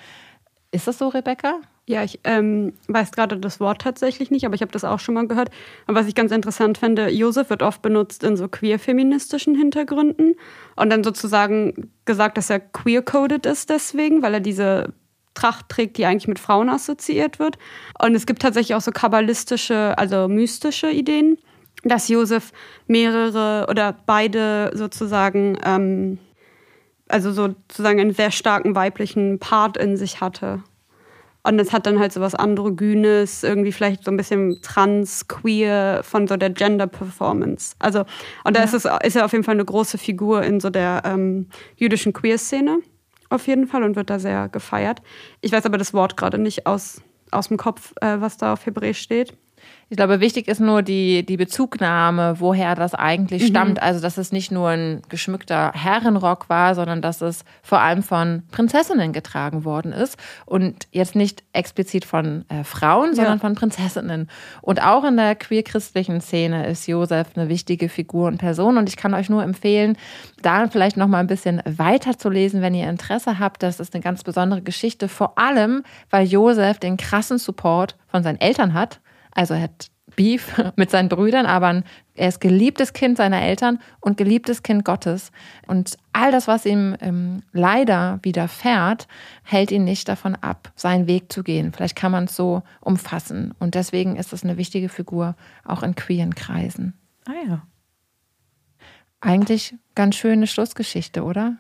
Ist 0.73 0.89
das 0.89 0.97
so, 0.97 1.09
Rebecca? 1.09 1.61
Ja, 1.87 2.03
ich 2.03 2.21
ähm, 2.25 2.73
weiß 2.89 3.13
gerade 3.13 3.37
das 3.37 3.61
Wort 3.61 3.83
tatsächlich 3.83 4.31
nicht, 4.31 4.47
aber 4.47 4.55
ich 4.55 4.63
habe 4.63 4.73
das 4.73 4.85
auch 4.85 5.01
schon 5.01 5.15
mal 5.15 5.29
gehört. 5.29 5.51
Und 5.87 5.95
was 5.95 6.07
ich 6.07 6.15
ganz 6.15 6.33
interessant 6.33 6.79
finde, 6.79 7.11
Josef 7.11 7.51
wird 7.51 7.63
oft 7.63 7.83
benutzt 7.83 8.25
in 8.25 8.39
so 8.39 8.49
queer-feministischen 8.49 9.55
Hintergründen 9.55 10.35
und 10.77 10.91
dann 10.91 11.05
sozusagen 11.05 11.91
gesagt, 12.07 12.39
dass 12.39 12.49
er 12.49 12.61
queer-coded 12.61 13.45
ist 13.45 13.69
deswegen, 13.69 14.23
weil 14.23 14.33
er 14.33 14.41
diese 14.41 14.95
Tracht 15.35 15.69
trägt, 15.69 15.99
die 15.99 16.07
eigentlich 16.07 16.29
mit 16.29 16.39
Frauen 16.39 16.71
assoziiert 16.71 17.39
wird. 17.39 17.59
Und 18.01 18.15
es 18.15 18.25
gibt 18.25 18.41
tatsächlich 18.41 18.75
auch 18.75 18.81
so 18.81 18.91
kabbalistische, 18.91 19.99
also 19.99 20.27
mystische 20.27 20.91
Ideen, 20.91 21.37
dass 21.83 22.09
Josef 22.09 22.53
mehrere 22.87 23.67
oder 23.69 23.95
beide 24.07 24.71
sozusagen, 24.73 25.59
ähm, 25.67 26.19
also 27.09 27.31
sozusagen 27.31 28.01
einen 28.01 28.15
sehr 28.15 28.31
starken 28.31 28.75
weiblichen 28.75 29.39
Part 29.39 29.77
in 29.77 29.99
sich 29.99 30.23
hatte. 30.23 30.63
Und 31.47 31.59
es 31.59 31.73
hat 31.73 31.87
dann 31.87 31.99
halt 31.99 32.13
so 32.13 32.23
was 32.23 32.35
Androgynes, 32.35 33.45
irgendwie 33.45 33.71
vielleicht 33.71 34.05
so 34.05 34.11
ein 34.11 34.17
bisschen 34.17 34.61
trans, 34.63 35.29
queer 35.29 36.01
von 36.03 36.27
so 36.27 36.39
der 36.39 36.51
Gender-Performance. 36.51 37.77
Also, 37.79 38.05
und 38.45 38.57
da 38.57 38.63
ist, 38.63 38.73
es, 38.73 38.87
ist 39.03 39.17
er 39.17 39.27
auf 39.27 39.33
jeden 39.33 39.45
Fall 39.45 39.55
eine 39.55 39.65
große 39.65 39.99
Figur 39.99 40.43
in 40.43 40.59
so 40.59 40.71
der 40.71 41.03
ähm, 41.05 41.49
jüdischen 41.77 42.15
Queer-Szene. 42.15 42.79
Auf 43.29 43.47
jeden 43.47 43.67
Fall 43.67 43.83
und 43.83 43.95
wird 43.95 44.09
da 44.09 44.19
sehr 44.19 44.49
gefeiert. 44.49 45.03
Ich 45.43 45.53
weiß 45.53 45.67
aber 45.67 45.77
das 45.77 45.93
Wort 45.93 46.17
gerade 46.17 46.39
nicht 46.39 46.67
aus, 46.67 47.03
aus 47.31 47.49
dem 47.49 47.59
Kopf, 47.59 47.93
äh, 48.01 48.21
was 48.21 48.39
da 48.39 48.55
auf 48.55 48.65
Hebräisch 48.65 49.01
steht. 49.01 49.35
Ich 49.91 49.97
glaube, 49.97 50.21
wichtig 50.21 50.49
ist 50.49 50.61
nur 50.61 50.83
die, 50.83 51.25
die 51.25 51.37
Bezugnahme, 51.37 52.41
woher 52.41 52.75
das 52.75 52.95
eigentlich 52.95 53.43
mhm. 53.43 53.47
stammt. 53.47 53.83
Also, 53.83 54.01
dass 54.01 54.19
es 54.19 54.33
nicht 54.33 54.51
nur 54.51 54.71
ein 54.71 55.03
geschmückter 55.09 55.73
Herrenrock 55.73 56.49
war, 56.49 56.75
sondern 56.75 57.03
dass 57.03 57.21
es 57.21 57.45
vor 57.63 57.81
allem 57.81 58.03
von 58.03 58.43
Prinzessinnen 58.51 59.13
getragen 59.13 59.65
worden 59.65 59.93
ist. 59.93 60.19
Und 60.47 60.89
jetzt 60.91 61.15
nicht 61.15 61.45
explizit 61.53 62.05
von 62.05 62.45
äh, 62.49 62.65
Frauen, 62.65 63.15
sondern 63.15 63.35
ja. 63.35 63.41
von 63.41 63.55
Prinzessinnen. 63.55 64.29
Und 64.63 64.83
auch 64.83 65.05
in 65.05 65.17
der 65.17 65.37
queer-christlichen 65.37 66.21
Szene 66.21 66.67
ist 66.67 66.89
Josef 66.89 67.29
eine 67.37 67.49
wichtige 67.49 67.89
Figur 67.89 68.29
und 68.29 68.39
Person. 68.39 68.79
Und 68.79 68.89
ich 68.89 68.97
kann 68.97 69.15
euch 69.15 69.29
nur 69.29 69.43
empfehlen, 69.43 69.97
da 70.43 70.67
vielleicht 70.69 70.97
noch 70.97 71.09
mal 71.09 71.21
ein 71.21 71.27
bisschen 71.27 71.63
weiter 71.67 72.19
zu 72.19 72.31
lesen, 72.31 72.63
wenn 72.63 72.75
ihr 72.75 72.89
Interesse 72.89 73.39
habt. 73.39 73.63
Das 73.63 73.81
ist 73.81 73.95
eine 73.95 74.03
ganz 74.03 74.25
besondere 74.25 74.63
Geschichte, 74.63 75.09
vor 75.09 75.39
allem, 75.39 75.85
weil 76.11 76.27
Josef 76.27 76.79
den 76.79 76.97
krassen 76.97 77.39
Support 77.39 77.97
von 78.09 78.23
seinen 78.23 78.41
Eltern 78.41 78.75
hat 78.75 79.01
also 79.35 79.55
er 79.55 79.63
hat 79.63 79.91
Beef 80.17 80.53
mit 80.77 80.91
seinen 80.91 81.09
Brüdern, 81.09 81.47
aber 81.47 81.83
er 82.15 82.29
ist 82.29 82.41
geliebtes 82.41 82.93
Kind 82.93 83.17
seiner 83.17 83.43
Eltern 83.43 83.79
und 84.01 84.17
geliebtes 84.17 84.63
Kind 84.63 84.85
Gottes. 84.85 85.33
Und 85.67 85.97
all 86.13 86.31
das, 86.31 86.47
was 86.47 86.67
ihm 86.67 86.97
ähm, 87.01 87.43
leider 87.53 88.21
widerfährt, 88.23 89.09
hält 89.43 89.73
ihn 89.73 89.85
nicht 89.85 90.09
davon 90.09 90.37
ab, 90.37 90.73
seinen 90.77 91.07
Weg 91.07 91.33
zu 91.33 91.43
gehen. 91.43 91.73
Vielleicht 91.73 91.97
kann 91.97 92.13
man 92.13 92.25
es 92.25 92.37
so 92.37 92.63
umfassen. 92.81 93.55
Und 93.59 93.75
deswegen 93.75 94.17
ist 94.17 94.33
es 94.33 94.45
eine 94.45 94.57
wichtige 94.57 94.89
Figur, 94.89 95.35
auch 95.65 95.83
in 95.83 95.95
queeren 95.95 96.35
Kreisen. 96.35 96.95
Ah 97.27 97.33
ja. 97.47 97.63
Eigentlich 99.21 99.75
ganz 99.95 100.17
schöne 100.17 100.47
Schlussgeschichte, 100.47 101.25
oder? 101.25 101.57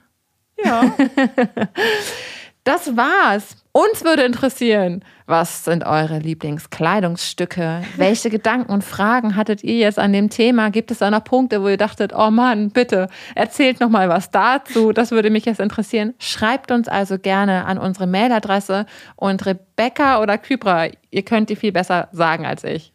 Ja. 0.63 0.95
Das 2.65 2.97
war's. 2.97 3.57
Uns 3.73 4.05
würde 4.05 4.25
interessieren, 4.25 5.05
was 5.27 5.67
sind 5.67 5.85
eure 5.85 6.19
Lieblingskleidungsstücke? 6.19 7.83
Welche 7.97 8.31
Gedanken 8.31 8.73
und 8.73 8.83
Fragen 8.83 9.37
hattet 9.37 9.63
ihr 9.63 9.77
jetzt 9.77 9.99
an 9.99 10.15
dem 10.15 10.31
Thema? 10.31 10.71
Gibt 10.71 10.91
es 10.91 10.97
da 10.99 11.11
noch 11.11 11.25
Punkte, 11.25 11.61
wo 11.61 11.69
ihr 11.69 11.77
dachtet, 11.77 12.15
oh 12.17 12.31
Mann, 12.31 12.71
bitte 12.71 13.11
erzählt 13.35 13.81
noch 13.81 13.91
mal 13.91 14.09
was 14.09 14.31
dazu? 14.31 14.93
Das 14.93 15.11
würde 15.11 15.29
mich 15.29 15.45
jetzt 15.45 15.61
interessieren. 15.61 16.15
Schreibt 16.19 16.71
uns 16.71 16.89
also 16.89 17.19
gerne 17.19 17.67
an 17.67 17.77
unsere 17.77 18.07
Mailadresse 18.07 18.87
und 19.17 19.45
Rebecca 19.45 20.23
oder 20.23 20.39
Kybra, 20.39 20.87
ihr 21.11 21.23
könnt 21.23 21.51
die 21.51 21.57
viel 21.57 21.73
besser 21.73 22.09
sagen 22.13 22.47
als 22.47 22.65
ich. 22.65 22.95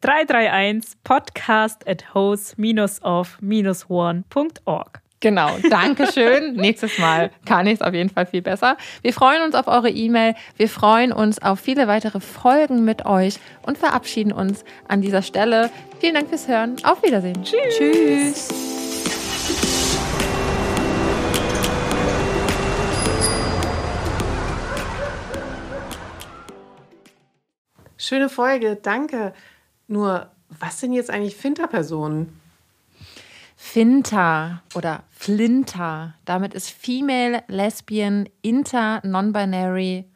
331 0.00 1.02
podcast 1.04 1.86
at 1.86 2.14
hose-of-one.org. 2.14 5.02
Genau, 5.20 5.50
danke 5.68 6.10
schön. 6.10 6.54
Nächstes 6.56 6.98
Mal 6.98 7.30
kann 7.44 7.66
ich 7.66 7.74
es 7.74 7.82
auf 7.82 7.92
jeden 7.92 8.08
Fall 8.08 8.24
viel 8.24 8.40
besser. 8.40 8.78
Wir 9.02 9.12
freuen 9.12 9.42
uns 9.42 9.54
auf 9.54 9.68
eure 9.68 9.90
E-Mail. 9.90 10.34
Wir 10.56 10.68
freuen 10.68 11.12
uns 11.12 11.40
auf 11.42 11.60
viele 11.60 11.86
weitere 11.86 12.20
Folgen 12.20 12.86
mit 12.86 13.04
euch 13.04 13.38
und 13.62 13.76
verabschieden 13.76 14.32
uns 14.32 14.64
an 14.88 15.02
dieser 15.02 15.20
Stelle. 15.20 15.70
Vielen 16.00 16.14
Dank 16.14 16.30
fürs 16.30 16.48
Hören. 16.48 16.76
Auf 16.84 17.02
Wiedersehen. 17.02 17.44
Tschüss. 17.44 17.76
Tschüss. 17.76 18.48
Schöne 27.98 28.30
Folge, 28.30 28.76
danke. 28.76 29.34
Nur, 29.86 30.30
was 30.48 30.80
sind 30.80 30.94
jetzt 30.94 31.10
eigentlich 31.10 31.36
Finterpersonen? 31.36 32.39
Finta 33.72 34.64
oder 34.74 35.04
Flinta. 35.10 36.14
Damit 36.24 36.54
ist 36.54 36.70
Female, 36.70 37.44
Lesbian, 37.46 38.28
Inter, 38.42 39.00
Non-Binary, 39.04 40.06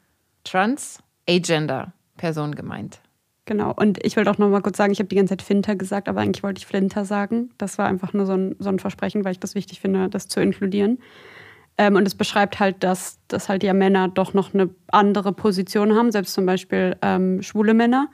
Trans, 0.42 0.98
Agender 1.30 1.92
Person 2.16 2.56
gemeint. 2.56 2.98
Genau, 3.44 3.72
und 3.72 4.04
ich 4.04 4.16
wollte 4.16 4.32
auch 4.32 4.38
noch 4.38 4.48
mal 4.48 4.60
kurz 4.60 4.76
sagen, 4.76 4.92
ich 4.92 4.98
habe 4.98 5.06
die 5.06 5.14
ganze 5.14 5.36
Zeit 5.36 5.42
Finta 5.42 5.74
gesagt, 5.74 6.08
aber 6.08 6.22
eigentlich 6.22 6.42
wollte 6.42 6.58
ich 6.58 6.66
Flinter 6.66 7.04
sagen. 7.04 7.50
Das 7.56 7.78
war 7.78 7.86
einfach 7.86 8.12
nur 8.12 8.26
so 8.26 8.32
ein, 8.32 8.56
so 8.58 8.70
ein 8.70 8.80
Versprechen, 8.80 9.24
weil 9.24 9.30
ich 9.30 9.40
das 9.40 9.54
wichtig 9.54 9.80
finde, 9.80 10.08
das 10.08 10.26
zu 10.26 10.40
inkludieren. 10.40 10.98
Ähm, 11.78 11.94
und 11.94 12.08
es 12.08 12.16
beschreibt 12.16 12.58
halt, 12.58 12.82
dass, 12.82 13.20
dass 13.28 13.48
halt 13.48 13.62
ja 13.62 13.72
Männer 13.72 14.08
doch 14.08 14.34
noch 14.34 14.52
eine 14.52 14.70
andere 14.88 15.32
Position 15.32 15.94
haben, 15.94 16.10
selbst 16.10 16.34
zum 16.34 16.44
Beispiel 16.44 16.96
ähm, 17.02 17.40
schwule 17.40 17.74
Männer, 17.74 18.10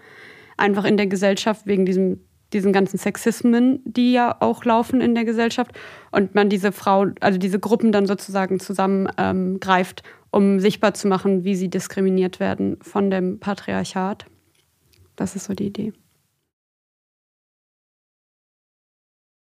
einfach 0.58 0.84
in 0.84 0.98
der 0.98 1.06
Gesellschaft 1.06 1.66
wegen 1.66 1.86
diesem 1.86 2.20
diesen 2.52 2.72
ganzen 2.72 2.98
Sexismen, 2.98 3.80
die 3.84 4.12
ja 4.12 4.36
auch 4.40 4.64
laufen 4.64 5.00
in 5.00 5.14
der 5.14 5.24
Gesellschaft. 5.24 5.72
Und 6.10 6.34
man 6.34 6.48
diese 6.48 6.72
Frau, 6.72 7.06
also 7.20 7.38
diese 7.38 7.58
Gruppen 7.58 7.92
dann 7.92 8.06
sozusagen 8.06 8.60
zusammengreift, 8.60 10.02
ähm, 10.04 10.10
um 10.30 10.60
sichtbar 10.60 10.94
zu 10.94 11.08
machen, 11.08 11.44
wie 11.44 11.54
sie 11.56 11.68
diskriminiert 11.68 12.40
werden 12.40 12.78
von 12.82 13.10
dem 13.10 13.40
Patriarchat. 13.40 14.26
Das 15.16 15.36
ist 15.36 15.44
so 15.44 15.54
die 15.54 15.66
Idee. 15.66 15.92